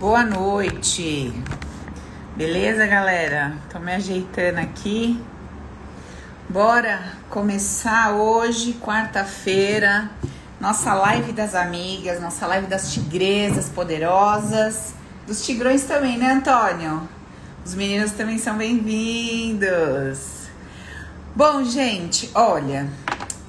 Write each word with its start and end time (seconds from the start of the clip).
Boa 0.00 0.24
noite. 0.24 1.30
Beleza, 2.34 2.86
galera? 2.86 3.52
Tô 3.70 3.78
me 3.78 3.92
ajeitando 3.92 4.58
aqui. 4.58 5.22
Bora 6.48 7.02
começar 7.28 8.12
hoje, 8.12 8.72
quarta-feira, 8.80 10.10
nossa 10.58 10.94
live 10.94 11.32
das 11.32 11.54
amigas, 11.54 12.18
nossa 12.18 12.46
live 12.46 12.66
das 12.66 12.94
tigresas 12.94 13.68
poderosas, 13.68 14.94
dos 15.26 15.44
tigrões 15.44 15.84
também, 15.84 16.16
né, 16.16 16.32
Antônio? 16.32 17.06
Os 17.62 17.74
meninos 17.74 18.12
também 18.12 18.38
são 18.38 18.56
bem-vindos. 18.56 20.46
Bom, 21.36 21.62
gente, 21.62 22.30
olha, 22.34 22.88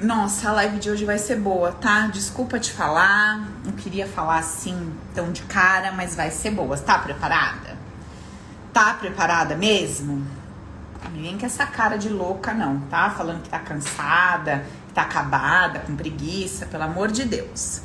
nossa, 0.01 0.49
a 0.49 0.53
live 0.53 0.79
de 0.79 0.89
hoje 0.89 1.05
vai 1.05 1.19
ser 1.19 1.35
boa, 1.35 1.71
tá? 1.73 2.07
Desculpa 2.07 2.59
te 2.59 2.71
falar, 2.71 3.47
não 3.63 3.71
queria 3.73 4.07
falar 4.07 4.39
assim 4.39 4.91
tão 5.13 5.31
de 5.31 5.43
cara, 5.43 5.91
mas 5.91 6.15
vai 6.15 6.31
ser 6.31 6.51
boa. 6.51 6.75
Tá 6.75 6.97
preparada? 6.97 7.77
Tá 8.73 8.95
preparada 8.95 9.55
mesmo? 9.55 10.25
Vem 11.13 11.37
com 11.37 11.45
essa 11.45 11.65
cara 11.67 11.97
de 11.97 12.09
louca, 12.09 12.53
não, 12.53 12.79
tá? 12.81 13.11
Falando 13.11 13.43
que 13.43 13.49
tá 13.49 13.59
cansada, 13.59 14.65
que 14.87 14.93
tá 14.93 15.03
acabada, 15.03 15.79
com 15.79 15.95
preguiça, 15.95 16.65
pelo 16.65 16.83
amor 16.83 17.11
de 17.11 17.25
Deus. 17.25 17.81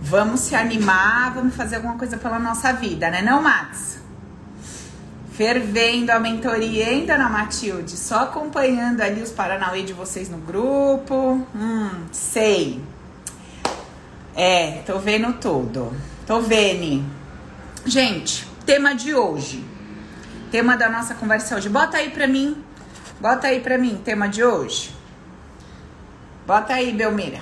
Vamos 0.00 0.40
se 0.40 0.54
animar, 0.54 1.32
vamos 1.32 1.54
fazer 1.54 1.76
alguma 1.76 1.96
coisa 1.96 2.18
pela 2.18 2.38
nossa 2.38 2.72
vida, 2.72 3.10
né, 3.10 3.22
não, 3.22 3.42
Max? 3.42 4.03
Fervendo 5.36 6.12
a 6.12 6.20
mentoria, 6.20 6.92
hein, 6.92 7.06
dona 7.06 7.28
Matilde? 7.28 7.96
Só 7.96 8.20
acompanhando 8.20 9.00
ali 9.00 9.20
os 9.20 9.32
Paranauê 9.32 9.82
de 9.82 9.92
vocês 9.92 10.28
no 10.28 10.38
grupo. 10.38 11.44
Hum, 11.52 11.90
sei. 12.12 12.80
É, 14.36 14.82
tô 14.86 14.98
vendo 15.00 15.32
tudo. 15.34 15.92
Tô 16.24 16.40
vendo. 16.40 17.04
Gente, 17.84 18.48
tema 18.64 18.94
de 18.94 19.12
hoje. 19.12 19.64
Tema 20.52 20.76
da 20.76 20.88
nossa 20.88 21.14
conversa 21.14 21.56
hoje. 21.56 21.68
Bota 21.68 21.96
aí 21.96 22.10
pra 22.10 22.28
mim. 22.28 22.62
Bota 23.20 23.48
aí 23.48 23.58
pra 23.58 23.76
mim, 23.76 24.00
tema 24.04 24.28
de 24.28 24.44
hoje. 24.44 24.94
Bota 26.46 26.74
aí, 26.74 26.92
Belmira. 26.92 27.40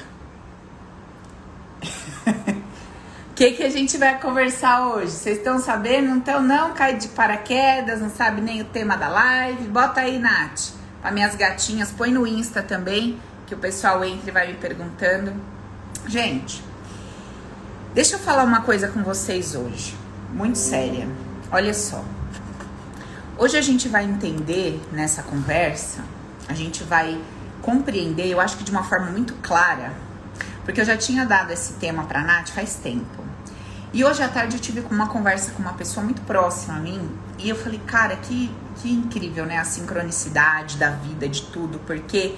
O 3.30 3.31
que, 3.42 3.50
que 3.54 3.62
a 3.64 3.70
gente 3.70 3.98
vai 3.98 4.20
conversar 4.20 4.86
hoje? 4.86 5.10
Vocês 5.10 5.38
estão 5.38 5.58
sabendo? 5.58 6.10
Então 6.14 6.40
não 6.40 6.72
cai 6.74 6.96
de 6.96 7.08
paraquedas, 7.08 8.00
não 8.00 8.08
sabe 8.08 8.40
nem 8.40 8.60
o 8.60 8.64
tema 8.64 8.96
da 8.96 9.08
live. 9.08 9.64
Bota 9.64 10.02
aí, 10.02 10.16
Nath, 10.16 10.70
para 11.00 11.10
minhas 11.10 11.34
gatinhas. 11.34 11.90
Põe 11.90 12.12
no 12.12 12.24
Insta 12.24 12.62
também, 12.62 13.18
que 13.48 13.52
o 13.52 13.58
pessoal 13.58 14.04
entra 14.04 14.30
e 14.30 14.32
vai 14.32 14.46
me 14.46 14.54
perguntando. 14.54 15.34
Gente, 16.06 16.62
deixa 17.92 18.14
eu 18.14 18.20
falar 18.20 18.44
uma 18.44 18.60
coisa 18.60 18.86
com 18.86 19.02
vocês 19.02 19.56
hoje, 19.56 19.96
muito 20.32 20.56
séria. 20.56 21.08
Olha 21.50 21.74
só. 21.74 22.04
Hoje 23.36 23.56
a 23.56 23.62
gente 23.62 23.88
vai 23.88 24.04
entender 24.04 24.80
nessa 24.92 25.20
conversa, 25.24 26.04
a 26.48 26.54
gente 26.54 26.84
vai 26.84 27.20
compreender, 27.60 28.28
eu 28.28 28.40
acho 28.40 28.56
que 28.56 28.62
de 28.62 28.70
uma 28.70 28.84
forma 28.84 29.10
muito 29.10 29.34
clara, 29.42 29.92
porque 30.64 30.80
eu 30.80 30.84
já 30.84 30.96
tinha 30.96 31.26
dado 31.26 31.50
esse 31.50 31.72
tema 31.72 32.04
para 32.04 32.22
Nath 32.22 32.50
faz 32.50 32.76
tempo. 32.76 33.31
E 33.94 34.02
hoje 34.02 34.22
à 34.22 34.28
tarde 34.28 34.56
eu 34.56 34.60
tive 34.60 34.80
uma 34.90 35.06
conversa 35.08 35.50
com 35.50 35.62
uma 35.62 35.74
pessoa 35.74 36.02
muito 36.02 36.22
próxima 36.22 36.76
a 36.76 36.80
mim 36.80 37.10
e 37.38 37.50
eu 37.50 37.56
falei, 37.56 37.78
cara, 37.86 38.16
que, 38.16 38.50
que 38.76 38.90
incrível, 38.90 39.44
né? 39.44 39.58
A 39.58 39.64
sincronicidade 39.64 40.78
da 40.78 40.90
vida, 40.90 41.28
de 41.28 41.42
tudo, 41.42 41.78
porque 41.80 42.34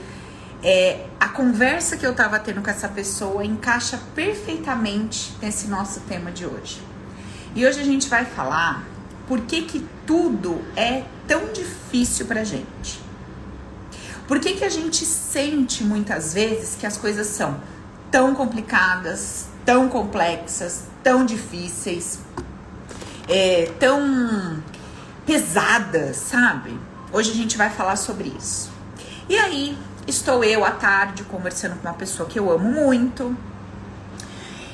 é, 0.65 1.07
a 1.21 1.29
conversa 1.29 1.97
que 1.97 2.05
eu 2.05 2.13
tava 2.13 2.41
tendo 2.41 2.61
com 2.61 2.69
essa 2.69 2.89
pessoa 2.89 3.45
encaixa 3.45 4.01
perfeitamente 4.17 5.33
nesse 5.41 5.69
nosso 5.69 6.01
tema 6.01 6.33
de 6.33 6.45
hoje. 6.45 6.83
E 7.55 7.65
hoje 7.65 7.81
a 7.81 7.85
gente 7.85 8.09
vai 8.09 8.25
falar 8.25 8.83
por 9.29 9.43
que, 9.43 9.63
que 9.63 9.87
tudo 10.05 10.61
é 10.75 11.05
tão 11.29 11.53
difícil 11.53 12.27
pra 12.27 12.43
gente. 12.43 13.01
Por 14.27 14.41
que, 14.41 14.55
que 14.55 14.65
a 14.65 14.69
gente 14.69 15.05
sente 15.05 15.85
muitas 15.85 16.35
vezes 16.35 16.75
que 16.75 16.85
as 16.85 16.97
coisas 16.97 17.29
são 17.29 17.61
tão 18.11 18.35
complicadas, 18.35 19.47
tão 19.65 19.89
complexas, 19.89 20.94
tão 21.05 21.25
difíceis, 21.25 22.19
é, 23.29 23.71
tão 23.79 24.63
pesadas, 25.27 26.17
sabe? 26.17 26.77
Hoje 27.13 27.31
a 27.31 27.35
gente 27.35 27.59
vai 27.59 27.69
falar 27.69 27.97
sobre 27.97 28.29
isso. 28.37 28.73
E 29.29 29.37
aí, 29.37 29.79
estou 30.09 30.43
eu 30.43 30.65
à 30.65 30.71
tarde 30.71 31.23
conversando 31.25 31.77
com 31.77 31.87
uma 31.87 31.95
pessoa 31.95 32.29
que 32.29 32.39
eu 32.39 32.51
amo 32.51 32.73
muito. 32.73 33.37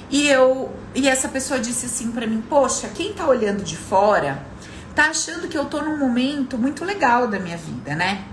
E 0.09 0.29
eu 0.29 0.73
e 0.95 1.09
essa 1.09 1.29
pessoa 1.29 1.61
disse 1.61 1.87
assim 1.87 2.11
para 2.11 2.27
mim: 2.27 2.43
"Poxa, 2.49 2.89
quem 2.89 3.13
tá 3.13 3.27
olhando 3.27 3.63
de 3.63 3.77
fora 3.77 4.43
tá 4.95 5.07
achando 5.07 5.49
que 5.49 5.57
eu 5.57 5.67
tô 5.67 5.83
num 5.83 5.97
momento 5.97 6.57
muito 6.59 6.85
legal 6.85 7.29
da 7.29 7.39
minha 7.39 7.57
vida, 7.57 7.95
né? 7.95 8.25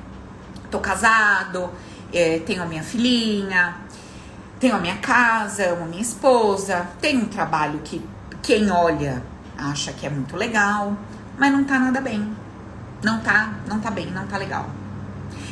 Tô 0.72 0.80
casado, 0.80 1.70
é, 2.12 2.40
tenho 2.40 2.64
a 2.64 2.66
minha 2.66 2.84
filhinha, 2.84 3.76
tenho 4.60 4.76
a 4.76 4.80
minha 4.80 4.98
casa, 4.98 5.72
amo 5.72 5.86
minha 5.86 6.02
esposa, 6.02 6.88
tenho 7.00 7.22
um 7.22 7.28
trabalho 7.28 7.80
que 7.84 8.04
quem 8.42 8.72
olha 8.72 9.24
acha 9.58 9.92
que 9.92 10.06
é 10.06 10.10
muito 10.10 10.36
legal, 10.36 10.96
mas 11.38 11.52
não 11.52 11.64
tá 11.64 11.80
nada 11.80 12.00
bem. 12.02 12.36
Não 13.04 13.20
tá, 13.20 13.54
não 13.68 13.80
tá 13.80 13.92
bem, 13.92 14.08
não 14.08 14.26
tá 14.28 14.38
legal. 14.38 14.70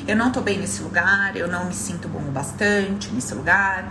Eu 0.07 0.15
não 0.15 0.31
tô 0.31 0.41
bem 0.41 0.59
nesse 0.59 0.81
lugar, 0.81 1.35
eu 1.35 1.47
não 1.47 1.65
me 1.65 1.73
sinto 1.73 2.07
bom 2.07 2.19
o 2.19 2.31
bastante 2.31 3.11
nesse 3.11 3.33
lugar. 3.33 3.87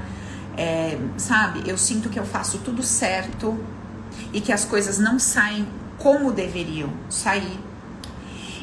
É, 0.57 0.99
sabe, 1.17 1.63
eu 1.67 1.77
sinto 1.77 2.09
que 2.09 2.19
eu 2.19 2.25
faço 2.25 2.59
tudo 2.59 2.83
certo 2.83 3.59
e 4.33 4.41
que 4.41 4.53
as 4.53 4.65
coisas 4.65 4.99
não 4.99 5.19
saem 5.19 5.67
como 5.99 6.33
deveriam 6.33 6.91
sair. 7.09 7.59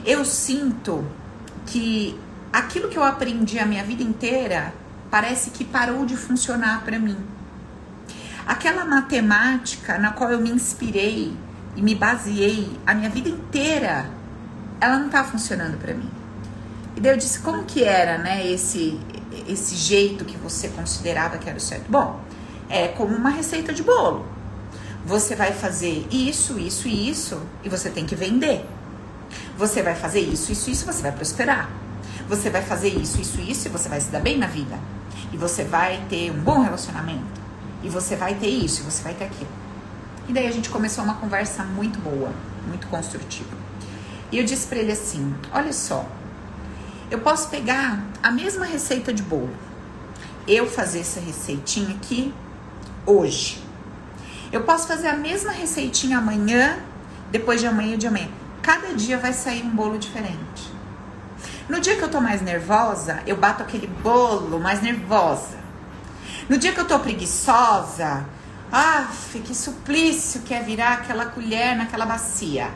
Eu 0.06 0.24
sinto 0.26 1.06
que 1.66 2.18
aquilo 2.52 2.90
que 2.90 2.98
eu 2.98 3.04
aprendi 3.04 3.60
a 3.60 3.66
minha 3.66 3.84
vida 3.84 4.04
inteira 4.04 4.74
parece 5.12 5.52
que 5.52 5.66
parou 5.66 6.06
de 6.06 6.16
funcionar 6.16 6.84
para 6.84 6.98
mim. 6.98 7.18
Aquela 8.48 8.86
matemática 8.86 9.98
na 9.98 10.14
qual 10.14 10.32
eu 10.32 10.40
me 10.40 10.50
inspirei 10.50 11.38
e 11.76 11.82
me 11.82 11.94
baseei 11.94 12.72
a 12.88 12.94
minha 12.94 13.10
vida 13.10 13.30
inteira, 13.30 14.10
ela 14.80 14.98
não 14.98 15.10
tá 15.10 15.24
funcionando 15.24 15.78
para 15.78 15.94
mim. 15.94 16.10
E 16.96 17.02
daí 17.02 17.12
eu 17.12 17.18
disse 17.18 17.40
como 17.40 17.66
que 17.66 17.84
era, 17.84 18.18
né, 18.18 18.50
esse 18.50 19.00
esse 19.48 19.76
jeito 19.76 20.26
que 20.26 20.38
você 20.38 20.68
considerava 20.70 21.38
que 21.38 21.48
era 21.48 21.58
o 21.58 21.62
certo. 21.62 21.90
Bom, 21.90 22.20
é 22.70 22.90
como 22.90 23.16
uma 23.16 23.30
receita 23.30 23.74
de 23.74 23.84
bolo. 23.84 24.26
Você 25.06 25.36
vai 25.36 25.52
fazer 25.52 26.08
isso, 26.12 26.60
isso 26.60 26.88
e 26.88 27.10
isso 27.10 27.42
e 27.64 27.70
você 27.70 27.90
tem 27.90 28.06
que 28.06 28.16
vender. 28.16 28.66
Você 29.58 29.82
vai 29.82 29.96
fazer 29.96 30.20
isso, 30.20 30.52
isso, 30.52 30.70
isso, 30.70 30.86
você 30.86 31.02
vai 31.02 31.12
prosperar. 31.12 31.70
Você 32.28 32.50
vai 32.50 32.62
fazer 32.62 32.90
isso, 32.90 33.20
isso, 33.20 33.40
isso 33.42 33.68
e 33.68 33.72
você 33.72 33.90
vai 33.90 34.00
se 34.00 34.10
dar 34.10 34.20
bem 34.20 34.38
na 34.38 34.48
vida. 34.48 34.78
E 35.32 35.38
você 35.38 35.64
vai 35.64 36.04
ter 36.10 36.32
um 36.32 36.40
bom 36.40 36.62
relacionamento. 36.62 37.42
E 37.84 37.90
você 37.90 38.16
vai 38.16 38.36
ter 38.36 38.48
isso, 38.48 38.82
e 38.82 38.84
você 38.84 39.04
vai 39.04 39.14
ter 39.14 39.26
aquilo. 39.26 39.50
E 40.28 40.34
daí 40.34 40.48
a 40.48 40.52
gente 40.52 40.70
começou 40.70 41.04
uma 41.04 41.16
conversa 41.16 41.64
muito 41.64 42.00
boa, 42.00 42.32
muito 42.68 42.88
construtiva. 42.88 43.58
E 44.32 44.38
eu 44.38 44.44
disse 44.44 44.68
para 44.68 44.80
ele 44.80 44.92
assim: 44.92 45.36
Olha 45.54 45.74
só, 45.74 46.06
eu 47.10 47.20
posso 47.20 47.50
pegar 47.50 48.04
a 48.22 48.32
mesma 48.32 48.66
receita 48.66 49.14
de 49.14 49.24
bolo, 49.24 49.54
eu 50.48 50.68
fazer 50.68 51.00
essa 51.00 51.20
receitinha 51.20 51.96
aqui 51.96 52.34
hoje. 53.06 53.62
Eu 54.52 54.64
posso 54.64 54.88
fazer 54.88 55.08
a 55.08 55.16
mesma 55.16 55.52
receitinha 55.52 56.18
amanhã, 56.18 56.78
depois 57.32 57.60
de 57.60 57.68
amanhã 57.68 57.96
e 57.96 57.98
de 57.98 58.08
amanhã. 58.08 58.30
Cada 58.62 58.94
dia 58.94 59.18
vai 59.18 59.34
sair 59.34 59.64
um 59.64 59.72
bolo 59.72 59.98
diferente. 59.98 60.71
No 61.72 61.80
dia 61.80 61.96
que 61.96 62.04
eu 62.04 62.10
tô 62.10 62.20
mais 62.20 62.42
nervosa, 62.42 63.24
eu 63.26 63.38
bato 63.38 63.64
aquele 63.64 63.88
bolo 63.88 64.60
mais 64.60 64.82
nervosa. 64.82 65.58
No 66.50 66.58
dia 66.58 66.74
que 66.74 66.82
eu 66.82 66.86
tô 66.86 67.00
preguiçosa, 67.00 68.26
ah, 68.70 69.08
que 69.32 69.56
suplício 69.56 70.42
que 70.42 70.54
é 70.54 70.62
virar 70.62 70.96
aquela 70.96 71.28
colher 71.28 71.78
naquela 71.78 72.06
bacia. 72.06 72.68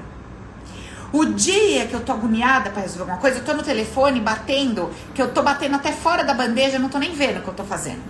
O 1.11 1.25
dia 1.25 1.85
que 1.87 1.93
eu 1.93 1.99
tô 1.99 2.13
agoniada 2.13 2.69
para 2.69 2.83
resolver 2.83 3.01
alguma 3.01 3.17
coisa, 3.19 3.39
eu 3.39 3.43
tô 3.43 3.53
no 3.53 3.63
telefone 3.63 4.21
batendo, 4.21 4.89
que 5.13 5.21
eu 5.21 5.29
tô 5.33 5.43
batendo 5.43 5.75
até 5.75 5.91
fora 5.91 6.23
da 6.23 6.33
bandeja, 6.33 6.79
não 6.79 6.87
tô 6.87 6.97
nem 6.97 7.13
vendo 7.13 7.39
o 7.39 7.41
que 7.41 7.49
eu 7.49 7.53
tô 7.53 7.65
fazendo. 7.65 8.01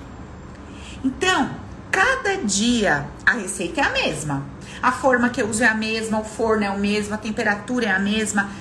Então, 1.03 1.49
cada 1.91 2.37
dia 2.43 3.07
a 3.25 3.31
receita 3.31 3.81
é 3.81 3.83
a 3.85 3.89
mesma. 3.89 4.43
A 4.83 4.91
forma 4.91 5.29
que 5.29 5.41
eu 5.41 5.49
uso 5.49 5.63
é 5.63 5.67
a 5.67 5.73
mesma, 5.73 6.19
o 6.19 6.23
forno 6.23 6.63
é 6.63 6.69
o 6.69 6.77
mesmo, 6.77 7.15
a 7.15 7.17
temperatura 7.17 7.87
é 7.87 7.91
a 7.91 7.97
mesma, 7.97 8.51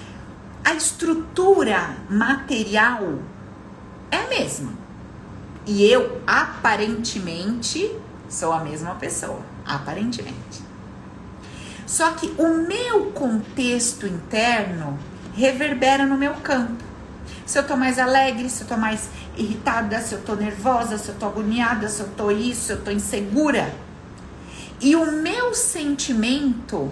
a 0.64 0.74
estrutura 0.74 1.94
material 2.08 3.18
é 4.10 4.16
a 4.16 4.28
mesma. 4.28 4.72
E 5.66 5.84
eu, 5.84 6.20
aparentemente, 6.26 7.94
sou 8.28 8.52
a 8.52 8.60
mesma 8.60 8.94
pessoa. 8.94 9.40
Aparentemente. 9.66 10.62
Só 11.86 12.12
que 12.12 12.34
o 12.38 12.66
meu 12.66 13.12
contexto 13.12 14.06
interno 14.06 14.98
reverbera 15.34 16.06
no 16.06 16.16
meu 16.16 16.34
campo. 16.34 16.82
Se 17.44 17.58
eu 17.58 17.66
tô 17.66 17.76
mais 17.76 17.98
alegre, 17.98 18.48
se 18.48 18.62
eu 18.62 18.68
tô 18.68 18.76
mais 18.76 19.08
irritada, 19.36 20.00
se 20.00 20.14
eu 20.14 20.22
tô 20.22 20.34
nervosa, 20.34 20.96
se 20.96 21.10
eu 21.10 21.14
tô 21.14 21.26
agoniada, 21.26 21.88
se 21.88 22.00
eu 22.00 22.08
tô 22.16 22.30
isso, 22.30 22.62
se 22.62 22.72
eu 22.72 22.82
tô 22.82 22.90
insegura. 22.90 23.74
E 24.80 24.96
o 24.96 25.12
meu 25.12 25.54
sentimento 25.54 26.90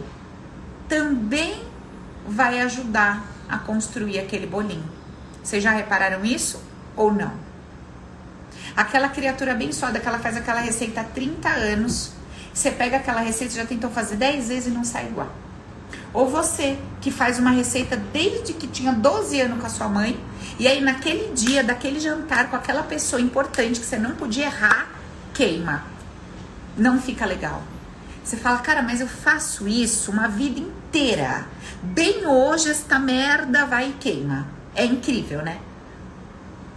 também 0.89 1.63
vai 2.27 2.61
ajudar 2.61 3.32
a 3.53 3.59
construir 3.59 4.19
aquele 4.19 4.47
bolinho. 4.47 4.91
Vocês 5.45 5.63
já 5.63 5.71
repararam 5.71 6.25
isso 6.25 6.63
ou 6.97 7.13
não? 7.13 7.33
Aquela 8.75 9.11
criatura 9.11 9.53
abençoada 9.53 10.01
que 10.01 10.09
ela 10.09 10.19
faz 10.19 10.37
aquela 10.37 10.61
receita 10.61 11.03
há 11.03 11.05
30 11.05 11.49
anos, 11.51 12.13
você 12.55 12.71
pega 12.71 12.97
aquela 12.97 13.21
receita, 13.21 13.55
já 13.55 13.67
tentou 13.67 13.91
fazer 13.91 14.17
10 14.17 14.49
vezes 14.49 14.67
e 14.69 14.71
não 14.71 14.85
sai 14.85 15.07
igual. 15.07 15.31
Ou 16.15 16.29
você 16.29 16.79
que 17.01 17.11
faz 17.11 17.39
uma 17.39 17.51
receita 17.51 17.97
desde 17.97 18.55
que 18.55 18.67
tinha 18.67 18.93
12 18.93 19.41
anos 19.41 19.61
com 19.61 19.67
a 19.67 19.71
sua 19.71 19.89
mãe, 19.89 20.19
e 20.59 20.67
aí 20.67 20.81
naquele 20.81 21.33
dia, 21.35 21.63
daquele 21.63 22.01
jantar 22.01 22.49
com 22.49 22.57
aquela 22.57 22.83
pessoa 22.83 23.21
importante 23.21 23.81
que 23.81 23.87
você 23.87 23.99
não 23.99 24.15
podia 24.15 24.47
errar, 24.47 24.89
queima. 25.35 25.85
Não 26.77 27.01
fica 27.01 27.27
legal. 27.27 27.63
Você 28.25 28.37
fala, 28.37 28.59
cara, 28.59 28.83
mas 28.83 29.01
eu 29.01 29.09
faço 29.09 29.69
isso 29.69 30.11
uma 30.11 30.29
vida 30.29 30.61
inteira. 30.61 30.82
Bem 31.83 32.27
hoje 32.27 32.71
esta 32.71 32.99
merda 32.99 33.65
vai 33.65 33.89
e 33.89 33.93
queima. 33.95 34.47
É 34.75 34.85
incrível, 34.85 35.43
né? 35.43 35.59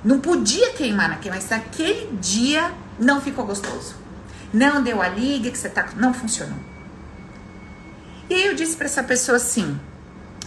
Não 0.03 0.21
podia 0.21 0.71
queimar 0.71 1.09
naquele, 1.09 1.35
mas 1.35 1.49
naquele 1.49 2.15
dia 2.17 2.71
não 2.97 3.19
ficou 3.19 3.45
gostoso. 3.45 3.95
Não 4.53 4.81
deu 4.81 5.01
a 5.01 5.09
liga 5.09 5.51
que 5.51 5.57
você 5.57 5.67
tá, 5.67 5.89
não 5.97 6.13
funcionou. 6.13 6.57
E 8.29 8.33
aí 8.33 8.45
eu 8.45 8.55
disse 8.55 8.77
para 8.77 8.85
essa 8.85 9.03
pessoa 9.03 9.35
assim: 9.35 9.77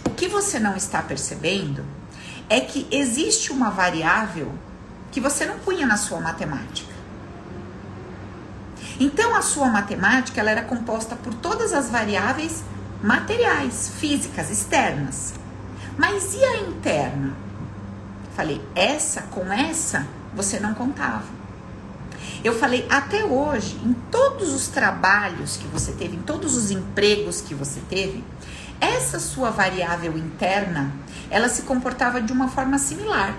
o 0.03 0.09
que 0.09 0.27
você 0.27 0.59
não 0.59 0.75
está 0.75 1.01
percebendo 1.03 1.85
é 2.49 2.59
que 2.59 2.87
existe 2.89 3.51
uma 3.51 3.69
variável 3.69 4.51
que 5.11 5.21
você 5.21 5.45
não 5.45 5.59
punha 5.59 5.85
na 5.85 5.95
sua 5.95 6.19
matemática. 6.19 6.93
Então 8.99 9.35
a 9.35 9.41
sua 9.41 9.69
matemática 9.69 10.41
ela 10.41 10.49
era 10.49 10.63
composta 10.63 11.15
por 11.15 11.33
todas 11.35 11.71
as 11.71 11.89
variáveis 11.89 12.63
materiais, 13.01 13.91
físicas, 13.99 14.49
externas. 14.49 15.33
Mas 15.97 16.33
e 16.33 16.43
a 16.43 16.57
interna? 16.57 17.33
Falei, 18.35 18.61
essa 18.75 19.23
com 19.23 19.51
essa 19.51 20.07
você 20.33 20.59
não 20.59 20.73
contava. 20.73 21.39
Eu 22.43 22.57
falei, 22.57 22.85
até 22.89 23.25
hoje, 23.25 23.75
em 23.83 23.93
todos 24.09 24.53
os 24.53 24.67
trabalhos 24.67 25.57
que 25.57 25.67
você 25.67 25.91
teve, 25.91 26.15
em 26.15 26.21
todos 26.21 26.55
os 26.55 26.71
empregos 26.71 27.41
que 27.41 27.53
você 27.53 27.81
teve, 27.89 28.23
essa 28.79 29.19
sua 29.19 29.49
variável 29.49 30.17
interna, 30.17 30.91
ela 31.29 31.49
se 31.49 31.63
comportava 31.63 32.21
de 32.21 32.31
uma 32.31 32.47
forma 32.47 32.77
similar. 32.77 33.35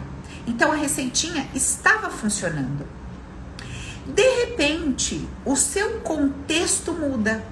Então 0.47 0.73
a 0.73 0.77
receitinha 0.77 1.49
estava 1.55 2.11
funcionando. 2.11 2.87
De 4.07 4.45
repente, 4.45 5.27
o 5.45 5.57
seu 5.57 6.01
contexto 6.01 6.93
muda. 6.93 7.43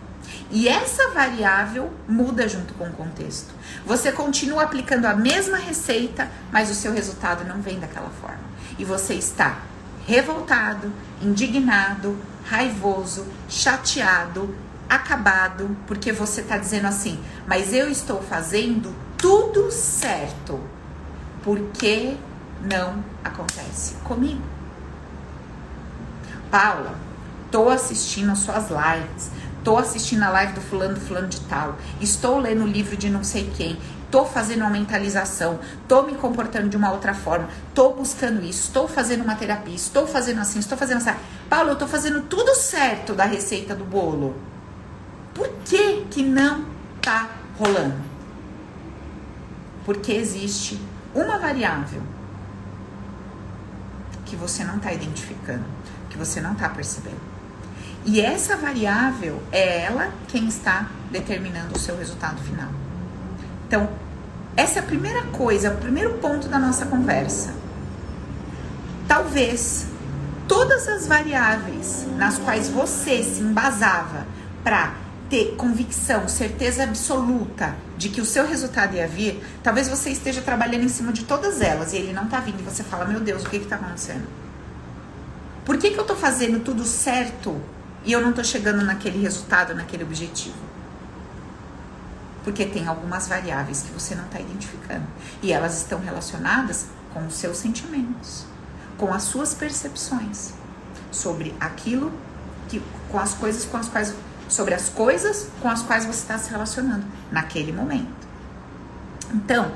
E 0.51 0.69
essa 0.69 1.11
variável 1.11 1.93
muda 2.09 2.49
junto 2.49 2.75
com 2.75 2.85
o 2.85 2.93
contexto. 2.93 3.55
Você 3.85 4.11
continua 4.11 4.63
aplicando 4.63 5.07
a 5.07 5.15
mesma 5.15 5.59
receita, 5.59 6.31
mas 6.51 6.71
o 6.71 6.75
seu 6.75 6.93
resultado 6.93 7.45
não 7.45 7.61
vem 7.61 7.79
daquela 7.79 8.11
forma. 8.11 8.41
E 8.79 8.85
você 8.85 9.15
está 9.15 9.59
revoltado, 10.07 10.91
indignado, 11.21 12.17
raivoso, 12.45 13.27
chateado, 13.49 14.55
acabado, 14.89 15.77
porque 15.87 16.13
você 16.13 16.41
está 16.41 16.57
dizendo 16.57 16.87
assim, 16.87 17.23
mas 17.47 17.75
eu 17.75 17.91
estou 17.91 18.23
fazendo 18.23 18.95
tudo 19.19 19.71
certo. 19.71 20.59
Por 21.43 21.59
que 21.73 22.17
não 22.63 23.05
acontece 23.23 23.95
comigo? 24.05 24.43
Paula, 26.51 26.95
tô 27.51 27.69
assistindo 27.69 28.33
as 28.33 28.39
suas 28.39 28.69
lives, 28.71 29.31
tô 29.65 29.77
assistindo 29.77 30.23
a 30.23 30.29
live 30.31 30.53
do 30.53 30.61
fulano, 30.61 30.95
do 30.95 31.01
fulano 31.01 31.29
de 31.29 31.41
tal, 31.41 31.77
estou 32.01 32.39
lendo 32.39 32.65
o 32.65 32.67
livro 32.67 32.97
de 32.97 33.11
não 33.11 33.23
sei 33.23 33.51
quem, 33.57 33.79
tô 34.11 34.25
fazendo 34.25 34.61
uma 34.63 34.71
mentalização, 34.71 35.59
tô 35.87 36.03
me 36.03 36.15
comportando 36.15 36.69
de 36.69 36.77
uma 36.77 36.93
outra 36.93 37.15
forma, 37.15 37.49
tô 37.75 37.93
buscando 37.93 38.43
isso, 38.45 38.69
estou 38.69 38.89
fazendo 38.89 39.23
uma 39.23 39.35
terapia, 39.35 39.75
estou 39.75 40.07
fazendo 40.07 40.41
assim, 40.41 40.59
estou 40.59 40.79
fazendo 40.79 40.99
assim. 40.99 41.19
Paulo, 41.49 41.71
eu 41.71 41.77
tô 41.77 41.87
fazendo 41.87 42.23
tudo 42.23 42.55
certo 42.55 43.15
da 43.15 43.25
receita 43.25 43.75
do 43.75 43.85
bolo. 43.85 44.37
Por 45.35 45.49
que 45.65 46.05
que 46.11 46.23
não 46.23 46.65
tá 47.03 47.29
rolando? 47.59 47.97
Porque 49.85 50.13
existe 50.13 50.81
uma 51.15 51.39
variável 51.39 52.03
que 54.25 54.37
você 54.37 54.63
não 54.63 54.77
está 54.77 54.93
identificando, 54.93 55.65
que 56.11 56.19
você 56.19 56.41
não 56.41 56.53
está 56.53 56.69
percebendo. 56.69 57.28
E 58.11 58.23
essa 58.23 58.57
variável 58.57 59.43
é 59.53 59.83
ela 59.83 60.11
quem 60.29 60.49
está 60.49 60.89
determinando 61.11 61.77
o 61.77 61.79
seu 61.79 61.95
resultado 61.95 62.41
final. 62.41 62.71
Então, 63.67 63.87
essa 64.57 64.79
é 64.79 64.83
a 64.83 64.83
primeira 64.83 65.25
coisa, 65.25 65.75
o 65.75 65.77
primeiro 65.77 66.15
ponto 66.15 66.49
da 66.49 66.59
nossa 66.59 66.87
conversa. 66.87 67.53
Talvez 69.07 69.89
todas 70.49 70.89
as 70.89 71.07
variáveis 71.07 72.07
nas 72.17 72.39
quais 72.39 72.71
você 72.71 73.23
se 73.23 73.43
embasava 73.43 74.27
para 74.65 74.95
ter 75.29 75.55
convicção, 75.57 76.27
certeza 76.29 76.85
absoluta 76.85 77.77
de 77.99 78.09
que 78.09 78.23
o 78.23 78.25
seu 78.25 78.47
resultado 78.47 78.97
ia 78.97 79.07
vir, 79.07 79.45
talvez 79.63 79.87
você 79.87 80.09
esteja 80.09 80.41
trabalhando 80.41 80.85
em 80.85 80.89
cima 80.89 81.13
de 81.13 81.25
todas 81.25 81.61
elas 81.61 81.93
e 81.93 81.99
ele 81.99 82.15
não 82.15 82.27
tá 82.27 82.41
vindo 82.41 82.61
e 82.61 82.63
você 82.63 82.83
fala: 82.83 83.05
Meu 83.05 83.21
Deus, 83.21 83.45
o 83.45 83.51
que 83.51 83.59
que 83.59 83.67
tá 83.67 83.77
acontecendo? 83.77 84.27
Por 85.63 85.77
que, 85.77 85.91
que 85.91 86.01
eu 86.01 86.05
tô 86.05 86.17
fazendo 86.17 86.65
tudo 86.65 86.87
certo 86.87 87.61
e 88.05 88.13
eu 88.13 88.21
não 88.21 88.33
tô 88.33 88.43
chegando 88.43 88.85
naquele 88.85 89.21
resultado, 89.21 89.75
naquele 89.75 90.05
objetivo? 90.05 90.57
Porque 92.45 92.65
tem 92.65 92.87
algumas 92.87 93.29
variáveis 93.29 93.83
que 93.83 93.93
você 93.93 94.15
não 94.15 94.25
está 94.25 94.41
identificando. 94.41 95.05
E 95.43 95.53
elas 95.53 95.77
estão 95.77 96.01
relacionadas 96.01 96.87
com 97.13 97.27
os 97.27 97.35
seus 97.35 97.59
sentimentos, 97.59 98.47
com 98.97 99.13
as 99.13 99.25
suas 99.25 99.55
percepções 99.55 100.55
sobre 101.11 101.55
aquilo 101.61 102.13
que, 102.69 102.83
com 103.11 103.19
as 103.19 103.35
coisas 103.35 103.65
com 103.65 103.77
as 103.77 103.89
quais, 103.89 104.15
sobre 104.49 104.75
as 104.75 104.89
coisas 104.89 105.49
com 105.61 105.69
as 105.69 105.83
quais 105.83 106.05
você 106.05 106.21
está 106.21 106.39
se 106.39 106.51
relacionando 106.51 107.05
naquele 107.31 107.73
momento. 107.73 108.29
Então, 109.33 109.73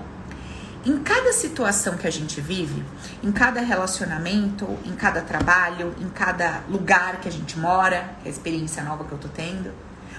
em 0.84 0.98
cada 0.98 1.32
situação 1.32 1.96
que 1.96 2.06
a 2.06 2.10
gente 2.10 2.40
vive, 2.40 2.84
em 3.22 3.30
cada 3.30 3.60
relacionamento, 3.60 4.66
em 4.84 4.94
cada 4.96 5.20
trabalho, 5.20 5.94
em 6.00 6.08
cada 6.08 6.62
lugar 6.68 7.20
que 7.20 7.28
a 7.28 7.32
gente 7.32 7.58
mora, 7.58 8.16
que 8.20 8.28
é 8.28 8.30
a 8.30 8.34
experiência 8.34 8.82
nova 8.82 9.04
que 9.04 9.12
eu 9.12 9.18
tô 9.18 9.28
tendo, 9.28 9.72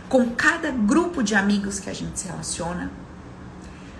com 0.07 0.29
cada 0.31 0.71
grupo 0.71 1.21
de 1.21 1.35
amigos 1.35 1.79
que 1.79 1.89
a 1.89 1.93
gente 1.93 2.19
se 2.19 2.27
relaciona, 2.27 2.89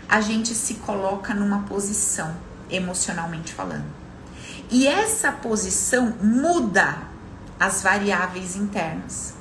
a 0.08 0.22
gente 0.22 0.54
se 0.56 0.76
coloca 0.76 1.34
numa 1.34 1.64
posição, 1.64 2.36
emocionalmente 2.70 3.54
falando. 3.54 3.86
E 4.72 4.88
essa 4.88 5.32
posição 5.32 6.14
muda 6.22 6.98
as 7.60 7.82
variáveis 7.82 8.56
internas, 8.56 9.34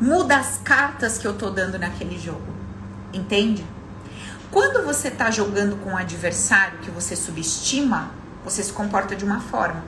muda 0.00 0.36
as 0.36 0.58
cartas 0.58 1.18
que 1.18 1.26
eu 1.26 1.34
tô 1.34 1.50
dando 1.50 1.78
naquele 1.78 2.18
jogo, 2.18 2.54
entende? 3.12 3.64
Quando 4.54 4.84
você 4.84 5.10
tá 5.10 5.32
jogando 5.32 5.74
com 5.82 5.90
um 5.90 5.96
adversário 5.96 6.78
que 6.78 6.88
você 6.88 7.16
subestima, 7.16 8.12
você 8.44 8.62
se 8.62 8.72
comporta 8.72 9.16
de 9.16 9.24
uma 9.24 9.40
forma. 9.40 9.82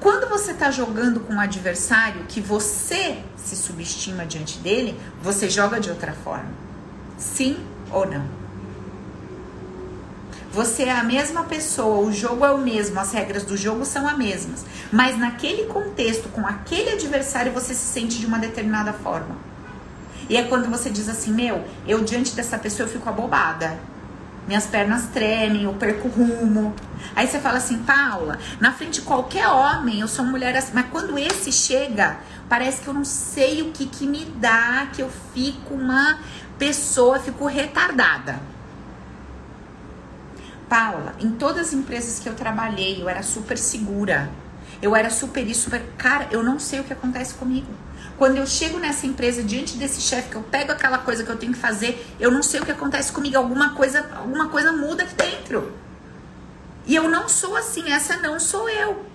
Quando 0.00 0.28
você 0.28 0.50
está 0.50 0.72
jogando 0.72 1.20
com 1.20 1.34
um 1.34 1.40
adversário 1.40 2.24
que 2.26 2.40
você 2.40 3.22
se 3.36 3.54
subestima 3.54 4.26
diante 4.26 4.58
dele, 4.58 5.00
você 5.22 5.48
joga 5.48 5.78
de 5.78 5.88
outra 5.88 6.12
forma. 6.12 6.50
Sim 7.16 7.64
ou 7.92 8.04
não? 8.04 8.24
Você 10.50 10.82
é 10.82 10.98
a 10.98 11.04
mesma 11.04 11.44
pessoa, 11.44 12.04
o 12.04 12.12
jogo 12.12 12.44
é 12.44 12.50
o 12.50 12.58
mesmo, 12.58 12.98
as 12.98 13.12
regras 13.12 13.44
do 13.44 13.56
jogo 13.56 13.84
são 13.84 14.04
as 14.08 14.18
mesmas. 14.18 14.66
Mas 14.90 15.16
naquele 15.16 15.66
contexto, 15.66 16.28
com 16.30 16.44
aquele 16.44 16.90
adversário, 16.90 17.52
você 17.52 17.72
se 17.72 17.86
sente 17.86 18.18
de 18.18 18.26
uma 18.26 18.40
determinada 18.40 18.92
forma. 18.92 19.49
E 20.30 20.36
é 20.38 20.44
quando 20.44 20.70
você 20.70 20.88
diz 20.88 21.10
assim: 21.10 21.30
Meu, 21.30 21.62
eu 21.86 22.02
diante 22.02 22.34
dessa 22.34 22.58
pessoa 22.58 22.88
eu 22.88 22.92
fico 22.92 23.06
abobada 23.06 23.78
minhas 24.50 24.66
pernas 24.66 25.06
tremem, 25.12 25.62
eu 25.62 25.74
perco 25.74 26.08
rumo. 26.08 26.74
Aí 27.14 27.24
você 27.26 27.38
fala 27.38 27.58
assim, 27.58 27.78
Paula, 27.78 28.36
na 28.58 28.72
frente 28.72 28.94
de 28.94 29.02
qualquer 29.02 29.46
homem, 29.46 30.00
eu 30.00 30.08
sou 30.08 30.24
mulher 30.24 30.56
assim, 30.56 30.72
mas 30.74 30.86
quando 30.90 31.16
esse 31.16 31.52
chega, 31.52 32.18
parece 32.48 32.80
que 32.80 32.88
eu 32.88 32.94
não 32.94 33.04
sei 33.04 33.62
o 33.62 33.70
que 33.70 33.86
que 33.86 34.08
me 34.08 34.24
dá, 34.24 34.88
que 34.92 35.02
eu 35.02 35.10
fico 35.32 35.74
uma 35.74 36.18
pessoa, 36.58 37.20
fico 37.20 37.46
retardada. 37.46 38.40
Paula, 40.68 41.14
em 41.20 41.30
todas 41.30 41.68
as 41.68 41.72
empresas 41.72 42.18
que 42.18 42.28
eu 42.28 42.34
trabalhei, 42.34 43.00
eu 43.00 43.08
era 43.08 43.22
super 43.22 43.56
segura. 43.56 44.28
Eu 44.82 44.96
era 44.96 45.10
super 45.10 45.46
isso, 45.46 45.64
super. 45.64 45.82
Cara, 45.96 46.26
eu 46.32 46.42
não 46.42 46.58
sei 46.58 46.80
o 46.80 46.84
que 46.84 46.92
acontece 46.92 47.34
comigo. 47.34 47.72
Quando 48.20 48.36
eu 48.36 48.46
chego 48.46 48.78
nessa 48.78 49.06
empresa 49.06 49.42
diante 49.42 49.78
desse 49.78 49.98
chefe, 49.98 50.28
que 50.28 50.36
eu 50.36 50.42
pego 50.42 50.72
aquela 50.72 50.98
coisa 50.98 51.24
que 51.24 51.30
eu 51.30 51.38
tenho 51.38 51.54
que 51.54 51.58
fazer, 51.58 52.06
eu 52.20 52.30
não 52.30 52.42
sei 52.42 52.60
o 52.60 52.66
que 52.66 52.70
acontece 52.70 53.10
comigo, 53.10 53.38
alguma 53.38 53.70
coisa, 53.70 54.06
alguma 54.14 54.50
coisa 54.50 54.72
muda 54.72 55.04
aqui 55.04 55.14
dentro. 55.14 55.72
E 56.84 56.94
eu 56.94 57.08
não 57.08 57.30
sou 57.30 57.56
assim, 57.56 57.90
essa 57.90 58.18
não 58.18 58.38
sou 58.38 58.68
eu. 58.68 59.06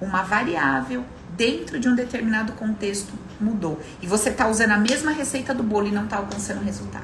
Uma 0.00 0.22
variável 0.22 1.04
dentro 1.36 1.80
de 1.80 1.88
um 1.88 1.96
determinado 1.96 2.52
contexto 2.52 3.12
mudou. 3.40 3.82
E 4.00 4.06
você 4.06 4.28
está 4.28 4.46
usando 4.46 4.70
a 4.70 4.78
mesma 4.78 5.10
receita 5.10 5.52
do 5.52 5.64
bolo 5.64 5.88
e 5.88 5.90
não 5.90 6.04
está 6.04 6.18
alcançando 6.18 6.60
o 6.60 6.64
resultado. 6.64 7.02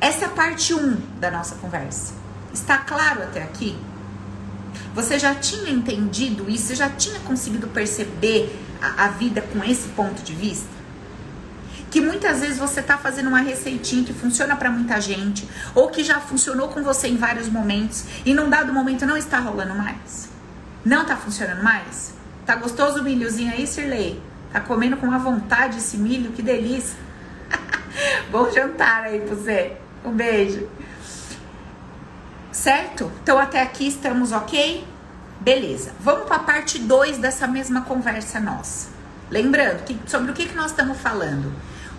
Essa 0.00 0.24
é 0.24 0.26
a 0.26 0.30
parte 0.30 0.74
1 0.74 0.96
da 1.20 1.30
nossa 1.30 1.54
conversa. 1.54 2.12
Está 2.52 2.78
claro 2.78 3.22
até 3.22 3.40
aqui? 3.40 3.78
Você 4.96 5.16
já 5.16 5.32
tinha 5.32 5.70
entendido 5.70 6.50
isso? 6.50 6.66
Você 6.66 6.74
já 6.74 6.90
tinha 6.90 7.20
conseguido 7.20 7.68
perceber 7.68 8.71
a, 8.82 9.04
a 9.04 9.08
vida 9.08 9.40
com 9.40 9.62
esse 9.64 9.88
ponto 9.90 10.22
de 10.22 10.34
vista? 10.34 10.82
Que 11.90 12.00
muitas 12.00 12.40
vezes 12.40 12.58
você 12.58 12.80
está 12.80 12.98
fazendo 12.98 13.28
uma 13.28 13.40
receitinha 13.40 14.04
que 14.04 14.12
funciona 14.12 14.56
para 14.56 14.70
muita 14.70 15.00
gente, 15.00 15.48
ou 15.74 15.88
que 15.88 16.02
já 16.02 16.20
funcionou 16.20 16.68
com 16.68 16.82
você 16.82 17.06
em 17.08 17.16
vários 17.16 17.48
momentos 17.48 18.04
e 18.24 18.34
num 18.34 18.48
dado 18.48 18.72
momento 18.72 19.06
não 19.06 19.16
está 19.16 19.38
rolando 19.38 19.74
mais. 19.74 20.30
Não 20.84 21.02
está 21.02 21.16
funcionando 21.16 21.62
mais? 21.62 22.14
Tá 22.44 22.56
gostoso 22.56 23.00
o 23.00 23.04
milhozinho 23.04 23.52
aí, 23.52 23.66
Sirley? 23.66 24.20
Tá 24.52 24.60
comendo 24.60 24.96
com 24.96 25.06
uma 25.06 25.18
vontade 25.18 25.78
esse 25.78 25.96
milho? 25.96 26.32
Que 26.32 26.42
delícia! 26.42 26.96
Bom 28.32 28.50
jantar 28.50 29.04
aí 29.04 29.20
pra 29.20 29.34
você. 29.34 29.76
Um 30.04 30.12
beijo. 30.12 30.68
Certo? 32.50 33.10
Então 33.22 33.38
até 33.38 33.62
aqui 33.62 33.86
estamos 33.86 34.32
ok? 34.32 34.84
Beleza. 35.42 35.92
Vamos 35.98 36.26
para 36.26 36.36
a 36.36 36.44
parte 36.44 36.78
2 36.78 37.18
dessa 37.18 37.48
mesma 37.48 37.80
conversa 37.80 38.38
nossa. 38.38 38.90
Lembrando 39.28 39.82
que, 39.82 39.98
sobre 40.06 40.30
o 40.30 40.34
que, 40.34 40.46
que 40.46 40.54
nós 40.54 40.70
estamos 40.70 40.96
falando. 40.98 41.52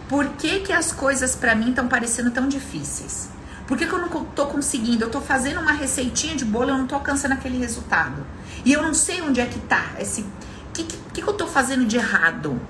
Por 0.07 0.25
que, 0.29 0.61
que 0.61 0.71
as 0.71 0.93
coisas 0.93 1.35
para 1.35 1.53
mim 1.53 1.71
estão 1.71 1.89
parecendo 1.89 2.31
tão 2.31 2.47
difíceis? 2.47 3.29
Por 3.67 3.77
que, 3.77 3.85
que 3.85 3.91
eu 3.91 3.99
não 3.99 4.07
tô 4.07 4.45
conseguindo? 4.45 5.03
Eu 5.03 5.09
tô 5.09 5.19
fazendo 5.19 5.59
uma 5.59 5.73
receitinha 5.73 6.37
de 6.37 6.45
bolo 6.45 6.69
eu 6.69 6.77
não 6.77 6.87
tô 6.87 6.95
alcançando 6.95 7.33
aquele 7.33 7.57
resultado. 7.57 8.25
E 8.63 8.71
eu 8.71 8.81
não 8.81 8.93
sei 8.93 9.21
onde 9.21 9.41
é 9.41 9.45
que 9.45 9.59
tá 9.59 9.87
esse. 9.99 10.21
O 10.21 10.71
que, 10.73 10.85
que, 10.85 10.97
que, 11.21 11.23
eu 11.23 11.33
tô 11.33 11.45
fazendo 11.45 11.85
de 11.85 11.97
errado? 11.97 12.61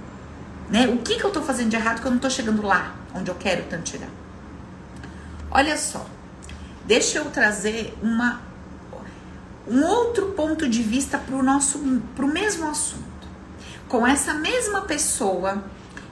Né? 0.72 0.88
O 0.88 0.98
que, 0.98 1.18
que 1.18 1.24
eu 1.24 1.30
tô 1.30 1.44
fazendo 1.44 1.70
de 1.70 1.76
errado 1.76 2.02
que 2.02 2.08
eu 2.08 2.12
não 2.12 2.20
tô 2.20 2.32
chegando 2.32 2.64
lá 2.64 2.96
onde 3.14 3.30
eu 3.30 3.36
quero 3.36 3.64
tanto 3.70 3.90
chegar? 3.90 4.10
Olha 5.52 5.78
só. 5.78 6.04
Deixa 6.86 7.20
eu 7.20 7.26
trazer 7.26 7.96
uma, 8.02 8.42
um 9.68 9.84
outro 9.84 10.28
ponto 10.28 10.68
de 10.68 10.84
vista 10.84 11.18
para 11.18 11.36
o 11.36 11.44
nosso 11.44 11.80
pro 12.16 12.28
mesmo 12.28 12.70
assunto. 12.70 13.04
Com 13.88 14.06
essa 14.06 14.34
mesma 14.34 14.82
pessoa, 14.82 15.64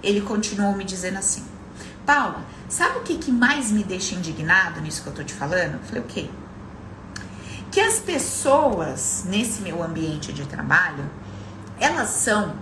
ele 0.04 0.22
continuou 0.22 0.76
me 0.76 0.84
dizendo 0.84 1.18
assim: 1.18 1.44
Paula, 2.06 2.44
sabe 2.70 3.00
o 3.00 3.02
que, 3.02 3.18
que 3.18 3.32
mais 3.32 3.72
me 3.72 3.84
deixa 3.84 4.16
indignado 4.16 4.82
nisso 4.82 5.04
que 5.04 5.10
eu 5.10 5.14
tô 5.14 5.24
te 5.24 5.34
falando? 5.34 5.74
Eu 5.74 5.80
falei, 5.80 6.02
o 6.02 6.06
quê? 6.06 6.30
Que 7.72 7.80
as 7.80 8.00
pessoas 8.00 9.24
nesse 9.28 9.62
meu 9.62 9.82
ambiente 9.82 10.34
de 10.34 10.46
trabalho, 10.46 11.10
elas 11.80 12.10
são 12.10 12.56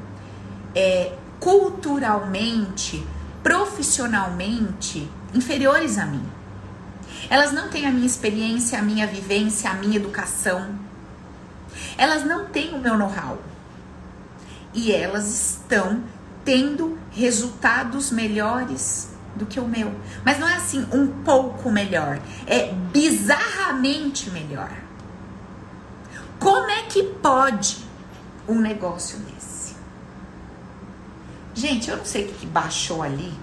é, 0.75 1.13
culturalmente, 1.39 3.05
profissionalmente 3.41 5.09
inferiores 5.33 5.97
a 5.97 6.05
mim. 6.05 6.23
Elas 7.29 7.51
não 7.51 7.69
têm 7.69 7.85
a 7.85 7.91
minha 7.91 8.07
experiência, 8.07 8.79
a 8.79 8.81
minha 8.81 9.05
vivência, 9.05 9.69
a 9.69 9.75
minha 9.75 9.97
educação. 9.97 10.75
Elas 11.97 12.25
não 12.25 12.45
têm 12.45 12.73
o 12.73 12.79
meu 12.79 12.97
know-how. 12.97 13.37
E 14.73 14.91
elas 14.91 15.27
estão 15.27 16.03
tendo 16.43 16.97
resultados 17.11 18.11
melhores 18.11 19.09
do 19.35 19.45
que 19.45 19.59
o 19.59 19.67
meu. 19.67 19.93
Mas 20.25 20.39
não 20.39 20.47
é 20.47 20.55
assim 20.55 20.85
um 20.91 21.07
pouco 21.23 21.71
melhor, 21.71 22.19
é 22.47 22.73
bizarramente 22.91 24.29
melhor. 24.31 24.71
Como 26.39 26.69
é 26.69 26.83
que 26.83 27.03
pode 27.03 27.77
um 28.47 28.59
negócio 28.59 29.19
desse? 29.19 29.75
Gente, 31.53 31.89
eu 31.89 31.97
não 31.97 32.05
sei 32.05 32.25
o 32.25 32.33
que 32.33 32.45
baixou 32.45 33.03
ali. 33.03 33.33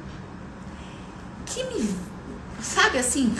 Que 1.44 1.62
me. 1.64 1.94
Sabe 2.60 2.98
assim? 2.98 3.34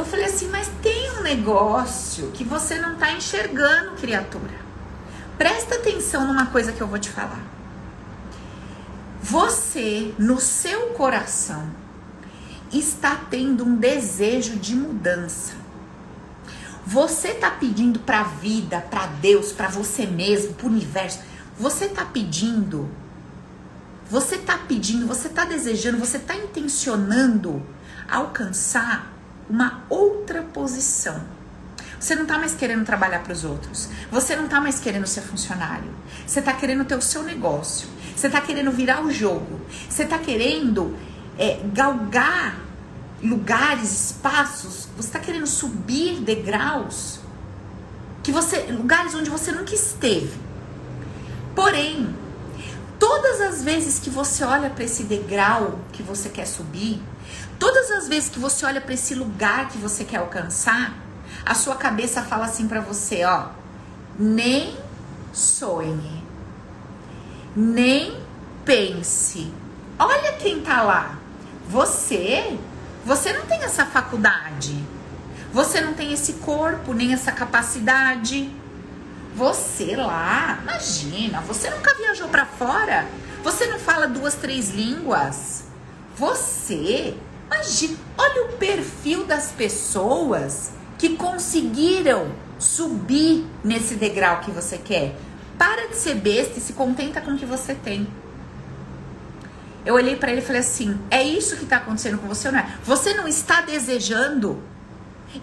Eu 0.00 0.06
falei 0.06 0.24
assim, 0.24 0.48
mas 0.48 0.66
tem 0.80 1.10
um 1.18 1.22
negócio 1.22 2.30
que 2.30 2.42
você 2.42 2.78
não 2.78 2.94
está 2.94 3.12
enxergando, 3.12 3.96
criatura. 3.96 4.54
Presta 5.36 5.74
atenção 5.74 6.26
numa 6.26 6.46
coisa 6.46 6.72
que 6.72 6.80
eu 6.80 6.86
vou 6.86 6.98
te 6.98 7.10
falar. 7.10 7.44
Você, 9.22 10.14
no 10.18 10.40
seu 10.40 10.94
coração, 10.94 11.68
está 12.72 13.14
tendo 13.28 13.62
um 13.62 13.76
desejo 13.76 14.56
de 14.56 14.74
mudança. 14.74 15.52
Você 16.86 17.32
está 17.32 17.50
pedindo 17.50 18.00
para 18.00 18.20
a 18.20 18.24
vida, 18.24 18.80
para 18.80 19.04
Deus, 19.04 19.52
para 19.52 19.68
você 19.68 20.06
mesmo, 20.06 20.54
para 20.54 20.66
o 20.66 20.70
universo. 20.70 21.20
Você 21.58 21.84
está 21.84 22.06
pedindo, 22.06 22.88
você 24.08 24.36
está 24.36 24.56
pedindo, 24.56 25.06
você 25.06 25.28
está 25.28 25.44
desejando, 25.44 25.98
você 25.98 26.16
está 26.16 26.34
intencionando 26.34 27.62
alcançar 28.08 29.09
uma 29.50 29.82
outra 29.90 30.42
posição. 30.42 31.20
Você 31.98 32.14
não 32.14 32.22
está 32.22 32.38
mais 32.38 32.54
querendo 32.54 32.84
trabalhar 32.86 33.18
para 33.18 33.32
os 33.32 33.44
outros. 33.44 33.88
Você 34.10 34.34
não 34.34 34.44
está 34.44 34.60
mais 34.60 34.78
querendo 34.80 35.06
ser 35.06 35.20
funcionário. 35.20 35.90
Você 36.26 36.38
está 36.38 36.52
querendo 36.54 36.84
ter 36.84 36.94
o 36.94 37.02
seu 37.02 37.22
negócio. 37.22 37.88
Você 38.16 38.28
está 38.28 38.40
querendo 38.40 38.70
virar 38.70 39.04
o 39.04 39.10
jogo. 39.10 39.60
Você 39.88 40.04
está 40.04 40.18
querendo 40.18 40.96
é, 41.36 41.60
galgar 41.74 42.58
lugares, 43.22 44.06
espaços. 44.06 44.88
Você 44.96 45.08
está 45.08 45.18
querendo 45.18 45.46
subir 45.46 46.20
degraus 46.20 47.20
que 48.22 48.32
você, 48.32 48.62
lugares 48.70 49.14
onde 49.14 49.28
você 49.28 49.52
nunca 49.52 49.74
esteve. 49.74 50.38
Porém, 51.54 52.14
todas 52.98 53.40
as 53.40 53.62
vezes 53.62 53.98
que 53.98 54.08
você 54.08 54.44
olha 54.44 54.70
para 54.70 54.84
esse 54.84 55.04
degrau 55.04 55.80
que 55.92 56.02
você 56.02 56.28
quer 56.28 56.46
subir, 56.46 57.02
Todas 57.60 57.90
as 57.90 58.08
vezes 58.08 58.30
que 58.30 58.38
você 58.38 58.64
olha 58.64 58.80
para 58.80 58.94
esse 58.94 59.14
lugar 59.14 59.68
que 59.68 59.76
você 59.76 60.02
quer 60.02 60.16
alcançar, 60.16 60.94
a 61.44 61.54
sua 61.54 61.76
cabeça 61.76 62.22
fala 62.22 62.46
assim 62.46 62.66
para 62.66 62.80
você, 62.80 63.22
ó, 63.26 63.48
nem 64.18 64.78
sonhe, 65.30 66.24
nem 67.54 68.18
pense. 68.64 69.52
Olha 69.98 70.32
quem 70.38 70.62
tá 70.62 70.80
lá. 70.80 71.18
Você, 71.68 72.58
você 73.04 73.34
não 73.34 73.44
tem 73.44 73.62
essa 73.62 73.84
faculdade. 73.84 74.82
Você 75.52 75.82
não 75.82 75.92
tem 75.92 76.14
esse 76.14 76.34
corpo, 76.34 76.94
nem 76.94 77.12
essa 77.12 77.30
capacidade. 77.30 78.50
Você 79.36 79.94
lá, 79.96 80.60
imagina, 80.62 81.42
você 81.42 81.68
nunca 81.68 81.94
viajou 81.94 82.28
para 82.28 82.46
fora? 82.46 83.06
Você 83.44 83.66
não 83.66 83.78
fala 83.78 84.08
duas, 84.08 84.34
três 84.34 84.70
línguas? 84.70 85.64
Você 86.16 87.16
Imagina, 87.52 87.98
olha 88.16 88.44
o 88.44 88.52
perfil 88.52 89.24
das 89.24 89.50
pessoas 89.50 90.70
que 90.96 91.16
conseguiram 91.16 92.32
subir 92.60 93.44
nesse 93.64 93.96
degrau 93.96 94.40
que 94.40 94.52
você 94.52 94.78
quer. 94.78 95.16
Para 95.58 95.88
de 95.88 95.96
ser 95.96 96.14
besta 96.14 96.58
e 96.58 96.62
se 96.62 96.74
contenta 96.74 97.20
com 97.20 97.32
o 97.32 97.36
que 97.38 97.44
você 97.44 97.74
tem. 97.74 98.06
Eu 99.84 99.94
olhei 99.94 100.14
para 100.14 100.30
ele 100.30 100.40
e 100.40 100.44
falei 100.44 100.60
assim: 100.60 100.98
é 101.10 101.22
isso 101.22 101.56
que 101.56 101.64
está 101.64 101.78
acontecendo 101.78 102.18
com 102.18 102.28
você 102.28 102.50
não 102.50 102.60
é? 102.60 102.78
Você 102.84 103.14
não 103.14 103.26
está 103.26 103.62
desejando 103.62 104.62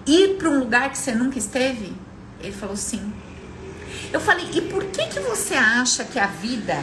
ir 0.05 0.37
para 0.37 0.49
um 0.49 0.59
lugar 0.59 0.89
que 0.89 0.97
você 0.97 1.11
nunca 1.13 1.37
esteve? 1.37 1.93
Ele 2.39 2.53
falou 2.53 2.77
sim. 2.77 3.13
Eu 4.13 4.21
falei: 4.21 4.47
e 4.53 4.61
por 4.61 4.85
que 4.85 5.07
que 5.07 5.19
você 5.19 5.55
acha 5.55 6.03
que 6.05 6.19
a 6.19 6.27
vida 6.27 6.75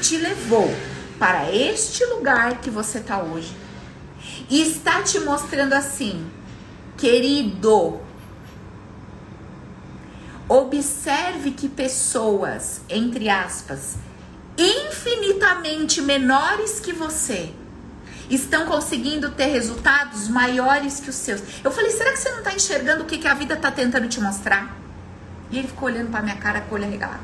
te 0.00 0.16
levou 0.16 0.72
para 1.18 1.52
este 1.54 2.04
lugar 2.06 2.60
que 2.60 2.70
você 2.70 2.98
está 2.98 3.20
hoje? 3.20 3.59
E 4.50 4.60
está 4.60 5.02
te 5.02 5.20
mostrando 5.20 5.74
assim, 5.74 6.28
querido, 6.98 8.00
observe 10.48 11.52
que 11.52 11.68
pessoas, 11.68 12.80
entre 12.88 13.28
aspas, 13.28 13.96
infinitamente 14.58 16.02
menores 16.02 16.80
que 16.80 16.92
você, 16.92 17.54
estão 18.28 18.66
conseguindo 18.66 19.30
ter 19.30 19.46
resultados 19.46 20.28
maiores 20.28 21.00
que 21.00 21.10
os 21.10 21.16
seus. 21.16 21.42
Eu 21.64 21.70
falei, 21.70 21.90
será 21.90 22.12
que 22.12 22.18
você 22.18 22.30
não 22.30 22.38
está 22.38 22.52
enxergando 22.52 23.02
o 23.02 23.06
que, 23.06 23.18
que 23.18 23.26
a 23.26 23.34
vida 23.34 23.54
está 23.54 23.70
tentando 23.70 24.08
te 24.08 24.20
mostrar? 24.20 24.76
E 25.50 25.58
ele 25.58 25.66
ficou 25.68 25.88
olhando 25.88 26.10
para 26.10 26.22
minha 26.22 26.36
cara 26.36 26.60
com 26.60 26.74
o 26.74 26.78
olho 26.78 26.86
arregalado. 26.86 27.22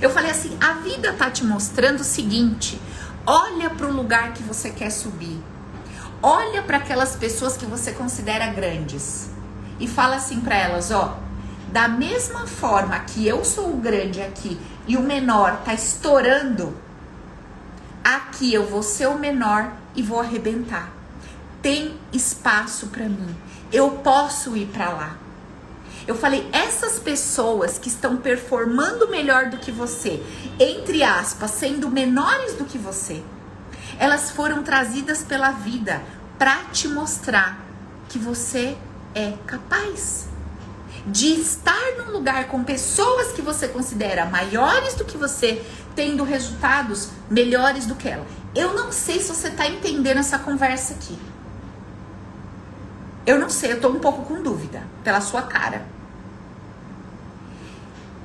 Eu 0.00 0.10
falei 0.10 0.30
assim, 0.30 0.56
a 0.60 0.74
vida 0.74 1.10
está 1.10 1.30
te 1.30 1.44
mostrando 1.44 2.00
o 2.00 2.04
seguinte: 2.04 2.80
olha 3.26 3.68
para 3.70 3.86
o 3.86 3.92
lugar 3.92 4.32
que 4.32 4.42
você 4.42 4.70
quer 4.70 4.90
subir. 4.90 5.38
Olha 6.22 6.62
para 6.62 6.76
aquelas 6.76 7.16
pessoas 7.16 7.56
que 7.56 7.64
você 7.64 7.92
considera 7.92 8.46
grandes 8.48 9.30
e 9.78 9.88
fala 9.88 10.16
assim 10.16 10.40
para 10.40 10.54
elas, 10.54 10.90
ó, 10.90 11.18
da 11.72 11.88
mesma 11.88 12.46
forma 12.46 12.98
que 13.00 13.26
eu 13.26 13.42
sou 13.42 13.72
o 13.72 13.76
grande 13.78 14.20
aqui 14.20 14.60
e 14.86 14.98
o 14.98 15.02
menor 15.02 15.62
tá 15.64 15.72
estourando, 15.72 16.76
aqui 18.04 18.52
eu 18.52 18.66
vou 18.66 18.82
ser 18.82 19.06
o 19.06 19.18
menor 19.18 19.72
e 19.94 20.02
vou 20.02 20.20
arrebentar. 20.20 20.90
Tem 21.62 21.98
espaço 22.12 22.88
para 22.88 23.04
mim. 23.04 23.34
Eu 23.72 23.90
posso 23.92 24.56
ir 24.56 24.66
para 24.66 24.90
lá. 24.90 25.16
Eu 26.06 26.14
falei, 26.14 26.48
essas 26.52 26.98
pessoas 26.98 27.78
que 27.78 27.88
estão 27.88 28.16
performando 28.16 29.08
melhor 29.08 29.46
do 29.46 29.58
que 29.58 29.70
você, 29.70 30.22
entre 30.58 31.02
aspas, 31.02 31.52
sendo 31.52 31.90
menores 31.90 32.54
do 32.54 32.64
que 32.64 32.76
você, 32.78 33.22
elas 34.00 34.30
foram 34.30 34.62
trazidas 34.62 35.22
pela 35.22 35.50
vida 35.50 36.02
para 36.38 36.56
te 36.72 36.88
mostrar 36.88 37.60
que 38.08 38.18
você 38.18 38.76
é 39.14 39.34
capaz 39.46 40.26
de 41.06 41.28
estar 41.38 41.98
num 41.98 42.10
lugar 42.10 42.48
com 42.48 42.64
pessoas 42.64 43.32
que 43.32 43.42
você 43.42 43.68
considera 43.68 44.24
maiores 44.24 44.94
do 44.94 45.04
que 45.04 45.18
você, 45.18 45.62
tendo 45.94 46.24
resultados 46.24 47.10
melhores 47.28 47.84
do 47.84 47.94
que 47.94 48.08
ela. 48.08 48.26
Eu 48.54 48.72
não 48.72 48.90
sei 48.90 49.20
se 49.20 49.28
você 49.28 49.48
está 49.48 49.66
entendendo 49.66 50.16
essa 50.16 50.38
conversa 50.38 50.94
aqui. 50.94 51.18
Eu 53.26 53.38
não 53.38 53.50
sei, 53.50 53.72
eu 53.72 53.80
tô 53.80 53.88
um 53.88 54.00
pouco 54.00 54.24
com 54.24 54.42
dúvida 54.42 54.82
pela 55.04 55.20
sua 55.20 55.42
cara. 55.42 55.84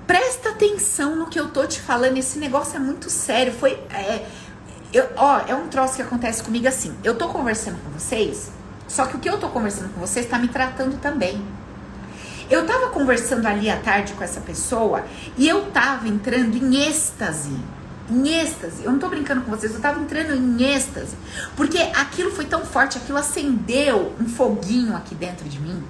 Presta 0.08 0.50
atenção 0.50 1.16
no 1.18 1.28
que 1.28 1.40
eu 1.40 1.50
tô 1.50 1.66
te 1.66 1.82
falando, 1.82 2.18
esse 2.18 2.40
negócio 2.40 2.78
é 2.78 2.80
muito 2.80 3.10
sério. 3.10 3.52
Foi. 3.52 3.72
É, 3.92 4.26
eu, 4.96 5.10
ó, 5.18 5.42
é 5.46 5.54
um 5.54 5.68
troço 5.68 5.98
que 5.98 6.02
acontece 6.02 6.42
comigo 6.42 6.66
assim. 6.70 6.96
Eu 7.04 7.16
tô 7.16 7.28
conversando 7.28 7.78
com 7.84 7.90
vocês, 7.90 8.50
só 8.88 9.06
que 9.06 9.18
o 9.18 9.20
que 9.20 9.30
eu 9.30 9.38
tô 9.38 9.50
conversando 9.50 9.94
com 9.94 10.00
vocês 10.00 10.26
tá 10.26 10.40
me 10.40 10.48
tratando 10.48 10.98
também. 11.02 11.46
Eu 12.50 12.66
tava 12.66 12.88
conversando 12.88 13.46
ali 13.46 13.70
à 13.70 13.78
tarde 13.78 14.14
com 14.14 14.24
essa 14.24 14.40
pessoa 14.40 15.04
e 15.38 15.50
eu 15.50 15.70
tava 15.72 16.08
entrando 16.08 16.56
em 16.56 16.88
êxtase. 16.88 17.58
Em 18.10 18.30
êxtase. 18.30 18.86
Eu 18.86 18.92
não 18.94 19.00
tô 19.00 19.10
brincando 19.10 19.42
com 19.42 19.52
vocês, 19.52 19.74
eu 19.74 19.82
tava 19.82 20.00
entrando 20.00 20.34
em 20.34 20.64
êxtase. 20.64 21.18
Porque 21.58 21.78
aquilo 21.78 22.32
foi 22.32 22.46
tão 22.46 22.64
forte, 22.66 22.98
aquilo 22.98 23.18
acendeu 23.18 24.16
um 24.18 24.30
foguinho 24.30 24.96
aqui 24.96 25.14
dentro 25.14 25.50
de 25.50 25.60
mim. 25.60 25.84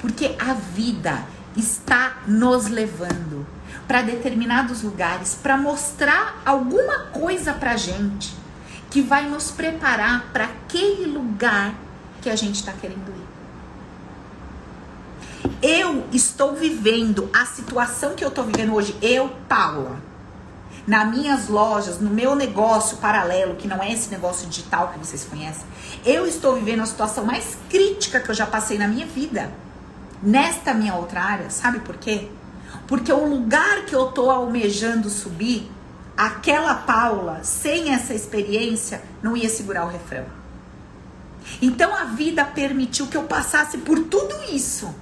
Porque 0.00 0.34
a 0.38 0.54
vida 0.54 1.22
está 1.54 2.22
nos 2.26 2.68
levando 2.68 3.46
para 3.88 4.02
determinados 4.02 4.82
lugares 4.82 5.34
para 5.42 5.56
mostrar 5.56 6.42
alguma 6.44 7.06
coisa 7.06 7.54
pra 7.54 7.74
gente 7.76 8.36
que 8.90 9.00
vai 9.00 9.26
nos 9.26 9.50
preparar 9.50 10.30
para 10.30 10.44
aquele 10.44 11.06
lugar 11.06 11.74
que 12.20 12.28
a 12.28 12.36
gente 12.36 12.56
está 12.56 12.72
querendo 12.72 13.10
ir. 13.10 13.28
Eu 15.62 16.06
estou 16.12 16.54
vivendo 16.54 17.30
a 17.32 17.46
situação 17.46 18.14
que 18.14 18.22
eu 18.24 18.28
estou 18.28 18.44
vivendo 18.44 18.74
hoje, 18.74 18.94
eu, 19.00 19.30
Paula, 19.48 19.96
nas 20.86 21.08
minhas 21.10 21.48
lojas, 21.48 21.98
no 21.98 22.10
meu 22.10 22.34
negócio 22.34 22.98
paralelo, 22.98 23.56
que 23.56 23.66
não 23.66 23.82
é 23.82 23.92
esse 23.92 24.10
negócio 24.10 24.48
digital 24.48 24.88
que 24.88 24.98
vocês 24.98 25.24
conhecem, 25.24 25.64
eu 26.04 26.26
estou 26.26 26.54
vivendo 26.54 26.82
a 26.82 26.86
situação 26.86 27.24
mais 27.24 27.56
crítica 27.68 28.20
que 28.20 28.30
eu 28.30 28.34
já 28.34 28.46
passei 28.46 28.78
na 28.78 28.86
minha 28.86 29.06
vida. 29.06 29.50
Nesta 30.22 30.74
minha 30.74 30.94
outra 30.94 31.22
área, 31.22 31.50
sabe 31.50 31.80
por 31.80 31.96
quê? 31.96 32.28
Porque 32.88 33.12
o 33.12 33.24
lugar 33.24 33.84
que 33.84 33.94
eu 33.94 34.08
estou 34.08 34.30
almejando 34.30 35.08
subir, 35.08 35.70
aquela 36.16 36.74
Paula, 36.74 37.44
sem 37.44 37.92
essa 37.94 38.14
experiência, 38.14 39.02
não 39.22 39.36
ia 39.36 39.48
segurar 39.48 39.84
o 39.84 39.90
refrão. 39.90 40.24
Então 41.62 41.94
a 41.94 42.04
vida 42.04 42.44
permitiu 42.44 43.06
que 43.06 43.16
eu 43.16 43.22
passasse 43.24 43.78
por 43.78 44.00
tudo 44.04 44.34
isso 44.52 44.92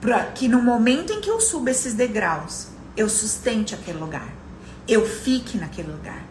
para 0.00 0.24
que 0.24 0.48
no 0.48 0.62
momento 0.62 1.12
em 1.12 1.20
que 1.20 1.30
eu 1.30 1.40
suba 1.40 1.70
esses 1.70 1.92
degraus, 1.92 2.68
eu 2.96 3.08
sustente 3.08 3.74
aquele 3.74 3.98
lugar, 3.98 4.28
eu 4.88 5.06
fique 5.06 5.58
naquele 5.58 5.92
lugar. 5.92 6.24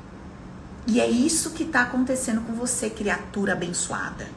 E 0.88 1.00
é 1.00 1.07
isso 1.07 1.51
que 1.51 1.63
está 1.63 1.83
acontecendo 1.83 2.41
com 2.41 2.53
você, 2.53 2.89
criatura 2.89 3.53
abençoada. 3.53 4.27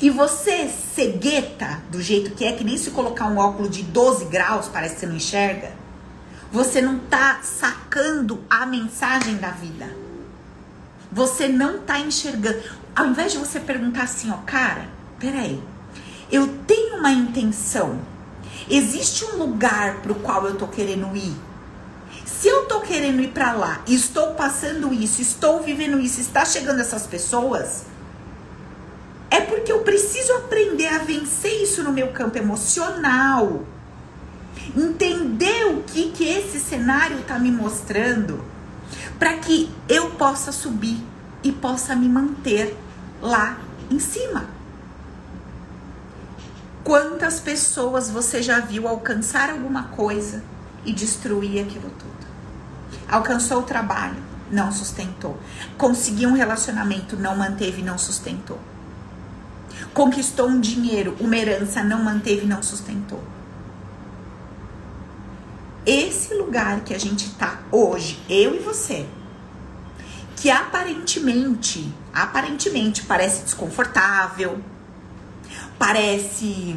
E 0.00 0.08
você, 0.08 0.68
cegueta, 0.68 1.82
do 1.90 2.00
jeito 2.00 2.30
que 2.32 2.44
é, 2.44 2.52
que 2.52 2.64
nem 2.64 2.78
se 2.78 2.90
colocar 2.90 3.26
um 3.26 3.38
óculos 3.38 3.70
de 3.70 3.82
12 3.82 4.26
graus, 4.26 4.68
parece 4.68 4.94
que 4.94 5.00
você 5.00 5.06
não 5.06 5.16
enxerga, 5.16 5.72
você 6.50 6.80
não 6.80 6.98
tá 6.98 7.40
sacando 7.42 8.42
a 8.48 8.64
mensagem 8.66 9.36
da 9.36 9.50
vida. 9.50 9.94
Você 11.12 11.48
não 11.48 11.80
tá 11.80 11.98
enxergando. 11.98 12.60
Ao 12.94 13.06
invés 13.06 13.32
de 13.32 13.38
você 13.38 13.60
perguntar 13.60 14.04
assim, 14.04 14.30
ó, 14.30 14.38
cara, 14.46 14.88
peraí, 15.18 15.62
eu 16.30 16.46
tenho 16.66 16.96
uma 16.96 17.10
intenção 17.10 17.98
Existe 18.70 19.24
um 19.24 19.36
lugar 19.36 19.96
para 19.96 20.12
o 20.12 20.14
qual 20.14 20.46
eu 20.46 20.56
tô 20.56 20.68
querendo 20.68 21.16
ir? 21.16 21.34
Se 22.24 22.46
eu 22.46 22.66
tô 22.66 22.80
querendo 22.80 23.20
ir 23.20 23.32
para 23.32 23.52
lá, 23.52 23.82
estou 23.86 24.34
passando 24.34 24.94
isso, 24.94 25.20
estou 25.20 25.60
vivendo 25.60 25.98
isso, 25.98 26.20
está 26.20 26.44
chegando 26.44 26.80
essas 26.80 27.04
pessoas, 27.04 27.84
é 29.30 29.40
porque 29.40 29.70
eu 29.70 29.80
preciso 29.80 30.32
aprender 30.34 30.88
a 30.88 30.98
vencer 30.98 31.62
isso 31.62 31.82
no 31.82 31.92
meu 31.92 32.08
campo 32.08 32.36
emocional. 32.36 33.64
Entender 34.76 35.66
o 35.66 35.82
que 35.84 36.10
que 36.10 36.24
esse 36.24 36.58
cenário 36.58 37.20
está 37.20 37.38
me 37.38 37.50
mostrando 37.50 38.44
para 39.18 39.34
que 39.34 39.70
eu 39.88 40.10
possa 40.10 40.50
subir 40.50 40.98
e 41.42 41.52
possa 41.52 41.94
me 41.94 42.08
manter 42.08 42.76
lá 43.22 43.58
em 43.90 43.98
cima. 43.98 44.48
Quantas 46.82 47.38
pessoas 47.38 48.10
você 48.10 48.42
já 48.42 48.58
viu 48.60 48.88
alcançar 48.88 49.50
alguma 49.50 49.84
coisa 49.84 50.42
e 50.84 50.92
destruir 50.92 51.62
aquilo 51.62 51.90
tudo? 51.90 52.26
Alcançou 53.08 53.60
o 53.60 53.62
trabalho, 53.62 54.16
não 54.50 54.72
sustentou. 54.72 55.38
Conseguiu 55.76 56.30
um 56.30 56.34
relacionamento, 56.34 57.16
não 57.16 57.36
manteve, 57.36 57.82
não 57.82 57.98
sustentou. 57.98 58.58
Conquistou 59.92 60.48
um 60.48 60.60
dinheiro, 60.60 61.16
uma 61.20 61.36
herança, 61.36 61.82
não 61.82 62.02
manteve, 62.02 62.46
não 62.46 62.62
sustentou. 62.62 63.22
Esse 65.84 66.34
lugar 66.34 66.80
que 66.80 66.94
a 66.94 66.98
gente 66.98 67.30
tá 67.30 67.60
hoje, 67.72 68.20
eu 68.28 68.54
e 68.54 68.58
você, 68.58 69.06
que 70.36 70.50
aparentemente, 70.50 71.92
aparentemente 72.12 73.02
parece 73.04 73.44
desconfortável, 73.44 74.60
parece 75.78 76.76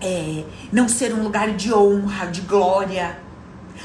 é, 0.00 0.44
não 0.72 0.88
ser 0.88 1.12
um 1.12 1.22
lugar 1.22 1.52
de 1.52 1.72
honra, 1.74 2.26
de 2.26 2.40
glória. 2.42 3.18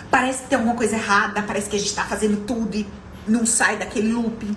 Parece 0.09 0.43
que 0.43 0.49
tem 0.49 0.57
alguma 0.57 0.75
coisa 0.75 0.95
errada, 0.95 1.41
parece 1.41 1.69
que 1.69 1.75
a 1.75 1.79
gente 1.79 1.89
está 1.89 2.05
fazendo 2.05 2.45
tudo 2.45 2.75
e 2.75 2.87
não 3.27 3.45
sai 3.45 3.77
daquele 3.77 4.13
loop. 4.13 4.55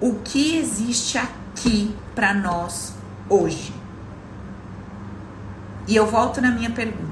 O 0.00 0.16
que 0.16 0.56
existe 0.56 1.16
aqui 1.16 1.45
para 2.14 2.34
nós 2.34 2.92
hoje? 3.28 3.72
E 5.86 5.94
eu 5.94 6.06
volto 6.06 6.40
na 6.40 6.50
minha 6.50 6.70
pergunta. 6.70 7.06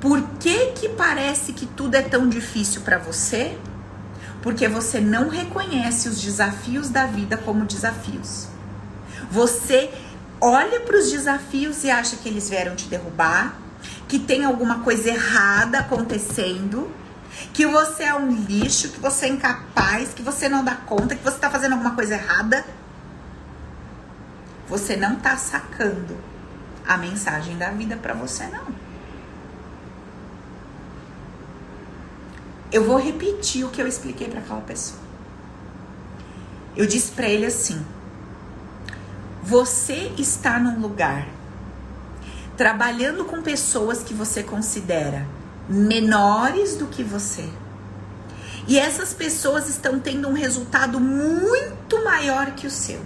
Por 0.00 0.22
que 0.38 0.72
que 0.72 0.88
parece 0.90 1.52
que 1.52 1.66
tudo 1.66 1.94
é 1.94 2.02
tão 2.02 2.28
difícil 2.28 2.82
para 2.82 2.98
você? 2.98 3.58
Porque 4.42 4.68
você 4.68 5.00
não 5.00 5.28
reconhece 5.28 6.08
os 6.08 6.20
desafios 6.20 6.88
da 6.88 7.06
vida 7.06 7.36
como 7.36 7.64
desafios. 7.64 8.46
Você 9.30 9.90
olha 10.40 10.80
para 10.80 10.96
os 10.96 11.10
desafios 11.10 11.82
e 11.82 11.90
acha 11.90 12.16
que 12.16 12.28
eles 12.28 12.48
vieram 12.48 12.76
te 12.76 12.86
derrubar, 12.86 13.56
que 14.06 14.18
tem 14.18 14.44
alguma 14.44 14.80
coisa 14.80 15.08
errada 15.08 15.80
acontecendo, 15.80 16.88
que 17.52 17.66
você 17.66 18.04
é 18.04 18.14
um 18.14 18.30
lixo, 18.30 18.90
que 18.90 19.00
você 19.00 19.26
é 19.26 19.28
incapaz, 19.30 20.10
que 20.14 20.22
você 20.22 20.48
não 20.48 20.64
dá 20.64 20.74
conta, 20.74 21.16
que 21.16 21.24
você 21.24 21.36
está 21.36 21.50
fazendo 21.50 21.72
alguma 21.72 21.94
coisa 21.94 22.14
errada. 22.14 22.64
Você 24.68 24.96
não 24.96 25.14
está 25.14 25.36
sacando 25.36 26.16
a 26.86 26.96
mensagem 26.96 27.56
da 27.56 27.70
vida 27.70 27.96
para 27.96 28.14
você 28.14 28.46
não. 28.46 28.66
Eu 32.72 32.84
vou 32.84 32.98
repetir 32.98 33.64
o 33.64 33.70
que 33.70 33.80
eu 33.80 33.86
expliquei 33.86 34.28
para 34.28 34.40
aquela 34.40 34.60
pessoa. 34.60 35.00
Eu 36.76 36.86
disse 36.86 37.12
para 37.12 37.28
ele 37.28 37.46
assim: 37.46 37.84
você 39.42 40.12
está 40.18 40.58
num 40.58 40.80
lugar 40.80 41.28
trabalhando 42.56 43.24
com 43.24 43.42
pessoas 43.42 44.02
que 44.02 44.12
você 44.14 44.42
considera 44.42 45.26
menores 45.68 46.76
do 46.76 46.86
que 46.86 47.02
você. 47.02 47.48
E 48.66 48.78
essas 48.78 49.14
pessoas 49.14 49.68
estão 49.68 50.00
tendo 50.00 50.28
um 50.28 50.32
resultado 50.32 50.98
muito 50.98 52.02
maior 52.04 52.52
que 52.52 52.66
o 52.66 52.70
seu. 52.70 53.00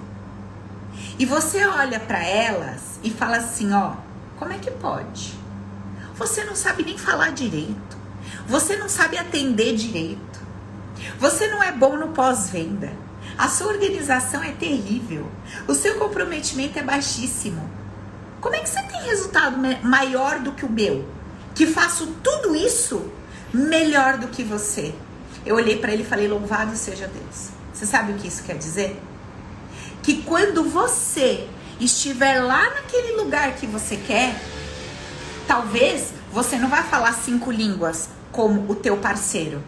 E 1.21 1.27
você 1.27 1.67
olha 1.67 2.01
para 2.01 2.25
elas 2.25 2.99
e 3.05 3.11
fala 3.11 3.37
assim, 3.37 3.75
ó, 3.75 3.93
como 4.39 4.55
é 4.55 4.59
que 4.59 4.71
pode? 4.71 5.39
Você 6.15 6.45
não 6.45 6.57
sabe 6.57 6.83
nem 6.83 6.97
falar 6.97 7.33
direito. 7.33 7.99
Você 8.49 8.75
não 8.79 8.89
sabe 8.89 9.19
atender 9.19 9.77
direito. 9.77 10.41
Você 11.19 11.47
não 11.49 11.63
é 11.63 11.73
bom 11.73 11.95
no 11.99 12.09
pós-venda. 12.09 12.91
A 13.37 13.49
sua 13.49 13.67
organização 13.67 14.43
é 14.43 14.53
terrível. 14.53 15.31
O 15.69 15.75
seu 15.75 15.97
comprometimento 15.99 16.79
é 16.79 16.83
baixíssimo. 16.83 17.71
Como 18.41 18.57
é 18.57 18.61
que 18.61 18.71
você 18.71 18.83
tem 18.85 19.03
resultado 19.03 19.59
maior 19.83 20.39
do 20.39 20.53
que 20.53 20.65
o 20.65 20.73
meu? 20.73 21.07
Que 21.55 21.67
faço 21.67 22.07
tudo 22.25 22.57
isso 22.57 23.13
melhor 23.53 24.17
do 24.17 24.29
que 24.29 24.43
você. 24.43 24.95
Eu 25.45 25.57
olhei 25.57 25.77
para 25.77 25.93
ele 25.93 26.03
e 26.03 26.07
falei: 26.07 26.27
Louvado 26.27 26.75
seja 26.77 27.07
Deus. 27.07 27.51
Você 27.75 27.85
sabe 27.85 28.13
o 28.13 28.15
que 28.15 28.27
isso 28.27 28.43
quer 28.43 28.57
dizer? 28.57 28.99
Que 30.11 30.23
quando 30.23 30.65
você 30.65 31.49
estiver 31.79 32.41
lá 32.41 32.69
naquele 32.71 33.23
lugar 33.23 33.55
que 33.55 33.65
você 33.65 33.97
quer, 33.97 34.35
talvez 35.47 36.13
você 36.33 36.57
não 36.57 36.69
vai 36.69 36.83
falar 36.83 37.13
cinco 37.13 37.53
línguas 37.53 38.09
como 38.33 38.69
o 38.69 38.75
teu 38.75 38.97
parceiro 38.97 39.63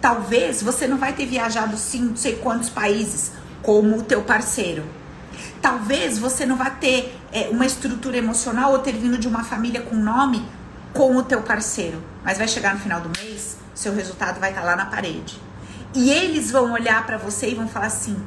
Talvez 0.00 0.60
você 0.60 0.88
não 0.88 0.98
vai 0.98 1.12
ter 1.12 1.24
viajado 1.24 1.76
sim, 1.76 2.06
não 2.06 2.16
sei 2.16 2.34
quantos 2.34 2.68
países 2.68 3.30
como 3.62 3.98
o 3.98 4.02
teu 4.02 4.22
parceiro. 4.22 4.84
Talvez 5.62 6.18
você 6.18 6.44
não 6.44 6.56
vá 6.56 6.70
ter 6.70 7.16
é, 7.32 7.48
uma 7.50 7.64
estrutura 7.64 8.16
emocional 8.16 8.72
ou 8.72 8.80
ter 8.80 8.96
vindo 8.96 9.18
de 9.18 9.28
uma 9.28 9.44
família 9.44 9.82
com 9.82 9.94
nome 9.94 10.44
com 10.92 11.14
o 11.14 11.22
teu 11.22 11.42
parceiro, 11.42 12.02
mas 12.24 12.38
vai 12.38 12.48
chegar 12.48 12.74
no 12.74 12.80
final 12.80 13.00
do 13.00 13.10
mês, 13.20 13.56
seu 13.72 13.94
resultado 13.94 14.40
vai 14.40 14.50
estar 14.50 14.62
tá 14.62 14.66
lá 14.66 14.74
na 14.74 14.86
parede. 14.86 15.40
E 15.94 16.10
eles 16.10 16.50
vão 16.50 16.72
olhar 16.72 17.06
para 17.06 17.18
você 17.18 17.50
e 17.50 17.54
vão 17.54 17.68
falar 17.68 17.86
assim: 17.86 18.20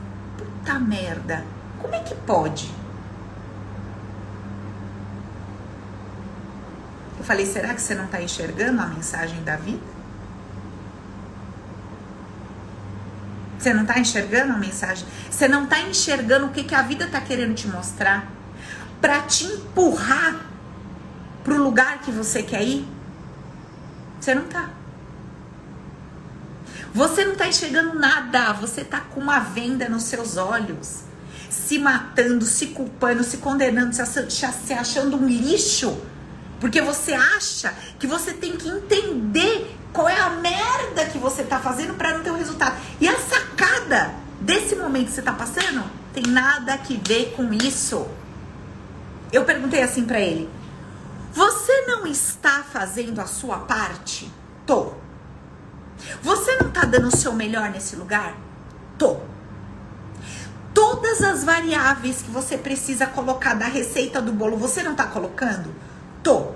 puta 0.63 0.79
merda, 0.79 1.45
como 1.81 1.93
é 1.93 1.99
que 1.99 2.15
pode? 2.15 2.71
Eu 7.19 7.23
falei: 7.25 7.45
será 7.45 7.73
que 7.73 7.81
você 7.81 7.93
não 7.93 8.05
está 8.05 8.21
enxergando 8.21 8.81
a 8.81 8.87
mensagem 8.87 9.43
da 9.43 9.57
vida? 9.57 9.93
Você 13.59 13.73
não 13.73 13.81
está 13.83 13.99
enxergando 13.99 14.53
a 14.53 14.57
mensagem? 14.57 15.05
Você 15.29 15.47
não 15.47 15.65
está 15.65 15.81
enxergando 15.81 16.47
o 16.47 16.49
que, 16.49 16.63
que 16.63 16.75
a 16.75 16.81
vida 16.81 17.05
está 17.05 17.21
querendo 17.21 17.55
te 17.55 17.67
mostrar? 17.67 18.27
Para 18.99 19.21
te 19.21 19.45
empurrar 19.45 20.45
para 21.43 21.53
o 21.53 21.57
lugar 21.57 21.99
que 21.99 22.11
você 22.11 22.41
quer 22.41 22.63
ir? 22.63 22.87
Você 24.19 24.33
não 24.33 24.43
está. 24.43 24.69
Você 26.93 27.25
não 27.25 27.33
está 27.33 27.47
enxergando 27.47 27.97
nada. 27.97 28.53
Você 28.53 28.81
está 28.81 28.99
com 28.99 29.19
uma 29.19 29.39
venda 29.39 29.89
nos 29.89 30.03
seus 30.03 30.37
olhos. 30.37 31.01
Se 31.49 31.79
matando, 31.79 32.45
se 32.45 32.67
culpando, 32.67 33.23
se 33.23 33.37
condenando, 33.37 33.95
se 33.95 34.73
achando 34.73 35.17
um 35.17 35.27
lixo. 35.27 35.97
Porque 36.59 36.81
você 36.81 37.13
acha 37.13 37.73
que 37.99 38.07
você 38.07 38.33
tem 38.33 38.55
que 38.55 38.69
entender 38.69 39.75
qual 39.91 40.07
é 40.07 40.19
a 40.19 40.29
merda 40.29 41.05
que 41.05 41.17
você 41.17 41.43
tá 41.43 41.59
fazendo 41.59 41.93
para 41.95 42.17
não 42.17 42.23
ter 42.23 42.31
o 42.31 42.33
um 42.33 42.37
resultado? 42.37 42.75
E 43.01 43.07
a 43.07 43.19
sacada 43.19 44.15
desse 44.39 44.75
momento 44.75 45.07
que 45.07 45.11
você 45.11 45.21
tá 45.21 45.33
passando 45.33 45.83
tem 46.13 46.23
nada 46.23 46.77
que 46.77 47.01
ver 47.05 47.33
com 47.35 47.53
isso. 47.53 48.07
Eu 49.31 49.43
perguntei 49.45 49.81
assim 49.81 50.05
para 50.05 50.19
ele: 50.19 50.49
Você 51.33 51.85
não 51.87 52.07
está 52.07 52.63
fazendo 52.63 53.19
a 53.19 53.25
sua 53.25 53.59
parte? 53.59 54.31
Tô. 54.65 55.02
Você 56.21 56.55
não 56.57 56.71
tá 56.71 56.85
dando 56.85 57.07
o 57.07 57.15
seu 57.15 57.33
melhor 57.33 57.69
nesse 57.69 57.95
lugar? 57.95 58.35
Tô. 58.97 59.17
Todas 60.73 61.21
as 61.21 61.43
variáveis 61.43 62.21
que 62.21 62.31
você 62.31 62.57
precisa 62.57 63.05
colocar 63.05 63.53
da 63.53 63.65
receita 63.65 64.21
do 64.21 64.31
bolo, 64.31 64.57
você 64.57 64.81
não 64.81 64.95
tá 64.95 65.05
colocando? 65.07 65.73
Tô. 66.23 66.51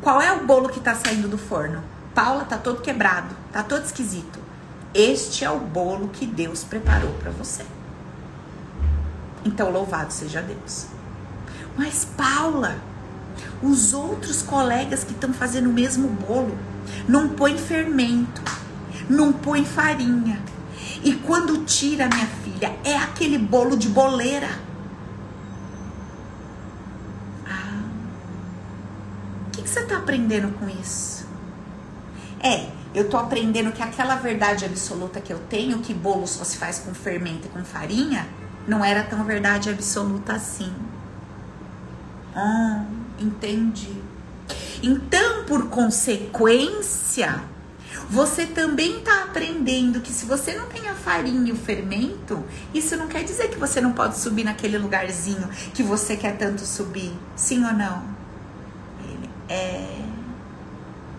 Qual 0.00 0.20
é 0.20 0.32
o 0.32 0.44
bolo 0.44 0.68
que 0.68 0.80
tá 0.80 0.94
saindo 0.94 1.28
do 1.28 1.38
forno? 1.38 1.82
Paula 2.14 2.44
tá 2.44 2.58
todo 2.58 2.82
quebrado, 2.82 3.34
tá 3.52 3.62
todo 3.62 3.84
esquisito. 3.84 4.38
Este 4.92 5.44
é 5.44 5.50
o 5.50 5.58
bolo 5.58 6.08
que 6.08 6.26
Deus 6.26 6.62
preparou 6.62 7.10
para 7.14 7.30
você. 7.30 7.64
Então, 9.44 9.70
louvado 9.70 10.12
seja 10.12 10.40
Deus. 10.40 10.86
Mas, 11.76 12.04
Paula, 12.16 12.76
os 13.62 13.92
outros 13.92 14.42
colegas 14.42 15.02
que 15.02 15.12
estão 15.12 15.32
fazendo 15.32 15.68
o 15.68 15.72
mesmo 15.72 16.08
bolo 16.08 16.56
não 17.08 17.30
põe 17.30 17.58
fermento, 17.58 18.42
não 19.08 19.32
põe 19.32 19.64
farinha. 19.64 20.40
E 21.02 21.14
quando 21.14 21.64
tira, 21.64 22.08
minha 22.08 22.26
filha, 22.26 22.76
é 22.84 22.96
aquele 22.96 23.38
bolo 23.38 23.76
de 23.76 23.88
boleira. 23.88 24.48
Ah, 27.46 27.82
o 29.46 29.50
que, 29.50 29.62
que 29.62 29.68
você 29.68 29.80
está 29.80 29.98
aprendendo 29.98 30.52
com 30.58 30.68
isso? 30.68 31.26
É, 32.40 32.68
eu 32.94 33.08
tô 33.08 33.16
aprendendo 33.16 33.72
que 33.72 33.82
aquela 33.82 34.16
verdade 34.16 34.64
absoluta 34.64 35.20
que 35.20 35.32
eu 35.32 35.38
tenho, 35.48 35.80
que 35.80 35.92
bolo 35.92 36.26
só 36.26 36.44
se 36.44 36.56
faz 36.56 36.78
com 36.78 36.94
fermento 36.94 37.46
e 37.46 37.50
com 37.50 37.64
farinha, 37.64 38.26
não 38.66 38.84
era 38.84 39.02
tão 39.02 39.24
verdade 39.24 39.68
absoluta 39.68 40.34
assim. 40.34 40.72
Ah, 42.34 42.84
entendi. 43.18 44.02
Então, 44.82 45.44
por 45.44 45.68
consequência, 45.68 47.42
você 48.10 48.46
também 48.46 48.98
está 48.98 49.24
aprendendo 49.24 50.00
que 50.00 50.12
se 50.12 50.26
você 50.26 50.54
não 50.54 50.66
tem 50.66 50.88
a 50.88 50.94
farinha 50.94 51.48
e 51.48 51.52
o 51.52 51.56
fermento, 51.56 52.44
isso 52.72 52.96
não 52.96 53.08
quer 53.08 53.24
dizer 53.24 53.48
que 53.48 53.58
você 53.58 53.80
não 53.80 53.92
pode 53.92 54.18
subir 54.18 54.44
naquele 54.44 54.78
lugarzinho 54.78 55.48
que 55.72 55.82
você 55.82 56.16
quer 56.16 56.36
tanto 56.36 56.62
subir. 56.62 57.12
Sim 57.34 57.64
ou 57.64 57.72
não? 57.72 58.04
Ele 59.04 59.30
é. 59.48 59.98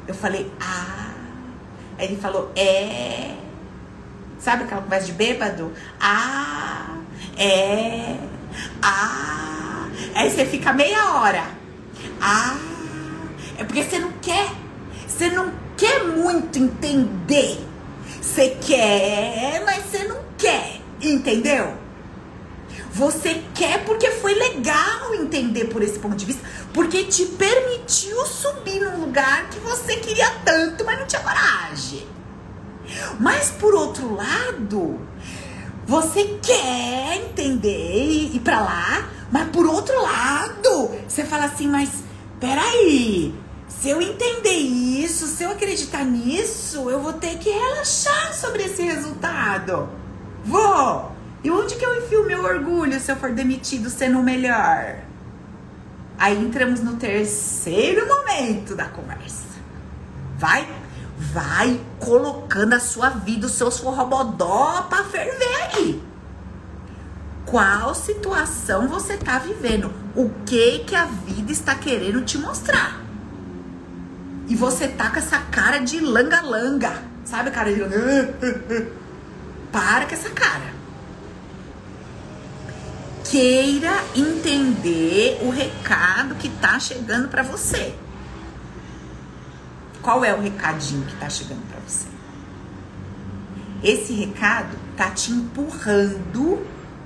Eu 0.07 0.13
falei, 0.13 0.51
ah. 0.59 1.13
Aí 1.97 2.05
ele 2.05 2.17
falou, 2.17 2.51
é. 2.55 3.35
Sabe 4.39 4.63
aquela 4.63 4.81
conversa 4.81 5.07
de 5.07 5.13
bêbado? 5.13 5.71
Ah, 5.99 6.97
é. 7.37 8.17
Ah. 8.81 9.87
Aí 10.13 10.29
você 10.29 10.45
fica 10.45 10.71
meia 10.71 11.15
hora. 11.15 11.45
Ah. 12.21 12.57
É 13.57 13.63
porque 13.63 13.83
você 13.83 13.99
não 13.99 14.11
quer. 14.21 14.49
Você 15.07 15.29
não 15.29 15.64
quer 15.77 16.03
muito 16.05 16.59
entender. 16.59 17.59
Você 18.21 18.57
quer, 18.61 19.63
mas 19.65 19.85
você 19.85 20.03
não 20.05 20.19
quer. 20.37 20.81
Entendeu? 21.01 21.73
Você 22.91 23.43
quer 23.53 23.83
porque 23.83 24.09
foi 24.09 24.33
legal 24.33 25.13
entender 25.15 25.65
por 25.65 25.83
esse 25.83 25.99
ponto 25.99 26.15
de 26.15 26.25
vista, 26.25 26.41
porque 26.73 27.03
te 27.03 27.25
permitiu 27.25 28.25
subir 28.25 28.79
num 28.79 29.01
lugar 29.01 29.49
que 29.49 29.59
você 29.59 29.97
queria 29.97 30.29
tanto, 30.45 30.85
mas 30.85 30.99
não 30.99 31.05
tinha 31.05 31.21
coragem. 31.21 32.07
Mas 33.19 33.51
por 33.51 33.75
outro 33.75 34.15
lado, 34.15 34.99
você 35.85 36.39
quer 36.41 37.17
entender 37.17 38.05
e 38.05 38.37
ir 38.37 38.39
pra 38.39 38.61
lá, 38.61 39.09
mas 39.29 39.49
por 39.49 39.65
outro 39.65 40.01
lado, 40.01 40.91
você 41.05 41.25
fala 41.25 41.45
assim, 41.45 41.67
mas 41.67 41.89
peraí, 42.39 43.33
se 43.85 43.91
eu 43.91 44.01
entender 44.01 44.49
isso, 44.49 45.27
se 45.27 45.43
eu 45.43 45.51
acreditar 45.51 46.03
nisso, 46.03 46.89
eu 46.89 46.99
vou 46.99 47.13
ter 47.13 47.37
que 47.37 47.51
relaxar 47.51 48.33
sobre 48.33 48.63
esse 48.63 48.81
resultado. 48.81 49.87
Vou! 50.43 51.11
E 51.43 51.51
onde 51.51 51.75
que 51.75 51.85
eu 51.85 51.95
enfio 51.95 52.25
meu 52.25 52.43
orgulho 52.43 52.99
se 52.99 53.11
eu 53.11 53.15
for 53.15 53.31
demitido 53.31 53.87
sendo 53.91 54.17
o 54.17 54.23
melhor? 54.23 55.01
Aí 56.17 56.35
entramos 56.35 56.79
no 56.79 56.95
terceiro 56.95 58.07
momento 58.07 58.75
da 58.75 58.85
conversa. 58.85 59.45
Vai, 60.35 60.67
vai 61.15 61.79
colocando 61.99 62.73
a 62.73 62.79
sua 62.79 63.09
vida, 63.09 63.45
os 63.45 63.53
seus 63.53 63.77
forrobodó 63.77 64.81
pra 64.89 65.03
ferver 65.03 65.61
aí. 65.61 66.03
Qual 67.45 67.93
situação 67.93 68.87
você 68.87 69.15
tá 69.15 69.37
vivendo? 69.37 69.93
O 70.15 70.31
que 70.43 70.79
que 70.79 70.95
a 70.95 71.05
vida 71.05 71.51
está 71.51 71.75
querendo 71.75 72.25
te 72.25 72.39
mostrar? 72.39 73.04
E 74.47 74.55
você 74.55 74.87
tá 74.87 75.09
com 75.09 75.17
essa 75.17 75.39
cara 75.39 75.79
de 75.79 75.99
langa-langa. 75.99 77.03
Sabe 77.23 77.49
a 77.49 77.51
cara 77.51 77.73
de 77.73 77.81
langa? 77.81 78.35
Para 79.71 80.05
com 80.05 80.13
essa 80.13 80.29
cara 80.29 80.75
queira 83.35 83.91
entender 84.15 85.39
o 85.41 85.49
recado 85.49 86.35
que 86.35 86.47
tá 86.47 86.79
chegando 86.79 87.27
para 87.27 87.43
você. 87.43 87.93
Qual 90.01 90.23
é 90.23 90.33
o 90.33 90.39
recadinho 90.39 91.05
que 91.05 91.15
tá 91.15 91.29
chegando 91.29 91.61
para 91.67 91.79
você? 91.85 92.07
Esse 93.83 94.13
recado 94.13 94.77
tá 94.95 95.09
te 95.09 95.31
empurrando 95.31 96.65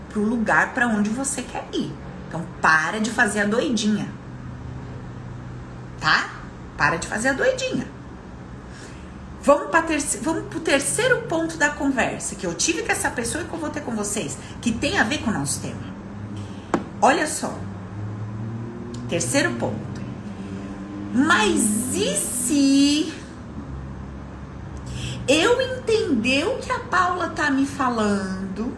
pro 0.10 0.21
lugar 0.23 0.73
para 0.73 0.88
onde 0.88 1.10
você 1.10 1.41
quer 1.41 1.67
ir. 1.73 1.91
Então 2.28 2.45
para 2.62 2.99
de 2.99 3.10
fazer 3.10 3.39
a 3.39 3.45
doidinha. 3.45 4.08
Tá? 5.99 6.30
Para 6.80 6.96
de 6.96 7.10
fazer 7.10 7.28
a 7.28 7.34
doidinha. 7.34 7.86
Vamos 9.42 9.70
para 9.70 9.84
pro 9.84 10.60
terceiro 10.62 11.24
ponto 11.24 11.58
da 11.58 11.70
conversa 11.70 12.36
que 12.36 12.48
eu 12.48 12.54
tive 12.54 12.84
com 12.84 12.92
essa 12.94 13.10
pessoa 13.12 13.44
e 13.44 13.48
que 13.48 13.54
eu 13.54 13.60
vou 13.60 13.70
ter 13.70 13.82
com 13.82 13.94
vocês, 13.94 14.38
que 14.62 14.72
tem 14.72 14.98
a 14.98 15.04
ver 15.04 15.18
com 15.18 15.30
o 15.30 15.34
nosso 15.34 15.60
tema. 15.60 15.94
Olha 17.02 17.28
só. 17.28 17.54
Terceiro 19.10 19.52
ponto. 19.56 20.02
Mas 21.13 21.96
e 21.96 22.15
se 22.15 23.13
eu 25.28 25.60
entender 25.60 26.48
o 26.48 26.60
que 26.60 26.72
a 26.72 26.80
Paula 26.80 27.30
tá 27.32 27.52
me 27.52 27.65
falando, 27.65 28.74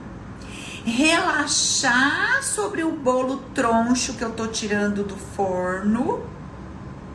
relaxar 0.84 2.42
sobre 2.42 2.84
o 2.84 2.94
bolo 2.94 3.44
troncho 3.54 4.14
que 4.14 4.24
eu 4.24 4.32
tô 4.32 4.48
tirando 4.48 5.04
do 5.04 5.16
forno 5.16 6.31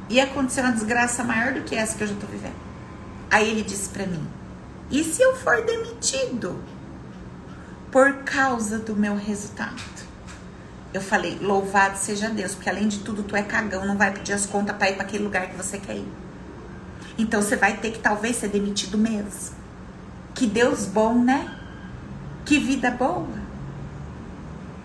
e 0.08 0.20
acontecer 0.20 0.60
uma 0.60 0.72
desgraça 0.72 1.24
maior 1.24 1.54
do 1.54 1.62
que 1.62 1.74
essa 1.74 1.96
que 1.96 2.04
eu 2.04 2.08
já 2.08 2.14
tô 2.14 2.26
vivendo? 2.26 2.56
Aí 3.30 3.50
ele 3.50 3.62
disse 3.62 3.88
para 3.88 4.06
mim: 4.06 4.26
"E 4.90 5.02
se 5.02 5.22
eu 5.22 5.36
for 5.36 5.64
demitido 5.64 6.62
por 7.90 8.24
causa 8.24 8.78
do 8.78 8.94
meu 8.94 9.16
resultado?" 9.16 9.96
Eu 10.94 11.00
falei, 11.02 11.38
louvado 11.42 11.98
seja 11.98 12.30
Deus, 12.30 12.54
porque 12.54 12.70
além 12.70 12.88
de 12.88 13.00
tudo, 13.00 13.22
tu 13.22 13.36
é 13.36 13.42
cagão, 13.42 13.84
não 13.84 13.98
vai 13.98 14.10
pedir 14.12 14.32
as 14.32 14.46
contas 14.46 14.74
para 14.76 14.88
ir 14.88 14.94
para 14.94 15.02
aquele 15.02 15.24
lugar 15.24 15.46
que 15.48 15.56
você 15.56 15.78
quer 15.78 15.96
ir. 15.96 16.08
Então 17.18 17.42
você 17.42 17.56
vai 17.56 17.76
ter 17.76 17.90
que 17.90 17.98
talvez 17.98 18.36
ser 18.36 18.48
demitido 18.48 18.96
mesmo. 18.96 19.54
Que 20.34 20.46
Deus 20.46 20.86
bom, 20.86 21.14
né? 21.22 21.54
Que 22.46 22.58
vida 22.58 22.90
boa. 22.90 23.26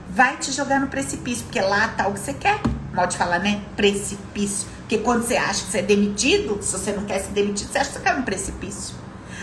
vai 0.09 0.35
te 0.37 0.51
jogar 0.51 0.79
no 0.79 0.87
precipício, 0.87 1.45
porque 1.45 1.61
lá 1.61 1.87
tá 1.89 2.07
o 2.07 2.13
que 2.13 2.19
você 2.19 2.33
quer. 2.33 2.59
Pode 2.93 3.17
falar, 3.17 3.39
né? 3.39 3.63
Precipício. 3.77 4.67
Porque 4.91 5.05
quando 5.05 5.25
você 5.25 5.37
acha 5.37 5.63
que 5.63 5.71
você 5.71 5.77
é 5.77 5.83
demitido, 5.83 6.61
se 6.61 6.73
você 6.73 6.91
não 6.91 7.05
quer 7.05 7.19
ser 7.19 7.31
demitido, 7.31 7.71
você 7.71 7.77
acha 7.77 7.91
que 7.91 7.97
você 7.97 8.03
cai 8.03 8.17
no 8.17 8.23
precipício. 8.23 8.93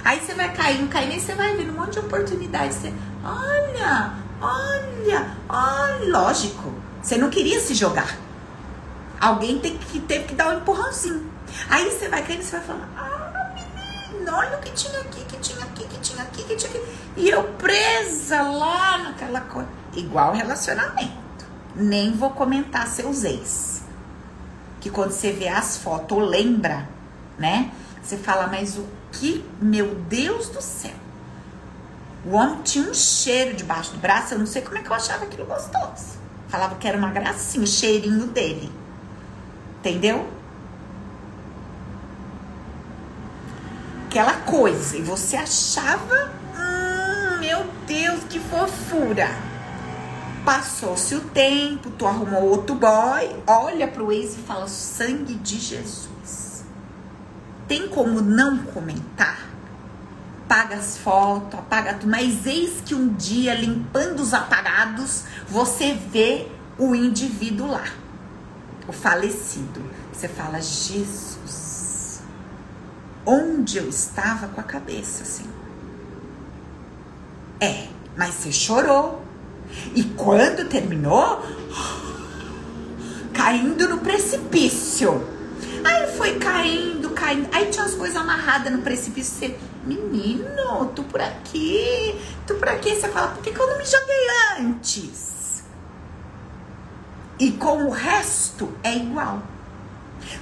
Aí 0.05 0.21
você 0.21 0.35
vai 0.35 0.53
caindo, 0.53 0.91
caindo, 0.91 1.15
e 1.15 1.21
você 1.21 1.35
vai 1.35 1.57
vendo 1.57 1.71
um 1.71 1.77
monte 1.81 1.95
de 1.95 2.01
oportunidades. 2.01 2.77
Você, 2.77 2.93
olha, 3.25 4.13
olha, 4.43 5.31
olha. 5.49 6.07
Lógico, 6.07 6.71
você 7.01 7.17
não 7.17 7.31
queria 7.31 7.59
se 7.61 7.73
jogar. 7.73 8.15
Alguém 9.19 9.59
tem 9.59 9.79
que, 9.79 10.01
teve 10.01 10.25
que 10.25 10.35
dar 10.35 10.49
um 10.49 10.59
empurrãozinho. 10.59 11.33
Aí 11.71 11.91
você 11.91 12.09
vai 12.09 12.23
caindo 12.27 12.43
e 12.43 12.45
você 12.45 12.59
vai 12.59 12.67
falar, 12.67 12.89
ah, 12.99 13.55
menino, 14.11 14.31
olha 14.31 14.59
o 14.59 14.61
que 14.61 14.71
tinha 14.73 15.01
aqui, 15.01 15.25
que 15.25 15.39
tinha 15.39 15.65
aqui, 15.65 15.85
que 15.85 15.99
tinha 15.99 16.23
aqui, 16.25 16.45
que 16.45 16.57
tinha 16.57 16.71
aqui. 16.71 16.83
E 17.17 17.31
eu 17.31 17.43
presa 17.55 18.43
lá 18.43 18.99
naquela 18.99 19.41
coisa. 19.41 19.71
Igual 19.97 20.35
relacionamento. 20.35 21.47
Nem 21.75 22.13
vou 22.13 22.33
comentar 22.33 22.87
seus 22.87 23.25
ex. 23.25 23.78
Que 24.89 24.95
quando 24.95 25.11
você 25.11 25.33
vê 25.33 25.49
as 25.49 25.77
fotos, 25.77 26.17
lembra, 26.27 26.89
né? 27.39 27.71
Você 28.03 28.17
fala, 28.17 28.47
mas 28.47 28.79
o 28.79 28.87
que, 29.13 29.45
meu 29.61 29.95
Deus 29.95 30.49
do 30.49 30.63
céu. 30.63 30.95
O 32.25 32.31
homem 32.31 32.63
tinha 32.63 32.89
um 32.89 32.95
cheiro 32.95 33.55
debaixo 33.55 33.93
do 33.93 33.99
braço, 33.99 34.33
eu 34.33 34.39
não 34.39 34.47
sei 34.47 34.63
como 34.63 34.79
é 34.79 34.83
que 34.83 34.89
eu 34.89 34.95
achava 34.95 35.27
aquilo 35.27 35.45
gostoso. 35.45 36.19
Falava 36.49 36.77
que 36.77 36.89
era 36.89 36.97
uma 36.97 37.11
gracinha, 37.11 37.63
o 37.63 37.67
cheirinho 37.67 38.29
dele. 38.29 38.73
Entendeu? 39.81 40.27
Aquela 44.07 44.37
coisa. 44.37 44.97
E 44.97 45.03
você 45.03 45.37
achava, 45.37 46.33
hum, 46.57 47.41
meu 47.41 47.67
Deus, 47.87 48.25
que 48.25 48.41
fofura. 48.41 49.29
Passou-se 50.45 51.15
o 51.15 51.21
tempo, 51.21 51.91
tu 51.91 52.07
arrumou 52.07 52.45
outro 52.45 52.75
boy, 52.75 53.43
olha 53.47 53.89
pro 53.89 54.13
ex 54.13 54.35
e 54.35 54.39
fala: 54.39 54.69
sangue 54.69 55.35
de 55.35 55.59
Jesus. 55.59 56.65
Tem 57.67 57.89
como 57.89 58.21
não 58.21 58.59
comentar? 58.59 59.47
Apaga 60.45 60.77
as 60.77 60.97
fotos, 60.97 61.59
apaga 61.59 61.95
tudo, 61.95 62.11
mas 62.11 62.47
eis 62.47 62.81
que 62.85 62.95
um 62.95 63.13
dia, 63.13 63.55
limpando 63.55 64.21
os 64.21 64.33
apagados, 64.33 65.25
você 65.47 65.93
vê 65.93 66.49
o 66.79 66.95
indivíduo 66.95 67.67
lá, 67.67 67.85
o 68.87 68.93
falecido. 68.93 69.83
Você 70.11 70.27
fala: 70.27 70.61
Jesus, 70.63 72.23
onde 73.27 73.77
eu 73.77 73.89
estava 73.89 74.49
com 74.49 74.61
a 74.61 74.65
cabeça 74.65 75.23
assim? 75.23 75.47
É, 77.61 77.89
mas 78.17 78.35
você 78.35 78.53
chorou, 78.53 79.23
e 79.95 80.05
quando 80.05 80.69
terminou, 80.69 81.43
caindo 83.33 83.89
no 83.89 83.99
precipício. 83.99 85.27
Aí 85.85 86.07
foi 86.17 86.39
caindo, 86.39 87.11
caindo. 87.11 87.49
Aí 87.53 87.67
tinha 87.67 87.85
as 87.85 87.95
coisas 87.95 88.17
amarradas 88.17 88.73
no 88.73 88.83
precipício. 88.83 89.35
Você, 89.35 89.59
menino, 89.85 90.87
tu 90.95 91.03
por 91.05 91.21
aqui, 91.21 92.19
tu 92.47 92.55
por 92.55 92.69
aqui. 92.69 92.95
Você 92.95 93.09
fala, 93.09 93.29
por 93.29 93.43
que, 93.43 93.53
que 93.53 93.59
eu 93.59 93.67
não 93.67 93.79
me 93.79 93.85
joguei 93.85 94.27
antes? 94.61 95.65
E 97.39 97.53
com 97.53 97.85
o 97.85 97.91
resto 97.91 98.73
é 98.83 98.97
igual. 98.97 99.43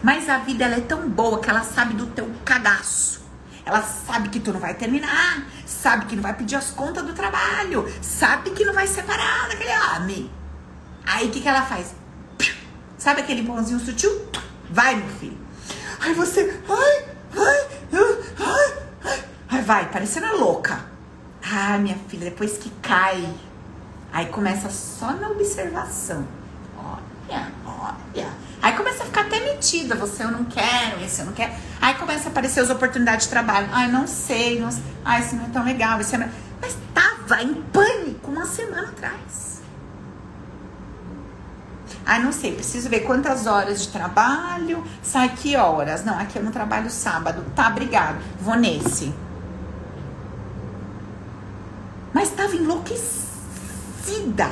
Mas 0.03 0.29
a 0.29 0.39
vida 0.39 0.65
ela 0.65 0.77
é 0.77 0.81
tão 0.81 1.09
boa 1.09 1.41
que 1.41 1.51
ela 1.51 1.62
sabe 1.62 1.95
do 1.95 2.07
teu 2.07 2.31
cagaço. 2.45 3.26
Ela 3.67 3.83
sabe 3.83 4.29
que 4.29 4.39
tu 4.39 4.53
não 4.53 4.61
vai 4.61 4.75
terminar, 4.75 5.45
sabe 5.67 6.07
que 6.07 6.15
não 6.15 6.23
vai 6.23 6.33
pedir 6.33 6.55
as 6.55 6.71
contas 6.71 7.05
do 7.05 7.13
trabalho, 7.13 7.93
sabe 8.01 8.51
que 8.51 8.65
não 8.65 8.73
vai 8.73 8.87
separar 8.87 9.49
daquele 9.49 9.77
homem. 9.77 10.31
Aí 11.05 11.27
o 11.27 11.31
que, 11.33 11.41
que 11.41 11.49
ela 11.49 11.63
faz? 11.63 11.93
Sabe 12.97 13.23
aquele 13.23 13.43
pãozinho 13.43 13.81
sutil? 13.81 14.31
Vai, 14.71 14.95
meu 14.95 15.09
filho. 15.09 15.37
Aí 16.01 16.15
você. 16.15 16.61
Ai, 16.69 17.09
ai, 17.37 17.67
ai, 17.93 18.75
ai. 19.05 19.25
Aí 19.49 19.63
vai, 19.63 19.91
parecendo 19.91 20.37
louca. 20.37 20.85
Ah, 21.43 21.77
minha 21.79 21.97
filha, 22.09 22.31
depois 22.31 22.59
que 22.59 22.71
cai, 22.81 23.29
aí 24.13 24.27
começa 24.27 24.71
só 24.71 25.13
na 25.13 25.29
observação. 25.29 26.27
Olha, 26.79 27.53
olha. 27.65 28.46
Aí 28.62 28.73
começa 28.73 29.03
a 29.03 29.07
ficar 29.07 29.23
até 29.23 29.40
metida, 29.40 29.95
você 29.95 30.25
eu 30.25 30.31
não 30.31 30.45
quero, 30.45 31.03
esse 31.05 31.21
eu 31.21 31.27
não 31.27 31.33
quero. 31.33 31.53
Aí 31.81 31.95
começa 31.95 32.29
a 32.29 32.31
aparecer 32.31 32.61
as 32.61 32.71
oportunidades 32.71 33.27
de 33.27 33.31
trabalho. 33.31 33.69
Ai, 33.73 33.90
não 33.90 34.07
sei, 34.07 34.61
não 34.61 34.71
sei. 34.71 34.83
Ai, 35.05 35.21
isso 35.21 35.37
não 35.37 35.45
é 35.45 35.49
tão 35.49 35.64
legal, 35.64 36.01
isso 36.01 36.16
é... 36.16 36.29
Mas 36.61 36.77
tava 36.95 37.42
em 37.42 37.55
pânico 37.55 38.31
uma 38.31 38.47
semana 38.47 38.88
atrás. 38.88 39.61
Ai, 42.05 42.23
não 42.23 42.31
sei, 42.31 42.53
preciso 42.53 42.88
ver 42.88 43.01
quantas 43.01 43.47
horas 43.47 43.83
de 43.83 43.88
trabalho, 43.88 44.85
sai 45.03 45.29
que 45.31 45.57
horas. 45.57 46.05
Não, 46.05 46.16
aqui 46.16 46.38
eu 46.38 46.42
não 46.42 46.53
trabalho 46.53 46.88
sábado. 46.88 47.45
Tá, 47.55 47.69
obrigado. 47.69 48.19
Vou 48.40 48.55
nesse. 48.55 49.12
Mas 52.12 52.31
tava 52.31 52.55
enlouquecida. 52.55 54.49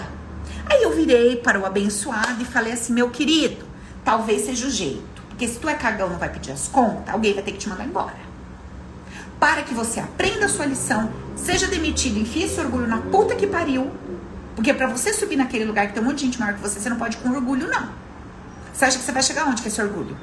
Aí 0.66 0.82
eu 0.82 0.94
virei 0.94 1.36
para 1.36 1.60
o 1.60 1.64
abençoado 1.64 2.42
e 2.42 2.44
falei 2.44 2.72
assim, 2.72 2.92
meu 2.92 3.10
querido, 3.10 3.64
talvez 4.04 4.44
seja 4.44 4.66
o 4.66 4.70
jeito. 4.70 5.22
Porque 5.28 5.48
se 5.48 5.58
tu 5.58 5.68
é 5.68 5.74
cagão 5.74 6.08
não 6.08 6.18
vai 6.18 6.28
pedir 6.28 6.52
as 6.52 6.68
contas, 6.68 7.12
alguém 7.12 7.34
vai 7.34 7.42
ter 7.42 7.52
que 7.52 7.58
te 7.58 7.68
mandar 7.68 7.84
embora. 7.84 8.14
Para 9.40 9.62
que 9.62 9.74
você 9.74 9.98
aprenda 10.00 10.46
a 10.46 10.48
sua 10.48 10.66
lição, 10.66 11.10
seja 11.34 11.66
demitido, 11.66 12.18
enfie 12.18 12.44
esse 12.44 12.60
orgulho 12.60 12.86
na 12.86 12.98
puta 12.98 13.34
que 13.34 13.46
pariu. 13.46 13.90
Porque 14.54 14.72
para 14.72 14.86
você 14.86 15.12
subir 15.12 15.36
naquele 15.36 15.64
lugar 15.64 15.88
que 15.88 15.92
tem 15.92 16.02
um 16.02 16.06
monte 16.06 16.18
de 16.18 16.26
gente 16.26 16.38
maior 16.38 16.54
que 16.54 16.60
você, 16.60 16.78
você 16.78 16.88
não 16.88 16.96
pode 16.96 17.16
ir 17.16 17.20
com 17.20 17.30
orgulho, 17.30 17.66
não. 17.66 17.88
Você 18.72 18.84
acha 18.84 18.98
que 18.98 19.04
você 19.04 19.12
vai 19.12 19.22
chegar 19.22 19.46
onde 19.46 19.60
com 19.60 19.68
esse 19.68 19.82
orgulho? 19.82 20.16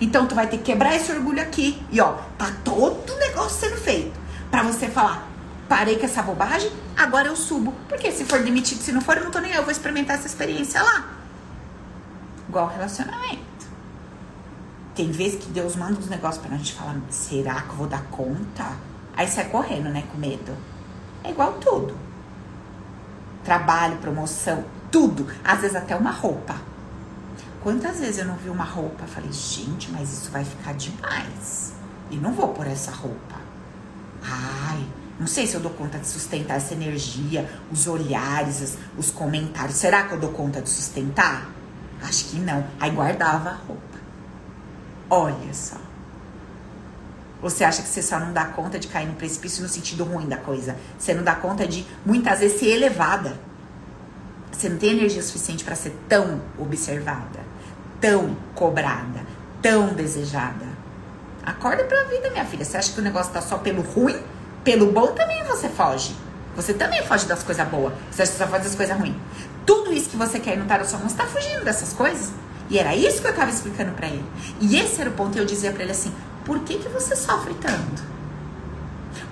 Então 0.00 0.26
tu 0.26 0.34
vai 0.34 0.46
ter 0.46 0.58
que 0.58 0.64
quebrar 0.64 0.94
esse 0.96 1.12
orgulho 1.12 1.40
aqui. 1.40 1.80
E 1.90 2.00
ó, 2.00 2.14
tá 2.38 2.50
todo 2.64 3.12
o 3.12 3.18
negócio 3.18 3.60
sendo 3.60 3.76
feito. 3.76 4.12
para 4.50 4.62
você 4.62 4.88
falar, 4.88 5.28
parei 5.68 5.98
com 5.98 6.04
essa 6.04 6.22
bobagem, 6.22 6.70
agora 6.96 7.28
eu 7.28 7.36
subo. 7.36 7.74
Porque 7.88 8.10
se 8.12 8.24
for 8.24 8.42
demitido, 8.42 8.80
se 8.80 8.92
não 8.92 9.00
for, 9.00 9.16
eu 9.16 9.24
não 9.24 9.30
tô 9.30 9.40
nem 9.40 9.52
eu, 9.52 9.62
vou 9.62 9.72
experimentar 9.72 10.16
essa 10.16 10.26
experiência 10.26 10.82
lá. 10.82 11.23
Igual 12.54 12.68
relacionamento. 12.68 13.66
Tem 14.94 15.10
vezes 15.10 15.42
que 15.42 15.50
Deus 15.50 15.74
manda 15.74 15.98
uns 15.98 16.06
negócios 16.06 16.40
pra 16.40 16.56
gente 16.56 16.72
falar, 16.72 16.96
será 17.10 17.60
que 17.62 17.70
eu 17.70 17.74
vou 17.74 17.88
dar 17.88 18.04
conta? 18.04 18.64
Aí 19.16 19.26
sai 19.26 19.46
correndo, 19.48 19.88
né, 19.88 20.04
com 20.12 20.16
medo. 20.16 20.56
É 21.24 21.32
igual 21.32 21.54
tudo. 21.54 21.96
Trabalho, 23.42 23.96
promoção, 23.96 24.64
tudo. 24.88 25.26
Às 25.42 25.62
vezes 25.62 25.74
até 25.74 25.96
uma 25.96 26.12
roupa. 26.12 26.54
Quantas 27.60 27.98
vezes 27.98 28.18
eu 28.18 28.24
não 28.24 28.36
vi 28.36 28.48
uma 28.48 28.62
roupa? 28.62 29.04
Falei, 29.04 29.32
gente, 29.32 29.90
mas 29.90 30.12
isso 30.12 30.30
vai 30.30 30.44
ficar 30.44 30.74
demais. 30.74 31.72
E 32.08 32.14
não 32.14 32.32
vou 32.32 32.50
por 32.50 32.68
essa 32.68 32.92
roupa. 32.92 33.34
Ai, 34.22 34.86
não 35.18 35.26
sei 35.26 35.48
se 35.48 35.56
eu 35.56 35.60
dou 35.60 35.72
conta 35.72 35.98
de 35.98 36.06
sustentar 36.06 36.58
essa 36.58 36.72
energia, 36.72 37.50
os 37.72 37.88
olhares, 37.88 38.78
os 38.96 39.10
comentários. 39.10 39.76
Será 39.76 40.04
que 40.04 40.14
eu 40.14 40.20
dou 40.20 40.30
conta 40.30 40.62
de 40.62 40.68
sustentar? 40.70 41.63
Acho 42.02 42.26
que 42.26 42.38
não. 42.38 42.64
Aí 42.78 42.90
guardava 42.90 43.50
a 43.50 43.54
roupa. 43.54 43.98
Olha 45.08 45.52
só. 45.52 45.76
Você 47.40 47.62
acha 47.62 47.82
que 47.82 47.88
você 47.88 48.02
só 48.02 48.18
não 48.18 48.32
dá 48.32 48.46
conta 48.46 48.78
de 48.78 48.88
cair 48.88 49.06
no 49.06 49.14
precipício 49.14 49.62
no 49.62 49.68
sentido 49.68 50.04
ruim 50.04 50.26
da 50.26 50.38
coisa? 50.38 50.76
Você 50.98 51.12
não 51.12 51.22
dá 51.22 51.34
conta 51.34 51.66
de 51.66 51.86
muitas 52.04 52.40
vezes 52.40 52.58
ser 52.58 52.68
elevada. 52.68 53.38
Você 54.50 54.68
não 54.68 54.78
tem 54.78 54.90
energia 54.90 55.22
suficiente 55.22 55.64
para 55.64 55.74
ser 55.74 55.94
tão 56.08 56.40
observada, 56.58 57.40
tão 58.00 58.34
cobrada, 58.54 59.20
tão 59.60 59.88
desejada. 59.88 60.64
Acorda 61.44 61.84
pra 61.84 62.04
vida, 62.04 62.30
minha 62.30 62.44
filha. 62.46 62.64
Você 62.64 62.76
acha 62.76 62.92
que 62.92 63.00
o 63.00 63.02
negócio 63.02 63.32
tá 63.32 63.42
só 63.42 63.58
pelo 63.58 63.82
ruim? 63.82 64.18
Pelo 64.62 64.92
bom 64.92 65.08
também 65.08 65.44
você 65.44 65.68
foge. 65.68 66.16
Você 66.56 66.74
também 66.74 67.02
foge 67.04 67.26
das 67.26 67.42
coisas 67.42 67.66
boas. 67.68 67.92
Você 68.10 68.26
só 68.26 68.46
foge 68.46 68.64
das 68.64 68.74
coisas 68.74 68.96
ruins. 68.96 69.16
Tudo 69.66 69.92
isso 69.92 70.10
que 70.10 70.16
você 70.16 70.38
quer 70.38 70.56
no 70.56 70.66
tarot 70.66 70.88
sua 70.88 70.98
mão, 70.98 71.08
você 71.08 71.16
tá 71.16 71.26
fugindo 71.26 71.64
dessas 71.64 71.92
coisas. 71.92 72.32
E 72.70 72.78
era 72.78 72.94
isso 72.94 73.20
que 73.20 73.28
eu 73.28 73.34
tava 73.34 73.50
explicando 73.50 73.92
para 73.92 74.08
ele. 74.08 74.24
E 74.60 74.76
esse 74.76 75.00
era 75.00 75.10
o 75.10 75.12
ponto. 75.12 75.36
Eu 75.36 75.44
dizia 75.44 75.72
para 75.72 75.82
ele 75.82 75.92
assim: 75.92 76.12
por 76.44 76.60
que, 76.60 76.78
que 76.78 76.88
você 76.88 77.16
sofre 77.16 77.54
tanto? 77.54 78.02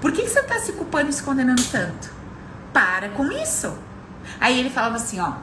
Por 0.00 0.12
que, 0.12 0.22
que 0.22 0.28
você 0.28 0.42
tá 0.42 0.58
se 0.58 0.72
culpando 0.72 1.10
e 1.10 1.12
se 1.12 1.22
condenando 1.22 1.62
tanto? 1.64 2.10
Para 2.72 3.08
com 3.10 3.30
isso. 3.30 3.72
Aí 4.40 4.58
ele 4.58 4.70
falava 4.70 4.96
assim: 4.96 5.20
ó, 5.20 5.34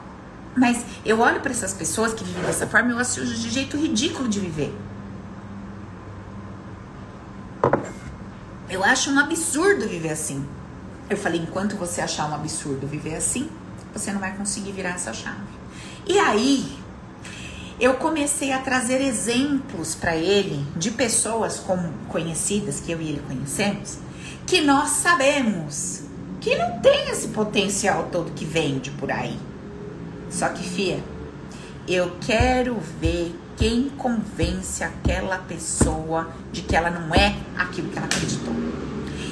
mas 0.56 0.84
eu 1.04 1.20
olho 1.20 1.40
para 1.40 1.50
essas 1.50 1.72
pessoas 1.72 2.12
que 2.12 2.24
vivem 2.24 2.42
dessa 2.42 2.66
forma 2.66 2.90
e 2.90 2.92
eu 2.92 2.98
acho 2.98 3.24
de 3.24 3.50
jeito 3.50 3.76
ridículo 3.76 4.28
de 4.28 4.40
viver. 4.40 4.76
Eu 8.68 8.84
acho 8.84 9.10
um 9.10 9.18
absurdo 9.18 9.88
viver 9.88 10.10
assim. 10.10 10.46
Eu 11.10 11.16
falei: 11.16 11.40
enquanto 11.40 11.76
você 11.76 12.00
achar 12.00 12.30
um 12.30 12.34
absurdo 12.34 12.86
viver 12.86 13.16
assim, 13.16 13.50
você 13.92 14.12
não 14.12 14.20
vai 14.20 14.34
conseguir 14.36 14.70
virar 14.70 14.90
essa 14.90 15.12
chave. 15.12 15.40
E 16.06 16.16
aí, 16.18 16.78
eu 17.80 17.94
comecei 17.94 18.52
a 18.52 18.60
trazer 18.60 19.00
exemplos 19.00 19.94
para 19.94 20.14
ele 20.14 20.64
de 20.76 20.92
pessoas 20.92 21.58
como 21.58 21.92
conhecidas 22.08 22.78
que 22.78 22.92
eu 22.92 23.00
e 23.00 23.08
ele 23.08 23.22
conhecemos, 23.26 23.98
que 24.46 24.60
nós 24.60 24.90
sabemos 24.90 26.02
que 26.40 26.56
não 26.56 26.78
tem 26.78 27.10
esse 27.10 27.28
potencial 27.28 28.08
todo 28.12 28.30
que 28.32 28.44
vende 28.44 28.90
por 28.92 29.10
aí. 29.10 29.38
Só 30.30 30.48
que, 30.50 30.62
fia, 30.62 31.02
eu 31.88 32.16
quero 32.20 32.78
ver 33.00 33.34
quem 33.56 33.90
convence 33.90 34.84
aquela 34.84 35.38
pessoa 35.38 36.30
de 36.52 36.62
que 36.62 36.76
ela 36.76 36.88
não 36.88 37.14
é 37.14 37.36
aquilo 37.58 37.88
que 37.88 37.98
ela 37.98 38.06
acreditou. 38.06 38.54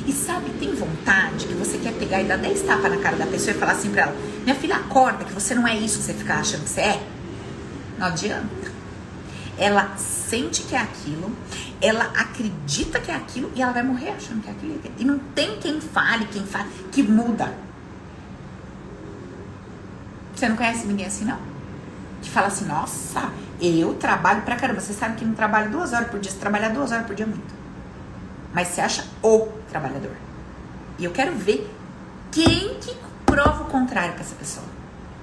E 0.09 0.13
sabe, 0.13 0.49
tem 0.59 0.75
vontade 0.75 1.47
que 1.47 1.53
você 1.53 1.77
quer 1.77 1.93
pegar 1.93 2.23
e 2.23 2.25
dar 2.25 2.39
10 2.39 2.63
tapas 2.63 2.91
na 2.91 2.97
cara 2.97 3.15
da 3.15 3.27
pessoa 3.27 3.55
e 3.55 3.59
falar 3.59 3.73
assim 3.73 3.91
pra 3.91 4.05
ela: 4.05 4.17
Minha 4.43 4.55
filha, 4.55 4.77
acorda 4.77 5.23
que 5.23 5.35
você 5.35 5.55
não 5.55 5.69
é 5.69 5.77
isso 5.77 5.99
que 5.99 6.05
você 6.05 6.15
fica 6.15 6.37
achando 6.37 6.63
que 6.65 6.71
você 6.71 6.81
é. 6.81 7.07
Não 7.99 8.07
adianta. 8.07 8.79
Ela 9.59 9.99
sente 9.99 10.63
que 10.63 10.75
é 10.75 10.79
aquilo, 10.79 11.31
ela 11.83 12.05
acredita 12.17 12.99
que 13.01 13.11
é 13.11 13.17
aquilo 13.17 13.53
e 13.55 13.61
ela 13.61 13.73
vai 13.73 13.83
morrer 13.83 14.13
achando 14.13 14.41
que 14.41 14.49
é 14.49 14.53
aquilo. 14.53 14.81
E 14.99 15.05
não 15.05 15.19
tem 15.19 15.59
quem 15.59 15.79
fale, 15.79 16.25
quem 16.27 16.47
fale, 16.47 16.71
que 16.91 17.03
muda. 17.03 17.55
Você 20.35 20.49
não 20.49 20.57
conhece 20.57 20.87
ninguém 20.87 21.05
assim, 21.05 21.27
não? 21.27 21.39
Que 22.23 22.31
fala 22.31 22.47
assim, 22.47 22.65
nossa, 22.65 23.31
eu 23.61 23.93
trabalho 23.95 24.41
pra 24.43 24.57
caramba. 24.57 24.81
Você 24.81 24.95
sabe 24.95 25.17
que 25.17 25.25
não 25.25 25.35
trabalha 25.35 25.69
duas 25.69 25.93
horas 25.93 26.09
por 26.09 26.19
dia, 26.19 26.31
você 26.31 26.39
trabalha 26.39 26.71
duas 26.71 26.93
horas 26.93 27.05
por 27.05 27.15
dia 27.15 27.27
muito. 27.27 27.58
Mas 28.53 28.69
você 28.69 28.81
acha 28.81 29.07
o 29.23 29.49
trabalhador. 29.69 30.17
E 30.99 31.05
eu 31.05 31.11
quero 31.11 31.35
ver 31.35 31.69
quem 32.33 32.79
que 32.81 32.97
prova 33.27 33.65
o 33.65 33.67
contrário 33.67 34.15
pra 34.15 34.23
essa 34.23 34.35
pessoa. 34.35 34.67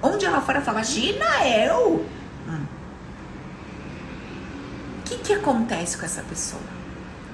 Onde 0.02 0.24
ela 0.24 0.40
for, 0.40 0.54
ela 0.54 0.64
fala, 0.64 0.78
imagina 0.78 1.46
eu. 1.46 2.06
Hum. 2.48 2.64
O 5.00 5.02
que, 5.04 5.18
que 5.18 5.32
acontece 5.32 5.96
com 5.96 6.04
essa 6.04 6.22
pessoa? 6.22 6.62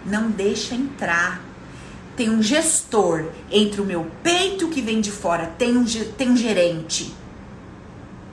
Não 0.05 0.31
deixa 0.31 0.75
entrar. 0.75 1.41
Tem 2.17 2.29
um 2.31 2.43
gestor 2.43 3.27
entre 3.51 3.81
o 3.81 3.85
meu 3.85 4.11
peito 4.23 4.69
que 4.69 4.83
vem 4.83 5.01
de 5.01 5.11
fora, 5.11 5.47
tem 5.59 5.77
um, 5.77 5.85
tem 5.85 6.31
um 6.31 6.37
gerente 6.37 7.15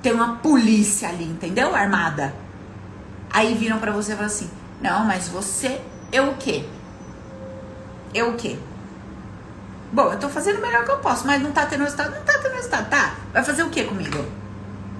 tem 0.01 0.13
uma 0.13 0.37
polícia 0.37 1.09
ali, 1.09 1.25
entendeu? 1.25 1.75
Armada. 1.75 2.33
Aí 3.29 3.53
viram 3.53 3.79
para 3.79 3.91
você 3.91 4.13
e 4.13 4.15
falam 4.15 4.27
assim: 4.27 4.49
"Não, 4.81 5.05
mas 5.05 5.27
você 5.27 5.81
eu 6.11 6.31
o 6.31 6.37
quê? 6.37 6.65
Eu 8.13 8.29
o 8.29 8.33
quê?" 8.35 8.57
Bom, 9.91 10.13
eu 10.13 10.19
tô 10.19 10.29
fazendo 10.29 10.59
o 10.59 10.61
melhor 10.61 10.85
que 10.85 10.91
eu 10.91 10.97
posso, 10.97 11.25
mas 11.25 11.41
não 11.41 11.51
tá 11.51 11.65
tendo 11.65 11.83
resultado, 11.83 12.13
não 12.13 12.23
tá 12.23 12.37
tendo 12.37 12.53
resultado, 12.53 12.89
tá? 12.89 13.15
Vai 13.33 13.43
fazer 13.43 13.63
o 13.63 13.69
quê 13.69 13.83
comigo? 13.85 14.23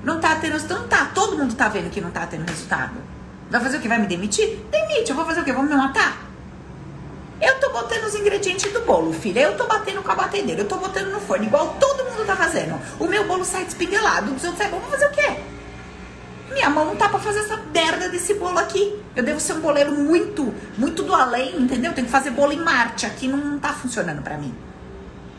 Não 0.04 0.20
tá 0.20 0.36
tendo 0.36 0.54
resultado, 0.54 0.82
não 0.82 0.88
tá. 0.88 1.12
Todo 1.14 1.38
mundo 1.38 1.54
tá 1.54 1.68
vendo 1.68 1.92
que 1.92 2.02
não 2.02 2.10
tá 2.10 2.26
tendo 2.26 2.50
resultado. 2.50 2.96
Vai 3.52 3.62
fazer 3.62 3.78
o 3.78 3.80
quê? 3.80 3.88
Vai 3.88 4.00
me 4.00 4.08
demitir? 4.08 4.60
Demite, 4.72 5.10
eu 5.10 5.16
vou 5.16 5.26
fazer 5.26 5.42
o 5.42 5.44
quê? 5.44 5.54
Vou 5.54 5.64
me 5.64 5.76
matar? 5.76 6.18
Eu 7.42 7.60
tô 7.60 7.70
botando 7.70 8.04
os 8.04 8.16
ingredientes 8.16 8.72
do 8.74 8.82
bolo, 8.82 9.14
filha. 9.14 9.42
Eu 9.42 9.58
tô 9.58 9.66
batendo 9.66 10.02
com 10.02 10.12
a 10.12 10.16
batedeira. 10.16 10.62
Eu 10.62 10.68
tô 10.68 10.78
botando 10.78 11.12
no 11.12 11.20
forno, 11.22 11.46
igual 11.46 11.76
todo 11.80 12.04
mundo 12.06 12.26
tá 12.26 12.36
fazendo. 12.36 12.80
O 13.00 13.08
meu 13.08 13.26
bolo 13.26 13.46
sai 13.46 13.66
despinguelado. 13.66 14.34
O 14.34 14.40
seu 14.40 14.54
sai 14.56 14.70
bom. 14.70 14.80
Vou 14.80 14.90
fazer 14.90 15.06
o 15.06 15.12
quê? 15.12 15.40
Minha 16.52 16.70
mão 16.70 16.86
não 16.86 16.96
tá 16.96 17.08
pra 17.08 17.20
fazer 17.20 17.40
essa 17.40 17.58
merda 17.58 18.10
desse 18.10 18.34
bolo 18.34 18.58
aqui. 18.58 19.00
Eu 19.16 19.24
devo 19.24 19.40
ser 19.40 19.54
um 19.54 19.62
boleiro 19.62 19.92
muito, 19.92 20.54
muito 20.78 21.04
do 21.04 21.14
além, 21.14 21.62
entendeu? 21.62 21.94
Tem 21.94 22.06
que 22.06 22.12
fazer 22.12 22.32
bolo 22.32 22.52
em 22.52 22.60
Marte. 22.60 23.06
Aqui 23.06 23.28
não 23.28 23.60
tá 23.60 23.74
funcionando 23.74 24.22
pra 24.22 24.38
mim. 24.38 24.54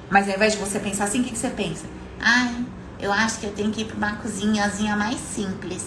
Mas 0.08 0.28
ao 0.28 0.34
invés 0.34 0.52
de 0.54 0.58
você 0.58 0.78
pensar 0.78 1.04
assim, 1.04 1.20
o 1.20 1.24
que, 1.24 1.30
que 1.30 1.38
você 1.38 1.50
pensa? 1.50 1.84
Ai, 2.20 2.64
eu 3.00 3.12
acho 3.12 3.38
que 3.40 3.46
eu 3.46 3.52
tenho 3.52 3.70
que 3.70 3.82
ir 3.82 3.84
pra 3.86 3.96
uma 3.96 4.16
cozinhazinha 4.16 4.96
mais 4.96 5.18
simples. 5.18 5.84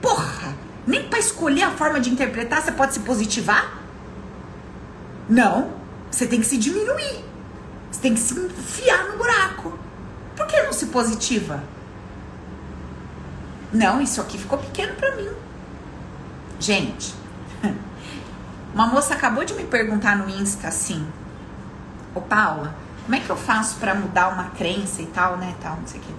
Porra! 0.00 0.54
Nem 0.86 1.08
pra 1.08 1.18
escolher 1.18 1.62
a 1.62 1.70
forma 1.70 1.98
de 1.98 2.10
interpretar 2.10 2.60
você 2.60 2.72
pode 2.72 2.92
se 2.92 3.00
positivar? 3.00 3.78
Não, 5.28 5.72
você 6.10 6.26
tem 6.26 6.40
que 6.40 6.46
se 6.46 6.58
diminuir. 6.58 7.24
Você 7.90 8.00
tem 8.00 8.14
que 8.14 8.20
se 8.20 8.38
enfiar 8.38 9.08
no 9.08 9.16
buraco. 9.16 9.78
Por 10.36 10.46
que 10.46 10.62
não 10.62 10.72
se 10.72 10.86
positiva? 10.86 11.62
Não, 13.74 14.00
isso 14.00 14.20
aqui 14.20 14.38
ficou 14.38 14.56
pequeno 14.56 14.94
para 14.94 15.16
mim. 15.16 15.28
Gente, 16.60 17.12
uma 18.72 18.86
moça 18.86 19.14
acabou 19.14 19.44
de 19.44 19.52
me 19.52 19.64
perguntar 19.64 20.16
no 20.16 20.30
Insta 20.30 20.68
assim: 20.68 21.04
Ô 22.14 22.20
Paula, 22.20 22.72
como 23.04 23.16
é 23.16 23.20
que 23.20 23.28
eu 23.28 23.36
faço 23.36 23.74
para 23.76 23.92
mudar 23.92 24.28
uma 24.28 24.50
crença 24.50 25.02
e 25.02 25.06
tal, 25.06 25.36
né? 25.38 25.56
Tal, 25.60 25.76
não 25.76 25.86
sei 25.88 25.98
o 25.98 26.02
quê. 26.04 26.12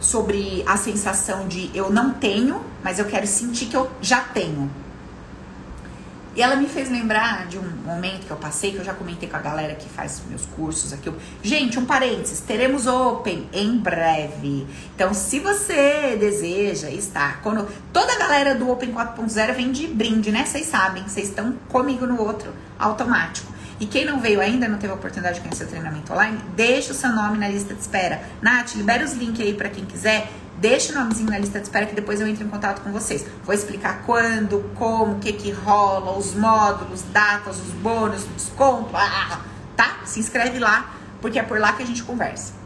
Sobre 0.00 0.64
a 0.66 0.76
sensação 0.76 1.46
de 1.46 1.70
eu 1.72 1.90
não 1.90 2.12
tenho, 2.12 2.60
mas 2.82 2.98
eu 2.98 3.04
quero 3.04 3.26
sentir 3.26 3.66
que 3.66 3.76
eu 3.76 3.88
já 4.02 4.20
tenho. 4.20 4.68
E 6.36 6.42
ela 6.42 6.56
me 6.56 6.68
fez 6.68 6.90
lembrar 6.90 7.46
de 7.46 7.58
um 7.58 7.68
momento 7.84 8.26
que 8.26 8.30
eu 8.30 8.36
passei, 8.36 8.70
que 8.70 8.78
eu 8.78 8.84
já 8.84 8.94
comentei 8.94 9.28
com 9.28 9.36
a 9.36 9.40
galera 9.40 9.74
que 9.74 9.88
faz 9.88 10.22
meus 10.28 10.46
cursos 10.46 10.92
aqui. 10.92 11.12
Gente, 11.42 11.78
um 11.78 11.84
parênteses, 11.84 12.40
teremos 12.40 12.86
Open 12.86 13.48
em 13.52 13.76
breve. 13.78 14.66
Então, 14.94 15.12
se 15.12 15.40
você 15.40 16.16
deseja 16.18 16.90
estar, 16.90 17.40
quando 17.42 17.66
toda 17.92 18.12
a 18.12 18.18
galera 18.18 18.54
do 18.54 18.70
Open 18.70 18.92
4.0 18.92 19.54
vem 19.54 19.72
de 19.72 19.86
brinde, 19.86 20.30
né? 20.30 20.44
Vocês 20.44 20.66
sabem, 20.66 21.02
vocês 21.02 21.28
estão 21.28 21.54
comigo 21.68 22.06
no 22.06 22.20
outro 22.20 22.52
automático. 22.78 23.58
E 23.80 23.86
quem 23.86 24.04
não 24.04 24.20
veio 24.20 24.40
ainda, 24.40 24.66
não 24.66 24.78
teve 24.78 24.92
a 24.92 24.96
oportunidade 24.96 25.36
de 25.36 25.40
conhecer 25.42 25.64
o 25.64 25.68
treinamento 25.68 26.12
online, 26.12 26.38
deixa 26.56 26.92
o 26.92 26.94
seu 26.94 27.10
nome 27.10 27.38
na 27.38 27.48
lista 27.48 27.74
de 27.74 27.80
espera. 27.80 28.22
Nath, 28.42 28.74
libera 28.74 29.04
os 29.04 29.12
links 29.12 29.40
aí 29.40 29.54
para 29.54 29.68
quem 29.68 29.84
quiser. 29.84 30.28
Deixa 30.60 30.92
o 30.92 30.96
nomezinho 30.96 31.30
na 31.30 31.38
lista 31.38 31.60
de 31.60 31.66
espera 31.66 31.86
que 31.86 31.94
depois 31.94 32.20
eu 32.20 32.26
entro 32.26 32.44
em 32.44 32.48
contato 32.48 32.82
com 32.82 32.90
vocês. 32.90 33.24
Vou 33.44 33.54
explicar 33.54 34.02
quando, 34.04 34.68
como, 34.74 35.14
o 35.14 35.18
que 35.20 35.32
que 35.32 35.52
rola, 35.52 36.18
os 36.18 36.34
módulos, 36.34 37.02
datas, 37.12 37.60
os 37.60 37.72
bônus, 37.74 38.24
desconto, 38.36 38.90
ah, 38.96 39.40
tá? 39.76 40.00
Se 40.04 40.18
inscreve 40.18 40.58
lá, 40.58 40.94
porque 41.20 41.38
é 41.38 41.44
por 41.44 41.60
lá 41.60 41.74
que 41.74 41.84
a 41.84 41.86
gente 41.86 42.02
conversa. 42.02 42.57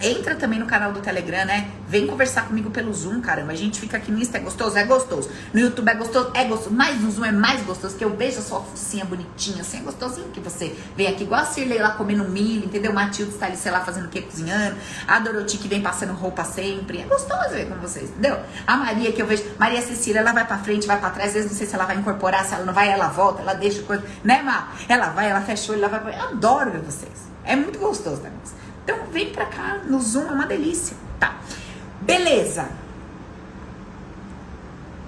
Entra 0.00 0.34
também 0.34 0.58
no 0.58 0.66
canal 0.66 0.92
do 0.92 1.00
Telegram, 1.00 1.44
né? 1.44 1.70
Vem 1.86 2.06
conversar 2.06 2.46
comigo 2.46 2.70
pelo 2.70 2.92
Zoom, 2.92 3.20
caramba. 3.20 3.52
A 3.52 3.56
gente 3.56 3.78
fica 3.78 3.98
aqui 3.98 4.10
no 4.10 4.18
Insta, 4.18 4.38
é 4.38 4.40
gostoso? 4.40 4.78
É 4.78 4.84
gostoso. 4.84 5.30
No 5.52 5.60
YouTube 5.60 5.88
é 5.88 5.94
gostoso? 5.94 6.30
É 6.34 6.44
gostoso. 6.44 6.74
Mas 6.74 7.00
no 7.00 7.10
Zoom 7.10 7.26
é 7.26 7.32
mais 7.32 7.62
gostoso, 7.62 7.96
que 7.96 8.04
eu 8.04 8.16
vejo 8.16 8.38
a 8.38 8.42
sua 8.42 8.60
focinha 8.62 9.04
bonitinha, 9.04 9.60
assim, 9.60 9.78
é 9.78 9.80
gostosinho 9.82 10.28
que 10.28 10.40
você 10.40 10.74
vem 10.96 11.06
aqui, 11.06 11.24
igual 11.24 11.42
a 11.42 11.44
Cirlei 11.44 11.78
lá 11.78 11.90
comendo 11.90 12.24
milho, 12.24 12.64
entendeu? 12.64 12.92
Matilde 12.92 13.32
está 13.32 13.46
ali, 13.46 13.56
sei 13.56 13.70
lá, 13.70 13.80
fazendo 13.80 14.06
o 14.06 14.08
que, 14.08 14.22
cozinhando. 14.22 14.76
A 15.06 15.18
Doroti 15.18 15.58
que 15.58 15.68
vem 15.68 15.82
passando 15.82 16.14
roupa 16.14 16.44
sempre. 16.44 17.02
É 17.02 17.04
gostoso 17.04 17.50
ver 17.50 17.68
com 17.68 17.74
vocês, 17.76 18.08
entendeu? 18.08 18.38
A 18.66 18.76
Maria 18.76 19.12
que 19.12 19.20
eu 19.20 19.26
vejo, 19.26 19.44
Maria 19.58 19.82
Cecília, 19.82 20.20
ela 20.20 20.32
vai 20.32 20.46
pra 20.46 20.58
frente, 20.58 20.86
vai 20.86 20.98
pra 20.98 21.10
trás, 21.10 21.28
às 21.28 21.34
vezes 21.34 21.50
não 21.50 21.58
sei 21.58 21.66
se 21.66 21.74
ela 21.74 21.84
vai 21.84 21.96
incorporar, 21.96 22.44
se 22.44 22.54
ela 22.54 22.64
não 22.64 22.72
vai, 22.72 22.88
ela 22.88 23.08
volta, 23.08 23.42
ela 23.42 23.52
deixa 23.52 23.82
coisa, 23.82 24.02
né, 24.24 24.42
Má? 24.42 24.68
Ela 24.88 25.10
vai, 25.10 25.28
ela 25.28 25.42
fecha 25.42 25.72
o 25.72 25.74
olho, 25.74 25.84
ela 25.84 25.98
vai. 25.98 26.14
Eu 26.18 26.28
adoro 26.28 26.70
ver 26.70 26.80
vocês. 26.80 27.28
É 27.44 27.54
muito 27.54 27.78
gostoso, 27.78 28.22
né? 28.22 28.30
Então 28.84 29.06
vem 29.12 29.32
pra 29.32 29.46
cá 29.46 29.80
no 29.86 30.00
Zoom, 30.00 30.26
é 30.28 30.32
uma 30.32 30.46
delícia. 30.46 30.96
Tá. 31.18 31.36
Beleza. 32.00 32.68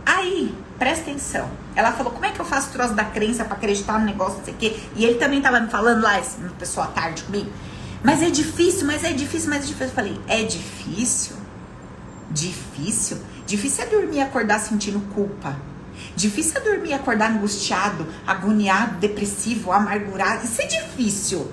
Aí, 0.04 0.54
presta 0.78 1.11
atenção. 1.11 1.48
Ela 1.74 1.92
falou, 1.92 2.12
como 2.12 2.24
é 2.26 2.30
que 2.30 2.40
eu 2.40 2.44
faço 2.44 2.70
troço 2.70 2.94
da 2.94 3.04
crença 3.04 3.44
para 3.44 3.56
acreditar 3.56 3.98
no 3.98 4.04
negócio, 4.04 4.38
não 4.38 4.44
sei 4.44 4.54
o 4.54 4.56
quê. 4.56 4.80
E 4.94 5.04
ele 5.04 5.18
também 5.18 5.40
tava 5.40 5.61
me 5.61 5.70
falando 5.70 6.02
lá, 6.02 6.20
esse 6.20 6.37
pessoa 6.58 6.87
à 6.87 6.88
tarde 6.90 7.22
comigo. 7.22 7.50
Mas 8.02 8.22
é 8.22 8.30
difícil, 8.30 8.87
mas 8.87 9.04
é 9.04 9.12
difícil, 9.12 9.48
mas 9.48 9.64
é 9.64 9.66
difícil. 9.66 9.87
Eu 9.87 9.92
falei, 9.92 10.20
é 10.26 10.42
difícil? 10.42 11.37
Difícil? 12.30 13.18
Difícil 13.46 13.85
é 13.85 13.87
dormir 13.87 14.16
e 14.16 14.20
acordar 14.20 14.58
sentindo 14.58 15.00
culpa. 15.14 15.56
Difícil 16.16 16.58
é 16.58 16.61
dormir 16.61 16.90
e 16.90 16.94
acordar 16.94 17.30
angustiado, 17.30 18.06
agoniado, 18.26 18.96
depressivo, 18.96 19.72
amargurado. 19.72 20.44
Isso 20.44 20.61
é 20.61 20.66
difícil. 20.66 21.50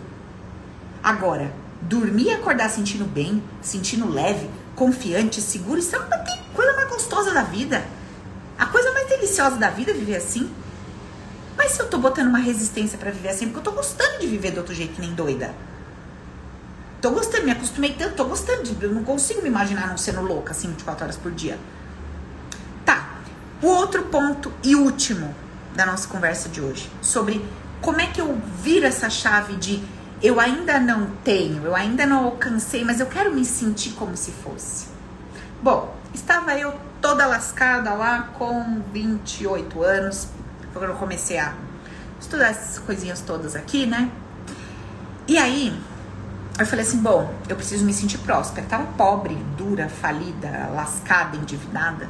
Agora, 1.03 1.53
dormir 1.82 2.26
e 2.26 2.32
acordar 2.32 2.70
sentindo 2.70 3.06
bem, 3.06 3.44
sentindo 3.62 4.10
leve, 4.10 4.50
confiante, 4.76 5.42
seguro, 5.42 5.80
isso 5.80 5.96
é 5.96 6.00
uma 6.00 6.18
coisa 6.54 6.74
mais 6.74 6.89
gostosa 6.89 7.34
da 7.34 7.44
vida. 7.44 7.84
A 8.58 8.65
coisa 8.65 8.92
mais 8.92 9.08
deliciosa 9.08 9.58
da 9.58 9.70
vida 9.70 9.92
é 9.92 9.94
viver 9.94 10.18
assim. 10.18 10.52
Mas 11.58 11.72
se 11.74 11.82
eu 11.82 11.88
tô 11.88 11.97
botando 11.97 12.28
uma 12.28 12.39
resistência 12.39 12.97
para 12.97 13.12
viver 13.12 13.30
assim, 13.30 13.45
porque 13.45 13.60
eu 13.60 13.64
tô 13.64 13.72
gostando 13.72 14.20
de 14.20 14.28
viver 14.28 14.51
do 14.51 14.58
outro 14.60 14.74
jeito 14.74 14.95
que 14.95 15.01
nem 15.01 15.14
doida. 15.14 15.53
Tô 17.01 17.12
gostando, 17.12 17.45
me 17.45 17.51
acostumei 17.51 17.93
tanto, 17.93 18.16
tô 18.16 18.26
gostando 18.26 18.64
de. 18.64 18.84
Eu 18.84 18.93
não 18.93 19.03
consigo 19.03 19.41
me 19.41 19.47
imaginar 19.47 19.88
não 19.88 19.97
sendo 19.97 20.22
louca 20.22 20.51
assim 20.51 20.68
24 20.70 21.06
horas 21.06 21.16
por 21.16 21.32
dia. 21.32 21.58
Tá. 22.86 23.20
O 23.62 23.68
outro 23.68 24.03
ponto 24.03 24.51
e 24.64 24.76
último 24.76 25.34
da 25.76 25.86
nossa 25.86 26.08
conversa 26.08 26.49
de 26.49 26.60
hoje, 26.60 26.89
sobre 27.01 27.45
como 27.82 28.01
é 28.01 28.08
que 28.08 28.20
eu 28.20 28.41
viro 28.62 28.86
essa 28.86 29.10
chave 29.10 29.56
de 29.56 29.82
eu 30.22 30.39
ainda 30.39 30.80
não 30.80 31.07
tenho, 31.24 31.63
eu 31.65 31.76
ainda 31.76 32.05
não 32.05 32.26
alcancei, 32.26 32.84
mas 32.84 32.99
eu 32.99 33.05
quero 33.05 33.34
me 33.34 33.45
sentir 33.45 33.91
como 33.91 34.17
se 34.17 34.32
fosse. 34.32 34.88
Bom, 35.61 35.95
estava 36.13 36.57
eu 36.57 36.74
toda 37.01 37.26
lascada 37.26 37.93
lá 37.93 38.30
com 38.38 38.82
28 38.91 39.82
anos, 39.82 40.28
quando 40.74 40.89
eu 40.89 40.95
comecei 40.95 41.38
a 41.38 41.53
estudar 42.20 42.49
essas 42.49 42.80
coisinhas 42.80 43.22
todas 43.22 43.55
aqui, 43.55 43.86
né? 43.86 44.11
E 45.28 45.38
aí, 45.38 45.80
eu 46.59 46.65
falei 46.65 46.84
assim, 46.84 46.97
bom, 46.97 47.34
eu 47.47 47.55
preciso 47.55 47.86
me 47.86 47.93
sentir 47.93 48.17
próspera. 48.17 48.65
Eu 48.65 48.70
tava 48.70 48.86
pobre, 48.97 49.36
dura, 49.57 49.88
falida, 49.88 50.70
lascada, 50.74 51.38
endividada. 51.38 52.09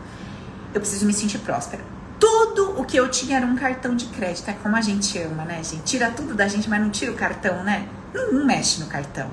Eu 0.74 0.82
preciso 0.82 1.06
me 1.06 1.14
sentir 1.14 1.38
próspera. 1.40 1.84
Tudo 2.20 2.80
o 2.80 2.86
que 2.86 2.98
eu 2.98 3.10
tinha 3.10 3.38
era 3.38 3.46
um 3.46 3.56
cartão 3.56 3.96
de 3.96 4.06
crédito. 4.08 4.50
É 4.50 4.54
como 4.54 4.76
a 4.76 4.82
gente 4.82 5.18
ama, 5.18 5.46
né, 5.46 5.64
gente? 5.64 5.84
Tira 5.84 6.12
tudo 6.12 6.34
da 6.34 6.48
gente, 6.48 6.70
mas 6.70 6.82
não 6.82 6.90
tira 6.90 7.12
o 7.12 7.16
cartão, 7.16 7.64
né? 7.64 7.88
Não, 8.14 8.34
não 8.34 8.46
mexe 8.46 8.80
no 8.82 8.88
cartão. 8.88 9.30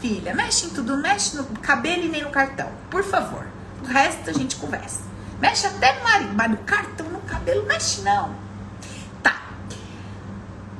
filha, 0.00 0.34
mexe 0.34 0.66
em 0.66 0.70
tudo, 0.70 0.96
mexe 0.96 1.36
no 1.36 1.44
cabelo 1.60 2.04
e 2.04 2.08
nem 2.08 2.22
no 2.22 2.30
cartão, 2.30 2.70
por 2.90 3.02
favor. 3.02 3.46
O 3.82 3.86
resto 3.86 4.30
a 4.30 4.32
gente 4.32 4.56
conversa. 4.56 5.00
Mexe 5.40 5.66
até 5.66 5.98
no 5.98 6.04
marido, 6.04 6.34
mas 6.34 6.50
no 6.50 6.56
cartão, 6.58 7.08
no 7.08 7.20
cabelo, 7.20 7.66
mexe 7.66 8.02
não. 8.02 8.34
Tá. 9.22 9.42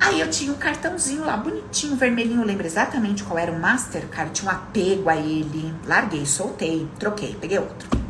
Aí 0.00 0.20
eu 0.20 0.30
tinha 0.30 0.52
um 0.52 0.56
cartãozinho 0.56 1.24
lá, 1.24 1.36
bonitinho, 1.36 1.96
vermelhinho, 1.96 2.40
eu 2.40 2.46
lembro 2.46 2.66
exatamente 2.66 3.22
qual 3.24 3.38
era 3.38 3.52
o 3.52 3.58
Mastercard, 3.58 4.32
tinha 4.32 4.50
um 4.50 4.54
apego 4.54 5.10
a 5.10 5.16
ele. 5.16 5.74
Larguei, 5.86 6.24
soltei, 6.24 6.88
troquei, 6.98 7.36
peguei 7.40 7.58
outro. 7.58 8.05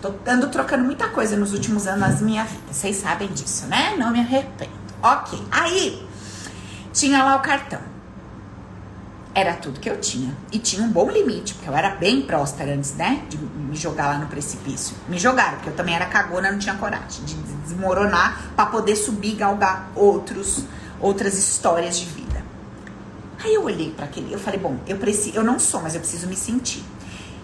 Tô 0.00 0.14
ando 0.26 0.48
trocando 0.48 0.84
muita 0.84 1.08
coisa 1.08 1.36
nos 1.36 1.52
últimos 1.52 1.88
anos 1.88 2.20
na 2.20 2.26
minha 2.26 2.44
vida, 2.44 2.72
vocês 2.72 2.96
sabem 2.96 3.28
disso, 3.28 3.66
né? 3.66 3.96
Não 3.98 4.12
me 4.12 4.20
arrependo. 4.20 4.70
Ok, 5.02 5.40
aí 5.50 6.06
tinha 6.92 7.22
lá 7.24 7.36
o 7.36 7.40
cartão. 7.40 7.80
Era 9.34 9.54
tudo 9.54 9.80
que 9.80 9.90
eu 9.90 10.00
tinha. 10.00 10.36
E 10.52 10.58
tinha 10.58 10.82
um 10.82 10.90
bom 10.90 11.10
limite, 11.10 11.54
porque 11.54 11.68
eu 11.68 11.74
era 11.74 11.90
bem 11.90 12.22
próspera 12.22 12.74
antes, 12.74 12.94
né? 12.94 13.24
De 13.28 13.36
me 13.36 13.76
jogar 13.76 14.06
lá 14.06 14.18
no 14.18 14.26
precipício. 14.26 14.96
Me 15.08 15.18
jogaram, 15.18 15.56
porque 15.56 15.70
eu 15.70 15.76
também 15.76 15.94
era 15.94 16.06
cagona, 16.06 16.50
não 16.50 16.58
tinha 16.58 16.76
coragem 16.76 17.24
de 17.24 17.34
desmoronar 17.34 18.52
para 18.54 18.66
poder 18.66 18.94
subir 18.94 19.32
e 19.32 19.34
galgar 19.34 19.90
outros, 19.96 20.64
outras 21.00 21.36
histórias 21.36 21.98
de 21.98 22.06
vida. 22.06 22.44
Aí 23.42 23.54
eu 23.54 23.64
olhei 23.64 23.92
para 23.92 24.04
aquele, 24.04 24.32
eu 24.32 24.38
falei, 24.38 24.58
bom, 24.58 24.78
eu 24.86 24.96
preciso, 24.96 25.36
eu 25.36 25.44
não 25.44 25.58
sou, 25.58 25.80
mas 25.82 25.94
eu 25.94 26.00
preciso 26.00 26.26
me 26.26 26.36
sentir. 26.36 26.84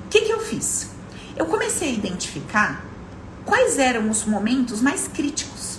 O 0.07 0.09
que 0.09 0.22
que 0.22 0.32
eu 0.32 0.40
fiz? 0.40 0.93
Eu 1.37 1.47
comecei 1.47 1.89
a 1.89 1.93
identificar 1.93 2.85
quais 3.45 3.78
eram 3.78 4.09
os 4.09 4.24
momentos 4.24 4.80
mais 4.80 5.09
críticos. 5.09 5.78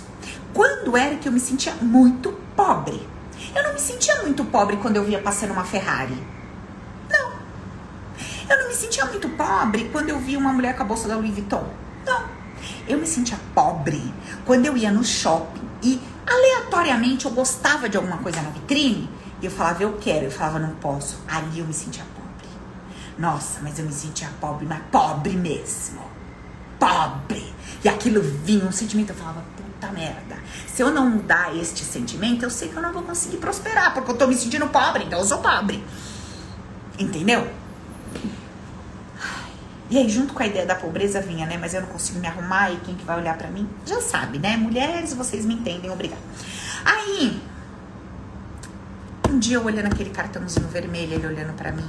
Quando 0.52 0.96
era 0.96 1.16
que 1.16 1.28
eu 1.28 1.32
me 1.32 1.40
sentia 1.40 1.74
muito 1.80 2.32
pobre? 2.54 3.06
Eu 3.54 3.62
não 3.62 3.72
me 3.72 3.80
sentia 3.80 4.22
muito 4.22 4.44
pobre 4.44 4.76
quando 4.76 4.96
eu 4.96 5.04
via 5.04 5.20
passando 5.20 5.52
uma 5.52 5.64
Ferrari. 5.64 6.16
Não. 7.10 7.32
Eu 8.48 8.58
não 8.58 8.68
me 8.68 8.74
sentia 8.74 9.04
muito 9.06 9.28
pobre 9.30 9.88
quando 9.90 10.10
eu 10.10 10.18
via 10.18 10.38
uma 10.38 10.52
mulher 10.52 10.76
com 10.76 10.82
a 10.82 10.86
bolsa 10.86 11.08
da 11.08 11.16
Louis 11.16 11.32
Vuitton. 11.32 11.66
Não. 12.04 12.24
Eu 12.86 12.98
me 12.98 13.06
sentia 13.06 13.38
pobre 13.54 14.12
quando 14.44 14.66
eu 14.66 14.76
ia 14.76 14.90
no 14.90 15.04
shopping 15.04 15.66
e 15.82 16.00
aleatoriamente 16.26 17.24
eu 17.24 17.30
gostava 17.30 17.88
de 17.88 17.96
alguma 17.96 18.18
coisa 18.18 18.42
na 18.42 18.50
vitrine 18.50 19.08
e 19.40 19.46
eu 19.46 19.50
falava, 19.50 19.82
eu 19.82 19.94
quero. 19.94 20.26
Eu 20.26 20.30
falava, 20.30 20.58
não 20.58 20.74
posso. 20.76 21.18
Ali 21.28 21.60
eu 21.60 21.66
me 21.66 21.74
sentia. 21.74 22.15
Nossa, 23.18 23.60
mas 23.62 23.78
eu 23.78 23.86
me 23.86 23.92
sentia 23.92 24.28
pobre, 24.40 24.66
mas 24.66 24.80
pobre 24.90 25.36
mesmo. 25.36 26.00
Pobre. 26.78 27.54
E 27.82 27.88
aquilo 27.88 28.20
vinha, 28.20 28.64
um 28.64 28.72
sentimento, 28.72 29.10
eu 29.10 29.16
falava, 29.16 29.42
puta 29.56 29.90
merda. 29.92 30.36
Se 30.66 30.82
eu 30.82 30.90
não 30.90 31.08
mudar 31.08 31.56
este 31.56 31.82
sentimento, 31.82 32.44
eu 32.44 32.50
sei 32.50 32.68
que 32.68 32.76
eu 32.76 32.82
não 32.82 32.92
vou 32.92 33.02
conseguir 33.02 33.38
prosperar, 33.38 33.94
porque 33.94 34.10
eu 34.10 34.16
tô 34.16 34.26
me 34.26 34.34
sentindo 34.34 34.66
pobre, 34.68 35.04
então 35.04 35.18
eu 35.18 35.24
sou 35.24 35.38
pobre. 35.38 35.82
Entendeu? 36.98 37.50
E 39.88 39.96
aí, 39.96 40.08
junto 40.08 40.34
com 40.34 40.42
a 40.42 40.46
ideia 40.46 40.66
da 40.66 40.74
pobreza 40.74 41.20
vinha, 41.20 41.46
né? 41.46 41.56
Mas 41.56 41.72
eu 41.72 41.80
não 41.80 41.88
consigo 41.88 42.18
me 42.18 42.26
arrumar 42.26 42.72
e 42.72 42.76
quem 42.78 42.96
que 42.96 43.04
vai 43.04 43.18
olhar 43.18 43.38
para 43.38 43.48
mim? 43.48 43.68
Já 43.86 44.00
sabe, 44.00 44.38
né? 44.38 44.56
Mulheres, 44.56 45.14
vocês 45.14 45.44
me 45.46 45.54
entendem, 45.54 45.90
obrigada. 45.90 46.20
Aí, 46.84 47.40
um 49.30 49.38
dia 49.38 49.56
eu 49.56 49.64
olhando 49.64 49.86
aquele 49.86 50.10
cartãozinho 50.10 50.66
vermelho, 50.68 51.14
ele 51.14 51.26
olhando 51.26 51.52
para 51.54 51.70
mim, 51.70 51.86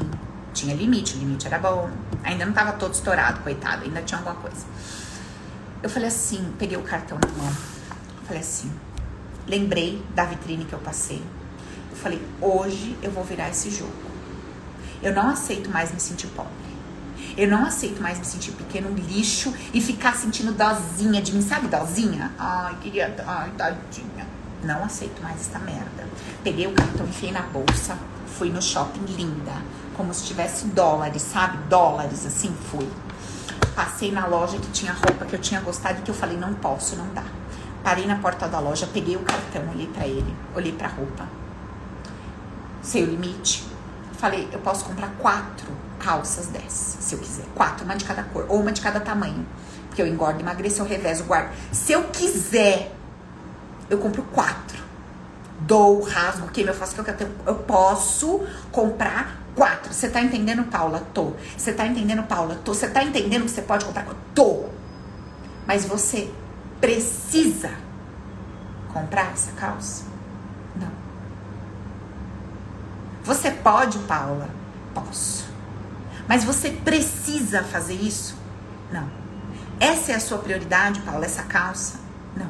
tinha 0.57 0.75
limite, 0.75 1.15
o 1.15 1.19
limite 1.19 1.45
era 1.45 1.59
bom. 1.59 1.89
Ainda 2.23 2.45
não 2.45 2.53
tava 2.53 2.73
todo 2.73 2.93
estourado, 2.93 3.41
coitado, 3.41 3.83
ainda 3.83 4.01
tinha 4.01 4.17
alguma 4.17 4.35
coisa. 4.35 4.65
Eu 5.81 5.89
falei 5.89 6.07
assim, 6.07 6.53
peguei 6.57 6.77
o 6.77 6.81
cartão 6.81 7.19
na 7.21 7.43
mão 7.43 7.53
Falei 8.25 8.41
assim, 8.41 8.69
lembrei 9.47 10.03
da 10.13 10.25
vitrine 10.25 10.65
que 10.65 10.73
eu 10.73 10.79
passei. 10.79 11.23
Eu 11.89 11.95
falei, 11.95 12.21
hoje 12.41 12.97
eu 13.01 13.09
vou 13.09 13.23
virar 13.23 13.49
esse 13.49 13.71
jogo. 13.71 13.93
Eu 15.01 15.13
não 15.13 15.29
aceito 15.29 15.69
mais 15.69 15.93
me 15.93 15.99
sentir 15.99 16.27
pobre. 16.27 16.51
Eu 17.37 17.47
não 17.47 17.65
aceito 17.65 18.01
mais 18.01 18.19
me 18.19 18.25
sentir 18.25 18.51
pequeno 18.51 18.93
lixo 18.93 19.53
e 19.73 19.79
ficar 19.79 20.13
sentindo 20.13 20.51
dozinha 20.51 21.21
de 21.21 21.31
mim. 21.31 21.41
Sabe 21.41 21.67
dozinha? 21.67 22.33
Ai, 22.37 22.75
queria. 22.81 23.15
Ai, 23.25 23.49
tadinha. 23.57 24.27
Não 24.61 24.83
aceito 24.83 25.21
mais 25.21 25.39
essa 25.39 25.59
merda. 25.59 26.05
Peguei 26.43 26.67
o 26.67 26.73
cartão, 26.73 27.05
enfiei 27.05 27.31
na 27.31 27.43
bolsa, 27.43 27.97
fui 28.37 28.49
no 28.49 28.61
shopping 28.61 29.05
linda. 29.05 29.53
Como 29.97 30.13
se 30.13 30.25
tivesse 30.25 30.67
dólares, 30.67 31.23
sabe? 31.23 31.57
Dólares, 31.67 32.25
assim, 32.25 32.55
fui. 32.69 32.87
Passei 33.75 34.11
na 34.11 34.27
loja 34.27 34.57
que 34.57 34.71
tinha 34.71 34.93
roupa 34.93 35.25
que 35.25 35.35
eu 35.35 35.39
tinha 35.39 35.59
gostado 35.59 35.99
e 35.99 36.01
que 36.03 36.11
eu 36.11 36.15
falei, 36.15 36.37
não 36.37 36.53
posso, 36.53 36.95
não 36.95 37.11
dá. 37.13 37.23
Parei 37.83 38.05
na 38.05 38.17
porta 38.17 38.47
da 38.47 38.59
loja, 38.59 38.87
peguei 38.91 39.15
o 39.15 39.21
cartão, 39.21 39.63
olhei 39.73 39.87
para 39.87 40.05
ele, 40.05 40.35
olhei 40.55 40.71
para 40.71 40.87
a 40.87 40.91
roupa. 40.91 41.27
Sei 42.81 43.03
o 43.03 43.07
limite. 43.07 43.67
Falei, 44.17 44.47
eu 44.51 44.59
posso 44.59 44.85
comprar 44.85 45.09
quatro 45.19 45.67
calças 45.99 46.47
dessas, 46.47 47.03
se 47.03 47.15
eu 47.15 47.19
quiser. 47.19 47.45
Quatro, 47.55 47.83
uma 47.83 47.95
de 47.95 48.05
cada 48.05 48.23
cor, 48.23 48.45
ou 48.49 48.59
uma 48.59 48.71
de 48.71 48.81
cada 48.81 48.99
tamanho. 48.99 49.45
Porque 49.87 50.01
eu 50.01 50.07
engordo, 50.07 50.39
emagreço, 50.39 50.81
eu 50.81 50.85
revezo, 50.85 51.23
guardo. 51.23 51.51
Se 51.71 51.91
eu 51.91 52.03
quiser, 52.05 52.95
eu 53.89 53.97
compro 53.97 54.21
quatro. 54.23 54.77
Dou, 55.59 56.01
rasgo, 56.01 56.47
queimo, 56.49 56.69
eu 56.69 56.75
faço 56.75 56.91
o 56.91 57.03
que 57.03 57.09
eu 57.09 57.15
quero. 57.15 57.31
Eu 57.45 57.55
posso 57.55 58.41
comprar 58.71 59.46
quatro. 59.57 59.91
Você 59.91 60.07
tá 60.07 60.21
entendendo, 60.21 60.63
Paula? 60.65 61.05
Tô. 61.13 61.33
Você 61.57 61.73
tá 61.73 61.85
entendendo, 61.87 62.21
Paula? 62.23 62.55
Tô. 62.63 62.73
Você 62.73 62.87
tá 62.87 63.03
entendendo 63.03 63.45
que 63.45 63.51
você 63.51 63.63
pode 63.63 63.83
comprar? 63.83 64.05
Tô. 64.35 64.69
Mas 65.65 65.83
você 65.83 66.31
precisa 66.79 67.71
comprar 68.93 69.33
essa 69.33 69.51
calça? 69.53 70.05
Não. 70.75 70.91
Você 73.23 73.49
pode, 73.49 73.97
Paula? 73.99 74.47
Posso. 74.93 75.49
Mas 76.27 76.43
você 76.43 76.69
precisa 76.69 77.63
fazer 77.63 77.95
isso? 77.95 78.37
Não. 78.91 79.09
Essa 79.79 80.11
é 80.11 80.15
a 80.15 80.19
sua 80.19 80.37
prioridade, 80.37 81.01
Paula, 81.01 81.25
essa 81.25 81.43
calça? 81.43 81.99
Não. 82.35 82.49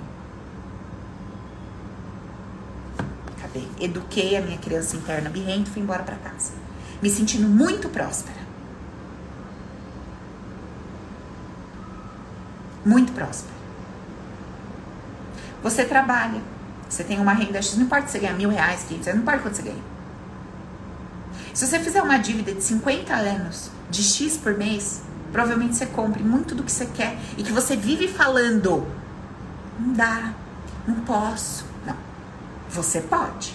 Acabei. 3.38 3.68
Eduquei 3.80 4.36
a 4.36 4.42
minha 4.42 4.58
criança 4.58 4.98
interna 4.98 5.30
birrenta 5.30 5.70
e 5.70 5.74
fui 5.74 5.82
embora 5.82 6.04
para 6.04 6.18
casa. 6.18 6.67
Me 7.02 7.10
sentindo 7.10 7.48
muito 7.48 7.90
próspera. 7.90 8.40
Muito 12.86 13.12
próspera. 13.12 13.56
Você 15.62 15.84
trabalha, 15.86 16.42
você 16.88 17.04
tem 17.04 17.20
uma 17.20 17.34
renda 17.34 17.62
X, 17.62 17.76
não 17.76 17.86
importa 17.86 18.08
se 18.08 18.14
você 18.14 18.20
ganha 18.20 18.34
mil 18.34 18.50
reais, 18.50 18.84
quinhentos, 18.84 19.08
não 19.08 19.22
importa 19.22 19.42
quanto 19.42 19.56
você 19.56 19.64
ganha. 19.64 19.84
Se 21.54 21.66
você 21.68 21.80
fizer 21.80 22.02
uma 22.02 22.18
dívida 22.18 22.54
de 22.54 22.62
50 22.64 23.14
anos, 23.14 23.72
de 23.90 24.04
X 24.04 24.38
por 24.38 24.56
mês, 24.56 25.02
provavelmente 25.32 25.76
você 25.76 25.86
compre 25.88 26.24
muito 26.24 26.54
do 26.54 26.64
que 26.64 26.72
você 26.72 26.86
quer 26.86 27.18
e 27.38 27.44
que 27.44 27.52
você 27.52 27.76
vive 27.76 28.08
falando, 28.08 28.88
não 29.80 29.94
dá, 29.94 30.34
não 30.88 30.96
posso. 31.02 31.66
Não, 31.86 31.96
você 32.70 33.02
pode. 33.02 33.54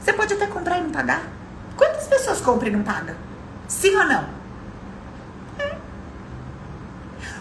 Você 0.00 0.12
pode 0.12 0.34
até 0.34 0.46
comprar 0.46 0.78
e 0.78 0.82
não 0.82 0.90
pagar. 0.90 1.22
Pessoas 2.14 2.40
compram 2.40 2.68
e 2.68 2.70
não 2.70 2.84
pagam? 2.84 3.16
Sim 3.66 3.96
ou 3.96 4.04
não? 4.04 4.24
É. 5.58 5.76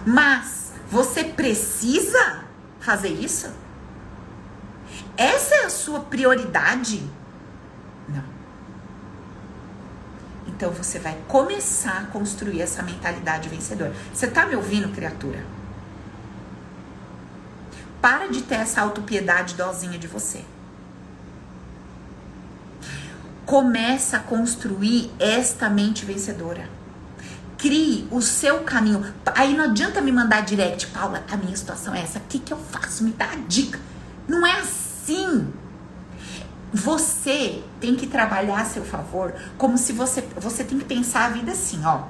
Mas 0.03 0.71
você 0.89 1.23
precisa 1.23 2.43
fazer 2.79 3.09
isso? 3.09 3.51
Essa 5.15 5.55
é 5.55 5.65
a 5.65 5.69
sua 5.69 5.99
prioridade? 5.99 7.07
Não. 8.09 8.23
Então 10.47 10.71
você 10.71 10.97
vai 10.97 11.15
começar 11.27 11.99
a 11.99 12.05
construir 12.07 12.59
essa 12.59 12.81
mentalidade 12.81 13.49
vencedora. 13.49 13.93
Você 14.11 14.25
tá 14.25 14.47
me 14.47 14.55
ouvindo, 14.55 14.91
criatura? 14.91 15.45
Para 18.01 18.27
de 18.27 18.41
ter 18.41 18.55
essa 18.55 18.81
autopiedade 18.81 19.53
dozinha 19.53 19.99
de 19.99 20.07
você. 20.07 20.43
Começa 23.45 24.17
a 24.17 24.19
construir 24.19 25.11
esta 25.19 25.69
mente 25.69 26.05
vencedora. 26.05 26.69
Crie 27.57 28.07
o 28.11 28.21
seu 28.21 28.59
caminho. 28.61 29.05
Aí 29.35 29.55
não 29.55 29.65
adianta 29.65 30.01
me 30.01 30.11
mandar 30.11 30.41
direct, 30.41 30.87
Paula, 30.87 31.23
a 31.29 31.37
minha 31.37 31.55
situação 31.55 31.93
é 31.93 32.01
essa. 32.01 32.19
O 32.19 32.23
que, 32.27 32.39
que 32.39 32.53
eu 32.53 32.57
faço? 32.57 33.03
Me 33.03 33.11
dá 33.11 33.25
a 33.25 33.35
dica. 33.47 33.79
Não 34.27 34.45
é 34.45 34.59
assim 34.59 34.93
Sim. 35.05 35.51
Você 36.73 37.61
tem 37.79 37.93
que 37.93 38.07
trabalhar 38.07 38.61
a 38.61 38.65
seu 38.65 38.85
favor 38.85 39.33
como 39.57 39.77
se 39.77 39.91
você. 39.91 40.23
Você 40.37 40.63
tem 40.63 40.79
que 40.79 40.85
pensar 40.85 41.25
a 41.25 41.29
vida 41.29 41.51
assim, 41.51 41.83
ó. 41.85 42.03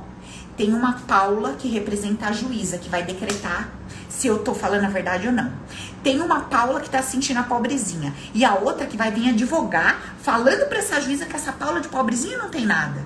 Tem 0.56 0.72
uma 0.72 0.94
Paula 1.08 1.56
que 1.56 1.68
representa 1.68 2.28
a 2.28 2.32
juíza, 2.32 2.78
que 2.78 2.88
vai 2.88 3.04
decretar 3.04 3.70
se 4.08 4.28
eu 4.28 4.40
tô 4.40 4.54
falando 4.54 4.86
a 4.86 4.90
verdade 4.90 5.28
ou 5.28 5.34
não. 5.34 5.52
Tem 6.04 6.20
uma 6.20 6.42
Paula 6.42 6.82
que 6.82 6.90
tá 6.90 7.02
sentindo 7.02 7.40
a 7.40 7.44
pobrezinha. 7.44 8.14
E 8.34 8.44
a 8.44 8.56
outra 8.56 8.86
que 8.86 8.98
vai 8.98 9.10
vir 9.10 9.30
advogar, 9.30 10.16
falando 10.22 10.68
pra 10.68 10.80
essa 10.80 11.00
juíza 11.00 11.26
que 11.26 11.36
essa 11.36 11.54
Paula 11.54 11.80
de 11.80 11.88
pobrezinha 11.88 12.38
não 12.38 12.50
tem 12.50 12.66
nada. 12.66 13.02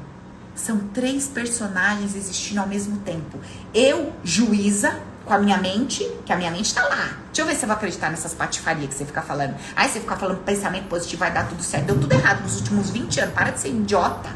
São 0.56 0.80
três 0.92 1.28
personagens 1.28 2.16
existindo 2.16 2.60
ao 2.60 2.68
mesmo 2.68 2.98
tempo. 3.02 3.40
Eu, 3.72 4.12
juíza, 4.24 5.00
com 5.24 5.34
a 5.34 5.38
minha 5.38 5.58
mente, 5.58 6.04
que 6.26 6.34
a 6.34 6.36
minha 6.36 6.50
mente 6.50 6.74
tá 6.74 6.82
lá. 6.88 7.12
Deixa 7.28 7.42
eu 7.42 7.46
ver 7.46 7.56
se 7.56 7.64
eu 7.64 7.68
vou 7.68 7.76
acreditar 7.76 8.10
nessas 8.10 8.34
patifarias 8.34 8.88
que 8.88 8.96
você 8.96 9.06
fica 9.06 9.22
falando. 9.22 9.56
Aí 9.76 9.88
você 9.88 10.00
fica 10.00 10.16
falando 10.16 10.44
pensamento 10.44 10.88
positivo, 10.88 11.20
vai 11.20 11.32
dar 11.32 11.48
tudo 11.48 11.62
certo. 11.62 11.86
Deu 11.86 12.00
tudo 12.00 12.12
errado 12.12 12.42
nos 12.42 12.56
últimos 12.56 12.90
20 12.90 13.20
anos. 13.20 13.36
Para 13.36 13.52
de 13.52 13.60
ser 13.60 13.70
idiota. 13.70 14.30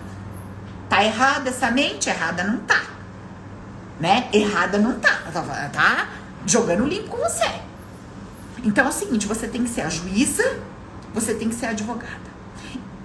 Tá 0.87 1.03
errada 1.03 1.49
essa 1.49 1.71
mente? 1.71 2.09
Errada 2.09 2.43
não 2.43 2.59
tá. 2.59 2.83
Né? 3.99 4.29
Errada 4.31 4.77
não 4.77 4.99
tá. 4.99 5.21
Tá, 5.33 5.69
tá 5.73 6.09
jogando 6.45 6.85
limpo 6.85 7.09
com 7.09 7.17
você. 7.17 7.49
Então 8.63 8.85
é 8.85 8.89
o 8.89 8.91
seguinte, 8.91 9.27
você 9.27 9.47
tem 9.47 9.63
que 9.63 9.69
ser 9.69 9.81
a 9.81 9.89
juíza, 9.89 10.59
você 11.13 11.33
tem 11.33 11.49
que 11.49 11.55
ser 11.55 11.67
a 11.67 11.69
advogada. 11.69 12.31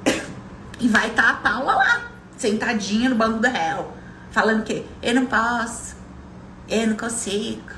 E 0.79 0.89
vai 0.89 1.09
estar 1.09 1.23
tá 1.23 1.31
a 1.31 1.37
Paula 1.37 1.75
lá, 1.75 2.11
sentadinha 2.37 3.09
no 3.09 3.17
banco 3.17 3.39
do 3.39 3.49
réu, 3.49 3.91
falando 4.31 4.63
que 4.63 4.85
eu 5.03 5.15
não 5.15 5.25
posso, 5.25 5.97
eu 6.69 6.87
não 6.89 6.97
consigo, 6.97 7.73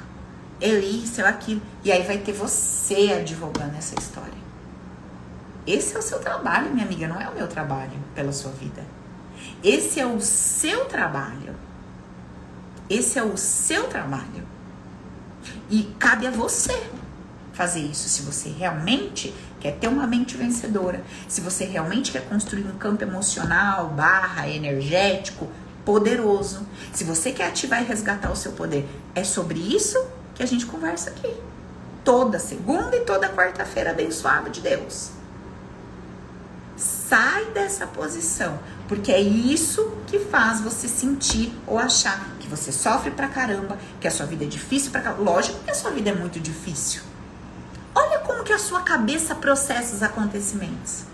eu 0.60 0.80
isso, 0.80 1.20
eu 1.20 1.26
aquilo. 1.26 1.62
E 1.84 1.92
aí 1.92 2.02
vai 2.02 2.18
ter 2.18 2.32
você 2.32 3.12
advogando 3.20 3.76
essa 3.76 3.94
história. 3.96 4.38
Esse 5.64 5.94
é 5.94 5.98
o 5.98 6.02
seu 6.02 6.18
trabalho, 6.18 6.72
minha 6.72 6.84
amiga, 6.84 7.06
não 7.06 7.20
é 7.20 7.28
o 7.28 7.34
meu 7.34 7.46
trabalho 7.46 7.92
pela 8.16 8.32
sua 8.32 8.50
vida. 8.50 8.82
Esse 9.62 10.00
é 10.00 10.06
o 10.06 10.20
seu 10.20 10.86
trabalho. 10.86 11.54
Esse 12.90 13.18
é 13.18 13.22
o 13.22 13.36
seu 13.36 13.84
trabalho. 13.84 14.44
E 15.70 15.94
cabe 15.98 16.26
a 16.26 16.30
você 16.30 16.90
fazer 17.58 17.80
isso 17.80 18.08
se 18.08 18.22
você 18.22 18.50
realmente 18.50 19.34
quer 19.58 19.72
ter 19.72 19.88
uma 19.88 20.06
mente 20.06 20.36
vencedora, 20.36 21.02
se 21.26 21.40
você 21.40 21.64
realmente 21.64 22.12
quer 22.12 22.22
construir 22.28 22.64
um 22.64 22.78
campo 22.78 23.02
emocional, 23.02 23.88
barra, 23.88 24.48
energético, 24.48 25.48
poderoso, 25.84 26.64
se 26.92 27.02
você 27.02 27.32
quer 27.32 27.48
ativar 27.48 27.82
e 27.82 27.84
resgatar 27.84 28.30
o 28.30 28.36
seu 28.36 28.52
poder. 28.52 28.88
É 29.12 29.24
sobre 29.24 29.58
isso 29.58 29.98
que 30.36 30.42
a 30.42 30.46
gente 30.46 30.66
conversa 30.66 31.10
aqui. 31.10 31.34
Toda 32.04 32.38
segunda 32.38 32.94
e 32.94 33.00
toda 33.00 33.28
quarta-feira 33.28 33.90
abençoada 33.90 34.48
de 34.50 34.60
Deus. 34.60 35.10
Sai 36.76 37.46
dessa 37.46 37.88
posição, 37.88 38.56
porque 38.86 39.10
é 39.10 39.20
isso 39.20 39.94
que 40.06 40.20
faz 40.20 40.60
você 40.60 40.86
sentir 40.86 41.52
ou 41.66 41.76
achar 41.76 42.36
que 42.38 42.46
você 42.46 42.70
sofre 42.70 43.10
pra 43.10 43.26
caramba, 43.26 43.76
que 44.00 44.06
a 44.06 44.12
sua 44.12 44.26
vida 44.26 44.44
é 44.44 44.48
difícil 44.48 44.92
pra 44.92 45.00
caramba. 45.00 45.28
Lógico 45.28 45.58
que 45.64 45.72
a 45.72 45.74
sua 45.74 45.90
vida 45.90 46.10
é 46.10 46.14
muito 46.14 46.38
difícil. 46.38 47.07
Que 48.48 48.54
a 48.54 48.58
sua 48.58 48.80
cabeça 48.80 49.34
processa 49.34 49.94
os 49.94 50.02
acontecimentos. 50.02 51.04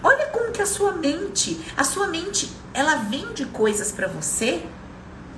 Olha 0.00 0.26
como 0.26 0.52
que 0.52 0.62
a 0.62 0.66
sua 0.66 0.92
mente, 0.92 1.60
a 1.76 1.82
sua 1.82 2.06
mente, 2.06 2.48
ela 2.72 2.94
vende 2.94 3.44
coisas 3.46 3.90
para 3.90 4.06
você 4.06 4.64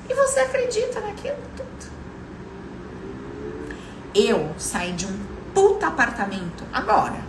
e 0.06 0.14
você 0.14 0.40
acredita 0.40 1.00
naquilo 1.00 1.38
tudo. 1.56 1.90
Eu 4.14 4.54
saí 4.58 4.92
de 4.92 5.06
um 5.06 5.18
puta 5.54 5.86
apartamento 5.86 6.64
agora 6.70 7.22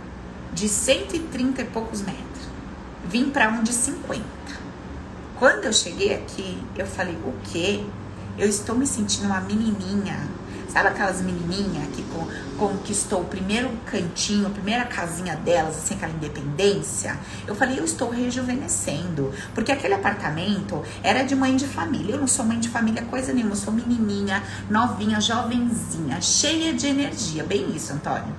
de 0.52 0.68
130 0.68 1.62
e 1.62 1.64
poucos 1.64 2.02
metros. 2.02 2.46
Vim 3.06 3.30
para 3.30 3.48
um 3.48 3.62
de 3.62 3.72
50. 3.72 4.22
Quando 5.38 5.64
eu 5.64 5.72
cheguei 5.72 6.14
aqui, 6.14 6.62
eu 6.76 6.86
falei: 6.86 7.16
o 7.24 7.32
quê? 7.50 7.82
Eu 8.36 8.46
estou 8.46 8.76
me 8.76 8.86
sentindo 8.86 9.28
uma 9.28 9.40
menininha. 9.40 10.28
Sabe 10.76 10.88
aquelas 10.88 11.22
menininhas 11.22 11.88
que 11.94 12.04
conquistou 12.58 13.22
o 13.22 13.24
primeiro 13.24 13.70
cantinho, 13.86 14.46
a 14.46 14.50
primeira 14.50 14.84
casinha 14.84 15.34
delas, 15.34 15.74
assim, 15.78 15.94
aquela 15.94 16.12
independência? 16.12 17.18
Eu 17.46 17.54
falei, 17.54 17.78
eu 17.78 17.84
estou 17.86 18.10
rejuvenescendo. 18.10 19.32
Porque 19.54 19.72
aquele 19.72 19.94
apartamento 19.94 20.84
era 21.02 21.22
de 21.22 21.34
mãe 21.34 21.56
de 21.56 21.66
família. 21.66 22.16
Eu 22.16 22.20
não 22.20 22.26
sou 22.26 22.44
mãe 22.44 22.60
de 22.60 22.68
família 22.68 23.00
coisa 23.04 23.32
nenhuma. 23.32 23.52
Eu 23.52 23.56
sou 23.56 23.72
menininha, 23.72 24.42
novinha, 24.68 25.18
jovenzinha, 25.18 26.20
cheia 26.20 26.74
de 26.74 26.88
energia. 26.88 27.42
Bem 27.42 27.74
isso, 27.74 27.94
Antônio. 27.94 28.34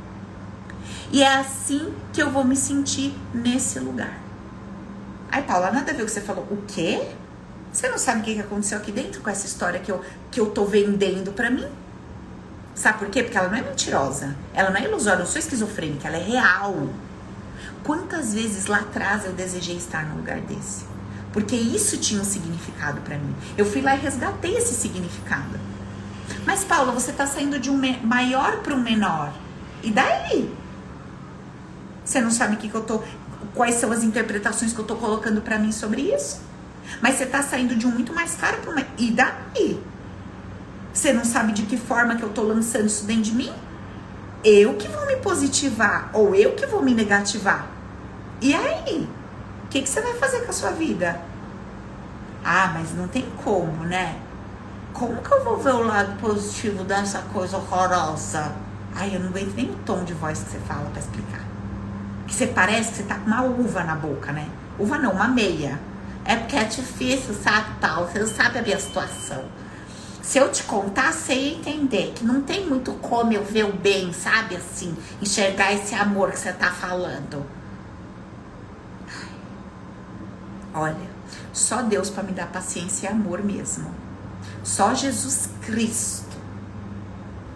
E 1.11 1.23
é 1.23 1.37
assim 1.37 1.91
que 2.13 2.21
eu 2.21 2.29
vou 2.29 2.43
me 2.43 2.55
sentir 2.55 3.15
nesse 3.33 3.79
lugar. 3.79 4.15
Ai, 5.31 5.41
Paula, 5.41 5.71
nada 5.71 5.91
a 5.91 5.95
ver 5.95 6.03
o 6.03 6.05
que 6.05 6.11
você 6.11 6.21
falou. 6.21 6.43
O 6.51 6.57
quê? 6.67 7.01
Você 7.73 7.89
não 7.89 7.97
sabe 7.97 8.21
o 8.21 8.23
que 8.23 8.39
aconteceu 8.39 8.77
aqui 8.77 8.91
dentro 8.91 9.21
com 9.21 9.29
essa 9.31 9.47
história 9.47 9.79
que 9.79 9.91
eu, 9.91 10.01
que 10.29 10.39
eu 10.39 10.51
tô 10.51 10.65
vendendo 10.65 11.31
pra 11.31 11.49
mim? 11.49 11.65
Sabe 12.77 12.99
por 12.99 13.09
quê? 13.09 13.23
Porque 13.23 13.35
ela 13.35 13.49
não 13.49 13.57
é 13.57 13.61
mentirosa. 13.61 14.35
Ela 14.53 14.69
não 14.69 14.77
é 14.77 14.83
ilusória. 14.83 15.23
Eu 15.23 15.25
sou 15.25 15.39
esquizofrênica. 15.39 16.07
Ela 16.07 16.17
é 16.17 16.23
real. 16.23 16.87
Quantas 17.83 18.35
vezes 18.35 18.67
lá 18.67 18.77
atrás 18.77 19.25
eu 19.25 19.33
desejei 19.33 19.75
estar 19.75 20.05
num 20.05 20.17
lugar 20.17 20.39
desse? 20.41 20.85
Porque 21.33 21.55
isso 21.55 21.97
tinha 21.97 22.21
um 22.21 22.23
significado 22.23 23.01
para 23.01 23.17
mim. 23.17 23.35
Eu 23.57 23.65
fui 23.65 23.81
lá 23.81 23.95
e 23.95 23.99
resgatei 23.99 24.55
esse 24.55 24.75
significado. 24.75 25.59
Mas, 26.45 26.63
Paula, 26.63 26.91
você 26.91 27.11
tá 27.11 27.25
saindo 27.25 27.57
de 27.59 27.71
um 27.71 27.81
maior 28.03 28.57
para 28.57 28.75
um 28.75 28.79
menor. 28.79 29.33
E 29.81 29.89
daí? 29.89 30.53
Você 32.05 32.21
não 32.21 32.29
sabe 32.29 32.57
que, 32.57 32.69
que 32.69 32.75
eu 32.75 32.83
tô. 32.83 33.01
Quais 33.55 33.75
são 33.75 33.91
as 33.91 34.03
interpretações 34.03 34.71
que 34.71 34.79
eu 34.79 34.85
tô 34.85 34.95
colocando 34.97 35.41
para 35.41 35.57
mim 35.57 35.71
sobre 35.71 36.13
isso? 36.13 36.41
Mas 37.01 37.15
você 37.15 37.25
tá 37.25 37.41
saindo 37.41 37.75
de 37.75 37.87
um 37.87 37.91
muito 37.91 38.13
mais 38.13 38.35
caro 38.35 38.57
para 38.57 38.71
uma. 38.71 38.85
E 38.99 39.09
daí? 39.09 39.81
Você 40.97 41.13
não 41.13 41.23
sabe 41.23 41.53
de 41.53 41.61
que 41.61 41.77
forma 41.77 42.15
que 42.15 42.23
eu 42.23 42.29
tô 42.29 42.41
lançando 42.41 42.87
isso 42.87 43.05
dentro 43.05 43.21
de 43.21 43.35
mim? 43.35 43.53
Eu 44.43 44.73
que 44.77 44.87
vou 44.87 45.05
me 45.05 45.17
positivar 45.17 46.09
ou 46.11 46.33
eu 46.33 46.53
que 46.53 46.65
vou 46.65 46.81
me 46.81 46.91
negativar? 46.91 47.67
E 48.41 48.51
aí? 48.51 49.07
O 49.63 49.67
que, 49.67 49.83
que 49.83 49.87
você 49.87 50.01
vai 50.01 50.15
fazer 50.15 50.39
com 50.39 50.49
a 50.49 50.53
sua 50.53 50.71
vida? 50.71 51.21
Ah, 52.43 52.71
mas 52.73 52.95
não 52.95 53.07
tem 53.07 53.23
como, 53.43 53.83
né? 53.83 54.15
Como 54.91 55.21
que 55.21 55.31
eu 55.31 55.43
vou 55.43 55.57
ver 55.57 55.75
o 55.75 55.83
lado 55.83 56.19
positivo 56.19 56.83
dessa 56.83 57.19
coisa 57.31 57.57
horrorosa? 57.57 58.51
Ai, 58.95 59.15
eu 59.15 59.19
não 59.19 59.27
aguento 59.29 59.53
nem 59.55 59.69
o 59.69 59.75
tom 59.85 60.03
de 60.03 60.13
voz 60.13 60.39
que 60.39 60.49
você 60.49 60.57
fala 60.61 60.89
para 60.89 60.99
explicar 60.99 61.45
que 62.25 62.33
você 62.33 62.47
parece 62.47 62.89
que 62.89 62.97
você 62.97 63.03
tá 63.03 63.15
com 63.15 63.27
uma 63.27 63.43
uva 63.43 63.83
na 63.83 63.95
boca, 63.95 64.31
né? 64.31 64.49
Uva 64.79 64.97
não, 64.97 65.11
uma 65.11 65.27
meia. 65.27 65.79
É 66.25 66.35
porque 66.35 66.55
é 66.55 66.63
difícil, 66.63 67.35
sabe, 67.35 67.67
tal. 67.79 68.07
Você 68.07 68.17
não 68.17 68.27
sabe 68.27 68.57
a 68.57 68.61
minha 68.63 68.79
situação. 68.79 69.45
Se 70.27 70.39
eu 70.39 70.51
te 70.51 70.61
contar, 70.63 71.13
ia 71.29 71.53
entender 71.53 72.11
que 72.13 72.25
não 72.25 72.41
tem 72.41 72.67
muito 72.67 72.91
como 72.95 73.31
eu 73.31 73.45
ver 73.45 73.63
o 73.63 73.71
bem, 73.71 74.11
sabe? 74.11 74.57
Assim, 74.57 74.93
enxergar 75.21 75.71
esse 75.71 75.95
amor 75.95 76.31
que 76.31 76.39
você 76.39 76.51
tá 76.51 76.69
falando. 76.69 77.45
Olha, 80.73 81.09
só 81.53 81.81
Deus 81.81 82.09
para 82.09 82.23
me 82.23 82.33
dar 82.33 82.47
paciência 82.47 83.07
e 83.07 83.09
amor 83.09 83.41
mesmo. 83.41 83.89
Só 84.65 84.93
Jesus 84.93 85.47
Cristo. 85.61 86.35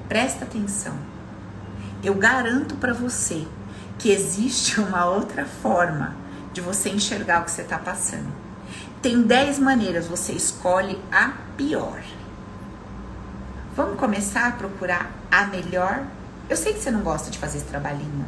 Presta 0.08 0.46
atenção. 0.46 0.96
Eu 2.02 2.16
garanto 2.16 2.76
para 2.76 2.94
você 2.94 3.46
que 4.00 4.12
existe 4.12 4.80
uma 4.80 5.04
outra 5.04 5.44
forma 5.44 6.16
de 6.54 6.62
você 6.62 6.88
enxergar 6.88 7.42
o 7.42 7.44
que 7.44 7.52
você 7.52 7.64
está 7.64 7.78
passando. 7.78 8.32
Tem 9.02 9.22
10 9.22 9.60
maneiras, 9.60 10.08
você 10.08 10.32
escolhe 10.32 10.98
a 11.12 11.34
pior. 11.58 12.02
Vamos 13.76 14.00
começar 14.00 14.48
a 14.48 14.52
procurar 14.52 15.12
a 15.32 15.46
melhor? 15.46 16.04
Eu 16.50 16.58
sei 16.58 16.74
que 16.74 16.80
você 16.80 16.92
não 16.92 17.02
gosta 17.02 17.32
de 17.32 17.38
fazer 17.38 17.60
esse 17.60 17.68
trabalhinho. 17.68 18.26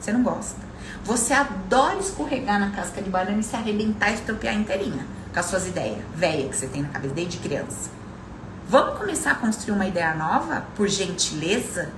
Você 0.00 0.12
não 0.12 0.22
gosta. 0.22 0.60
Você 1.04 1.34
adora 1.34 1.98
escorregar 1.98 2.58
na 2.58 2.70
casca 2.70 3.02
de 3.02 3.10
banana 3.10 3.38
e 3.38 3.42
se 3.42 3.54
arrebentar 3.54 4.10
e 4.10 4.14
estropiar 4.14 4.54
inteirinha 4.54 5.06
com 5.32 5.38
as 5.38 5.46
suas 5.46 5.66
ideias 5.66 6.02
velha 6.14 6.48
que 6.48 6.56
você 6.56 6.66
tem 6.66 6.82
na 6.82 6.88
cabeça 6.88 7.14
desde 7.14 7.38
criança. 7.38 7.90
Vamos 8.68 8.98
começar 8.98 9.32
a 9.32 9.34
construir 9.34 9.74
uma 9.74 9.86
ideia 9.86 10.14
nova, 10.14 10.64
por 10.74 10.88
gentileza? 10.88 11.90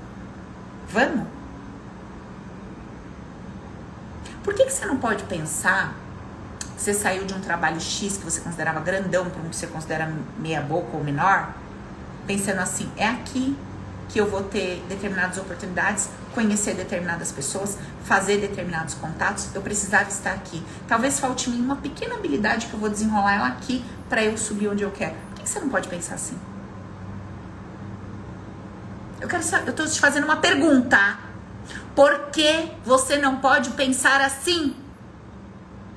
Vamos? 0.89 1.27
Por 4.43 4.55
que, 4.55 4.65
que 4.65 4.73
você 4.73 4.87
não 4.87 4.97
pode 4.97 5.23
pensar 5.25 5.95
você 6.81 6.95
saiu 6.95 7.27
de 7.27 7.35
um 7.35 7.41
trabalho 7.41 7.79
X 7.79 8.17
que 8.17 8.25
você 8.25 8.41
considerava 8.41 8.81
grandão 8.81 9.29
para 9.29 9.43
um 9.43 9.51
que 9.51 9.57
você 9.57 9.67
considera 9.67 10.11
meia 10.39 10.63
boca 10.63 10.97
ou 10.97 11.05
menor? 11.05 11.53
Pensando 12.27 12.61
assim, 12.61 12.91
é 12.97 13.07
aqui 13.07 13.57
que 14.09 14.21
eu 14.21 14.29
vou 14.29 14.43
ter 14.43 14.85
determinadas 14.89 15.39
oportunidades, 15.39 16.09
conhecer 16.35 16.75
determinadas 16.75 17.31
pessoas, 17.31 17.79
fazer 18.05 18.39
determinados 18.39 18.95
contatos, 18.95 19.55
eu 19.55 19.63
precisava 19.63 20.09
estar 20.09 20.33
aqui. 20.33 20.63
Talvez 20.89 21.21
falte 21.21 21.49
em 21.49 21.55
mim 21.55 21.63
uma 21.63 21.77
pequena 21.77 22.17
habilidade 22.17 22.67
que 22.67 22.75
eu 22.75 22.81
vou 22.81 22.89
desenrolar 22.89 23.35
ela 23.35 23.49
aqui 23.49 23.85
para 24.09 24.23
eu 24.25 24.37
subir 24.37 24.69
onde 24.69 24.83
eu 24.83 24.91
quero. 24.91 25.15
Por 25.35 25.43
que 25.43 25.49
você 25.49 25.61
não 25.61 25.69
pode 25.69 25.89
pensar 25.89 26.17
assim? 26.17 26.37
Eu 29.21 29.29
quero 29.29 29.43
saber, 29.43 29.71
eu 29.71 29.75
tô 29.75 29.87
te 29.87 30.01
fazendo 30.01 30.25
uma 30.25 30.37
pergunta. 30.37 31.19
Por 31.95 32.31
que 32.31 32.71
você 32.85 33.17
não 33.17 33.37
pode 33.37 33.71
pensar 33.71 34.21
assim? 34.21 34.75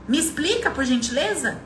Me 0.08 0.20
explica, 0.20 0.70
por 0.70 0.84
gentileza? 0.84 1.58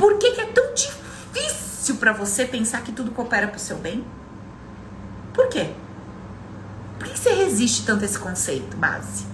Por 0.00 0.16
que, 0.16 0.30
que 0.30 0.40
é 0.40 0.46
tão 0.46 0.72
difícil 0.72 1.96
para 1.96 2.14
você 2.14 2.46
pensar 2.46 2.80
que 2.80 2.90
tudo 2.90 3.10
coopera 3.10 3.46
para 3.46 3.58
o 3.58 3.60
seu 3.60 3.76
bem? 3.76 4.02
Por 5.34 5.46
quê? 5.50 5.74
Por 6.98 7.06
que 7.06 7.18
você 7.18 7.34
resiste 7.34 7.84
tanto 7.84 8.00
a 8.00 8.06
esse 8.06 8.18
conceito 8.18 8.78
base? 8.78 9.26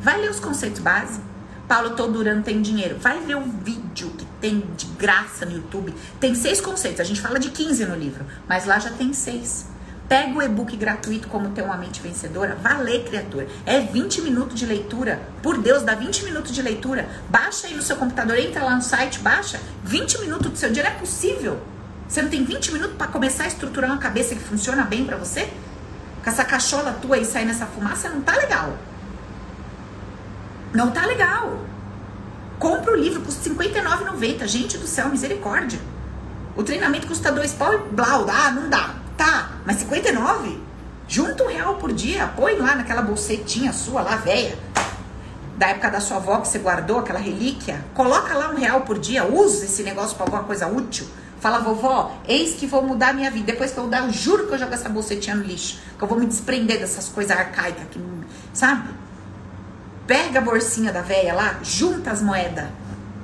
Vai 0.00 0.20
ler 0.20 0.30
os 0.30 0.38
conceitos 0.38 0.80
base. 0.80 1.18
Paulo 1.66 1.96
todo 1.96 2.12
durante 2.12 2.44
tem 2.44 2.62
dinheiro. 2.62 3.00
Vai 3.00 3.18
ver 3.18 3.34
o 3.34 3.42
vídeo 3.42 4.10
que 4.10 4.24
tem 4.40 4.60
de 4.76 4.86
graça 4.86 5.44
no 5.44 5.56
YouTube. 5.56 5.92
Tem 6.20 6.36
seis 6.36 6.60
conceitos. 6.60 7.00
A 7.00 7.04
gente 7.04 7.20
fala 7.20 7.40
de 7.40 7.50
15 7.50 7.84
no 7.86 7.96
livro, 7.96 8.24
mas 8.48 8.66
lá 8.66 8.78
já 8.78 8.90
tem 8.90 9.12
seis. 9.12 9.66
Pega 10.10 10.36
o 10.36 10.42
e-book 10.42 10.76
gratuito 10.76 11.28
Como 11.28 11.50
Ter 11.50 11.62
uma 11.62 11.76
Mente 11.76 12.02
Vencedora. 12.02 12.58
Vá 12.60 12.78
ler, 12.78 13.04
criatura. 13.04 13.46
É 13.64 13.78
20 13.78 14.22
minutos 14.22 14.58
de 14.58 14.66
leitura. 14.66 15.22
Por 15.40 15.56
Deus, 15.58 15.84
dá 15.84 15.94
20 15.94 16.24
minutos 16.24 16.52
de 16.52 16.60
leitura. 16.60 17.08
Baixa 17.28 17.68
aí 17.68 17.76
no 17.76 17.80
seu 17.80 17.94
computador, 17.94 18.36
entra 18.36 18.64
lá 18.64 18.74
no 18.74 18.82
site, 18.82 19.20
baixa. 19.20 19.60
20 19.84 20.18
minutos 20.22 20.50
do 20.50 20.58
seu 20.58 20.72
dia. 20.72 20.82
É 20.82 20.90
possível. 20.90 21.62
Você 22.08 22.22
não 22.22 22.28
tem 22.28 22.44
20 22.44 22.72
minutos 22.72 22.96
para 22.96 23.06
começar 23.06 23.44
a 23.44 23.46
estruturar 23.46 23.88
uma 23.88 24.00
cabeça 24.00 24.34
que 24.34 24.40
funciona 24.40 24.82
bem 24.82 25.04
para 25.04 25.16
você? 25.16 25.48
Com 26.24 26.28
essa 26.28 26.44
cachola 26.44 26.98
tua 27.00 27.14
aí 27.14 27.24
saindo 27.24 27.52
essa 27.52 27.66
fumaça, 27.66 28.08
não 28.08 28.20
tá 28.20 28.34
legal. 28.34 28.76
Não 30.74 30.90
tá 30.90 31.06
legal. 31.06 31.56
Compra 32.58 32.94
o 32.94 32.96
livro, 32.96 33.22
custa 33.22 33.48
R$59,90. 33.48 34.44
Gente 34.48 34.76
do 34.76 34.88
céu, 34.88 35.08
misericórdia. 35.08 35.78
O 36.56 36.64
treinamento 36.64 37.06
custa 37.06 37.30
dois 37.30 37.52
pau 37.52 37.72
e 37.72 37.78
blau. 37.94 38.26
Ah, 38.28 38.50
não 38.50 38.68
dá. 38.68 38.99
Tá, 39.20 39.50
mas 39.66 39.76
59? 39.76 40.58
Junta 41.06 41.44
um 41.44 41.48
real 41.48 41.74
por 41.74 41.92
dia, 41.92 42.26
põe 42.28 42.56
lá 42.56 42.74
naquela 42.74 43.02
bolsetinha 43.02 43.70
sua 43.70 44.00
lá, 44.00 44.16
velha. 44.16 44.58
Da 45.58 45.66
época 45.66 45.90
da 45.90 46.00
sua 46.00 46.16
avó 46.16 46.38
que 46.38 46.48
você 46.48 46.58
guardou, 46.58 47.00
aquela 47.00 47.18
relíquia. 47.18 47.84
Coloca 47.92 48.32
lá 48.32 48.48
um 48.48 48.56
real 48.56 48.80
por 48.80 48.98
dia, 48.98 49.26
usa 49.26 49.66
esse 49.66 49.82
negócio 49.82 50.16
pra 50.16 50.24
alguma 50.24 50.44
coisa 50.44 50.66
útil. 50.68 51.06
Fala, 51.38 51.58
vovó, 51.58 52.16
eis 52.26 52.54
que 52.54 52.66
vou 52.66 52.80
mudar 52.80 53.10
a 53.10 53.12
minha 53.12 53.30
vida. 53.30 53.52
Depois 53.52 53.72
que 53.72 53.78
eu 53.78 53.84
mudar, 53.84 54.06
eu 54.06 54.10
juro 54.10 54.46
que 54.46 54.54
eu 54.54 54.58
jogo 54.58 54.72
essa 54.72 54.88
bolsetinha 54.88 55.36
no 55.36 55.44
lixo. 55.44 55.80
Que 55.98 56.02
eu 56.02 56.08
vou 56.08 56.18
me 56.18 56.24
desprender 56.24 56.80
dessas 56.80 57.10
coisas 57.10 57.36
arcaicas, 57.36 57.88
que, 57.90 58.00
sabe? 58.54 58.88
Pega 60.06 60.38
a 60.38 60.42
bolsinha 60.42 60.90
da 60.94 61.02
velha 61.02 61.34
lá, 61.34 61.58
junta 61.62 62.10
as 62.10 62.22
moedas. 62.22 62.68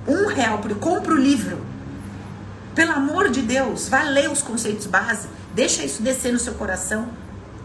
Um 0.06 0.26
real 0.26 0.58
por 0.58 0.74
compra 0.74 1.14
o 1.14 1.16
livro. 1.16 1.64
Pelo 2.74 2.92
amor 2.92 3.30
de 3.30 3.40
Deus, 3.40 3.88
vai 3.88 4.06
ler 4.10 4.30
os 4.30 4.42
conceitos 4.42 4.84
básicos. 4.84 5.45
Deixa 5.56 5.82
isso 5.82 6.02
descer 6.02 6.34
no 6.34 6.38
seu 6.38 6.52
coração. 6.52 7.08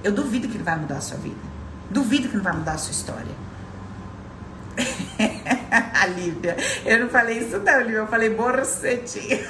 Eu 0.02 0.14
duvido 0.14 0.48
que 0.48 0.56
ele 0.56 0.64
vai 0.64 0.78
mudar 0.78 0.96
a 0.96 1.02
sua 1.02 1.18
vida. 1.18 1.42
Duvido 1.90 2.30
que 2.30 2.38
não 2.38 2.44
vai 2.44 2.54
mudar 2.54 2.72
a 2.72 2.78
sua 2.78 2.94
história. 2.94 3.36
a 5.94 6.06
Lívia, 6.08 6.56
eu 6.86 7.02
não 7.02 7.10
falei 7.10 7.40
isso 7.40 7.60
não, 7.60 7.82
Lívia, 7.82 7.98
eu 7.98 8.08
falei 8.08 8.30
borcetinha. 8.30 9.42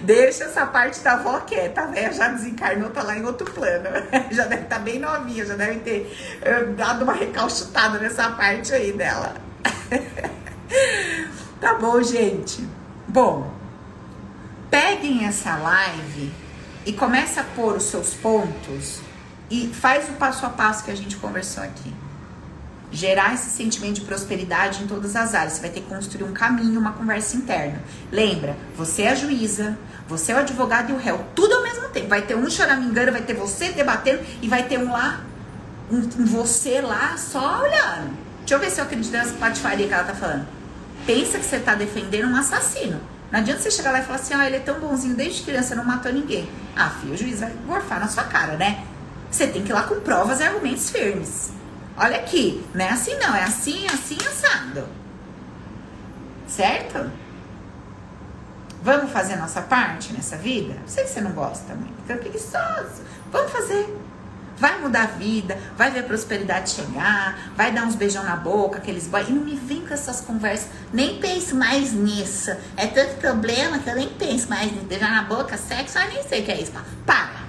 Deixa 0.00 0.44
essa 0.44 0.64
parte 0.64 1.00
da 1.00 1.12
avó 1.12 1.40
quieta, 1.40 1.86
né? 1.86 2.10
Já 2.10 2.28
desencarnou, 2.28 2.88
tá 2.88 3.02
lá 3.02 3.18
em 3.18 3.26
outro 3.26 3.44
plano. 3.52 3.90
Já 4.32 4.46
deve 4.46 4.62
estar 4.62 4.76
tá 4.76 4.82
bem 4.82 4.98
novinha, 4.98 5.44
já 5.44 5.54
deve 5.54 5.80
ter 5.80 6.40
uh, 6.40 6.72
dado 6.72 7.02
uma 7.02 7.12
recalchutada 7.12 7.98
nessa 7.98 8.30
parte 8.30 8.72
aí 8.72 8.94
dela. 8.94 9.34
tá 11.60 11.74
bom, 11.74 12.02
gente? 12.02 12.66
Bom, 13.06 13.61
peguem 14.72 15.26
essa 15.26 15.54
live 15.54 16.32
e 16.86 16.94
comece 16.94 17.38
a 17.38 17.44
pôr 17.44 17.76
os 17.76 17.82
seus 17.82 18.14
pontos 18.14 19.00
e 19.50 19.68
faz 19.68 20.08
o 20.08 20.12
passo 20.12 20.46
a 20.46 20.48
passo 20.48 20.82
que 20.82 20.90
a 20.90 20.96
gente 20.96 21.14
conversou 21.16 21.62
aqui. 21.62 21.92
Gerar 22.90 23.34
esse 23.34 23.50
sentimento 23.50 23.96
de 23.96 24.00
prosperidade 24.00 24.82
em 24.82 24.86
todas 24.86 25.14
as 25.14 25.34
áreas. 25.34 25.54
Você 25.54 25.60
vai 25.60 25.70
ter 25.70 25.82
que 25.82 25.88
construir 25.88 26.24
um 26.24 26.32
caminho, 26.32 26.80
uma 26.80 26.92
conversa 26.92 27.36
interna. 27.36 27.82
Lembra, 28.10 28.56
você 28.74 29.02
é 29.02 29.10
a 29.10 29.14
juíza, 29.14 29.78
você 30.08 30.32
é 30.32 30.36
o 30.36 30.38
advogado 30.38 30.90
e 30.90 30.94
o 30.94 30.98
réu, 30.98 31.22
tudo 31.34 31.54
ao 31.54 31.62
mesmo 31.62 31.88
tempo. 31.90 32.08
Vai 32.08 32.22
ter 32.22 32.34
um 32.34 32.48
choramingando, 32.48 33.12
vai 33.12 33.22
ter 33.22 33.34
você 33.34 33.72
debatendo 33.72 34.22
e 34.40 34.48
vai 34.48 34.62
ter 34.62 34.78
um 34.78 34.90
lá, 34.90 35.20
um, 35.90 35.98
um 35.98 36.24
você 36.24 36.80
lá 36.80 37.18
só 37.18 37.60
olhando. 37.62 38.16
Deixa 38.40 38.54
eu 38.54 38.58
ver 38.58 38.70
se 38.70 38.80
eu 38.80 38.84
acredito 38.84 39.12
nessa 39.12 39.34
patifaria 39.34 39.86
que 39.86 39.92
ela 39.92 40.04
tá 40.04 40.14
falando. 40.14 40.46
Pensa 41.04 41.38
que 41.38 41.44
você 41.44 41.58
tá 41.58 41.74
defendendo 41.74 42.30
um 42.30 42.36
assassino. 42.36 43.12
Não 43.32 43.40
adianta 43.40 43.62
você 43.62 43.70
chegar 43.70 43.92
lá 43.92 44.00
e 44.00 44.02
falar 44.02 44.16
assim, 44.16 44.34
ah, 44.34 44.46
ele 44.46 44.56
é 44.56 44.60
tão 44.60 44.78
bonzinho 44.78 45.16
desde 45.16 45.42
criança, 45.42 45.74
não 45.74 45.86
matou 45.86 46.12
ninguém. 46.12 46.46
Ah, 46.76 46.90
filho, 46.90 47.14
o 47.14 47.16
juiz 47.16 47.40
vai 47.40 47.50
gorfar 47.66 47.98
na 47.98 48.06
sua 48.06 48.24
cara, 48.24 48.58
né? 48.58 48.84
Você 49.30 49.46
tem 49.46 49.62
que 49.62 49.70
ir 49.70 49.72
lá 49.72 49.84
com 49.84 49.98
provas 50.00 50.40
e 50.40 50.42
argumentos 50.42 50.90
firmes. 50.90 51.50
Olha 51.96 52.18
aqui, 52.18 52.62
não 52.74 52.84
é 52.84 52.90
assim 52.90 53.14
não, 53.16 53.34
é 53.34 53.42
assim, 53.42 53.86
assim, 53.86 54.18
assado. 54.18 54.86
Certo? 56.46 57.10
Vamos 58.82 59.10
fazer 59.10 59.36
nossa 59.36 59.62
parte 59.62 60.12
nessa 60.12 60.36
vida? 60.36 60.76
Sei 60.86 61.04
que 61.04 61.10
você 61.10 61.22
não 61.22 61.32
gosta 61.32 61.74
muito, 61.74 62.02
fica 62.02 62.18
preguiçoso. 62.18 63.02
Vamos 63.30 63.50
fazer 63.50 63.96
vai 64.58 64.80
mudar 64.80 65.02
a 65.02 65.06
vida, 65.06 65.58
vai 65.76 65.90
ver 65.90 66.00
a 66.00 66.02
prosperidade 66.02 66.70
chegar, 66.70 67.52
vai 67.56 67.72
dar 67.72 67.84
uns 67.84 67.94
beijão 67.94 68.22
na 68.24 68.36
boca, 68.36 68.78
aqueles 68.78 69.06
boys. 69.06 69.28
E 69.28 69.32
não 69.32 69.44
me 69.44 69.56
vem 69.56 69.86
com 69.86 69.92
essas 69.92 70.20
conversas, 70.20 70.68
nem 70.92 71.18
pense 71.18 71.54
mais 71.54 71.92
nisso. 71.92 72.50
É 72.76 72.86
tanto 72.86 73.16
problema 73.16 73.78
que 73.78 73.88
eu 73.88 73.96
nem 73.96 74.08
penso 74.08 74.48
mais 74.48 74.70
nisso. 74.70 74.84
Beijar 74.84 75.10
na 75.10 75.22
boca, 75.22 75.56
sexo, 75.56 75.98
eu 75.98 76.08
nem 76.08 76.22
sei 76.22 76.42
o 76.42 76.44
que 76.44 76.52
é 76.52 76.60
isso. 76.60 76.72
Para. 77.06 77.42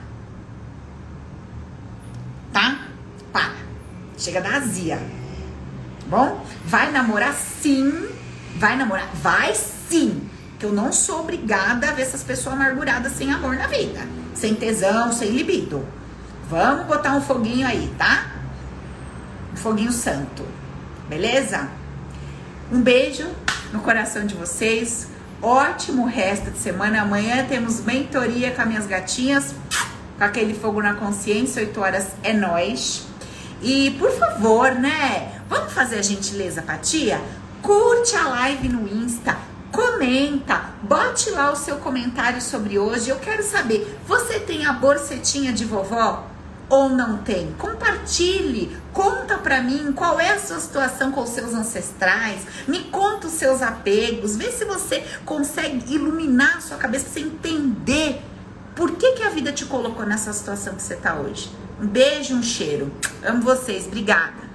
Tá? 2.52 2.80
Para. 3.32 3.54
Chega 4.18 4.42
da 4.42 4.58
azia. 4.58 5.00
Bom? 6.08 6.46
Vai 6.66 6.92
namorar 6.92 7.34
sim. 7.34 8.10
Vai 8.56 8.76
namorar? 8.76 9.08
Vai 9.16 9.54
sim. 9.56 10.30
Que 10.60 10.66
eu 10.66 10.72
não 10.72 10.94
sou 10.94 11.22
obrigada 11.22 11.90
a 11.90 11.92
ver 11.92 12.04
essas 12.04 12.24
pessoas 12.24 12.56
amarguradas 12.56 13.14
sem 13.14 13.32
amor 13.32 13.56
na 13.56 13.68
vida. 13.68 14.02
Sem 14.34 14.56
tesão, 14.56 15.12
sem 15.12 15.32
libido. 15.32 15.86
Vamos 16.54 16.86
botar 16.86 17.16
um 17.16 17.22
foguinho 17.22 17.66
aí, 17.66 17.92
tá? 17.98 18.28
Um 19.52 19.58
foguinho 19.58 19.92
santo. 19.92 20.46
Beleza? 21.10 21.68
Um 22.72 22.80
beijo 22.80 23.28
no 23.72 23.80
coração 23.80 24.24
de 24.24 24.36
vocês. 24.36 25.08
Ótimo 25.42 26.06
resto 26.06 26.52
de 26.52 26.60
semana. 26.60 27.02
Amanhã 27.02 27.44
temos 27.50 27.82
mentoria 27.82 28.52
com 28.52 28.62
as 28.62 28.68
minhas 28.68 28.86
gatinhas. 28.86 29.56
Com 30.16 30.24
aquele 30.24 30.54
fogo 30.54 30.80
na 30.80 30.94
consciência, 30.94 31.64
8 31.64 31.82
horas 31.82 32.10
é 32.22 32.34
nós. 32.34 33.08
E 33.60 33.90
por 33.98 34.12
favor, 34.12 34.76
né? 34.76 35.42
Vamos 35.50 35.74
fazer 35.74 35.98
a 35.98 36.04
gentileza 36.04 36.62
pra 36.62 36.78
tia? 36.78 37.20
Curte 37.64 38.16
a 38.16 38.28
live 38.28 38.70
no 38.70 38.88
Insta, 38.88 39.36
comenta, 39.72 40.70
bote 40.84 41.32
lá 41.32 41.52
o 41.52 41.56
seu 41.56 41.78
comentário 41.78 42.40
sobre 42.40 42.78
hoje. 42.78 43.10
Eu 43.10 43.18
quero 43.18 43.42
saber, 43.42 44.00
você 44.08 44.40
tem 44.40 44.68
a 44.68 44.74
borcetinha 44.74 45.52
de 45.52 45.66
vovó? 45.66 46.32
Ou 46.74 46.90
não 46.90 47.18
tem? 47.20 47.54
Compartilhe, 47.54 48.76
conta 48.92 49.38
para 49.38 49.62
mim 49.62 49.94
qual 49.94 50.20
é 50.20 50.32
a 50.32 50.40
sua 50.40 50.60
situação 50.60 51.12
com 51.12 51.22
os 51.22 51.30
seus 51.30 51.54
ancestrais, 51.54 52.42
me 52.68 52.86
conta 52.86 53.28
os 53.28 53.34
seus 53.34 53.62
apegos, 53.62 54.36
vê 54.36 54.50
se 54.50 54.66
você 54.66 55.04
consegue 55.24 55.94
iluminar 55.94 56.58
a 56.58 56.62
sua 56.62 56.78
cabeça 56.78 57.10
você 57.10 57.20
entender 57.20 58.20
por 58.76 58.96
que, 58.96 59.12
que 59.12 59.22
a 59.22 59.30
vida 59.30 59.52
te 59.52 59.66
colocou 59.66 60.04
nessa 60.04 60.34
situação 60.34 60.74
que 60.74 60.82
você 60.82 60.96
está 60.96 61.14
hoje. 61.14 61.52
Um 61.80 61.86
beijo, 61.86 62.34
um 62.34 62.42
cheiro. 62.42 62.92
Amo 63.24 63.44
vocês, 63.44 63.86
obrigada. 63.86 64.53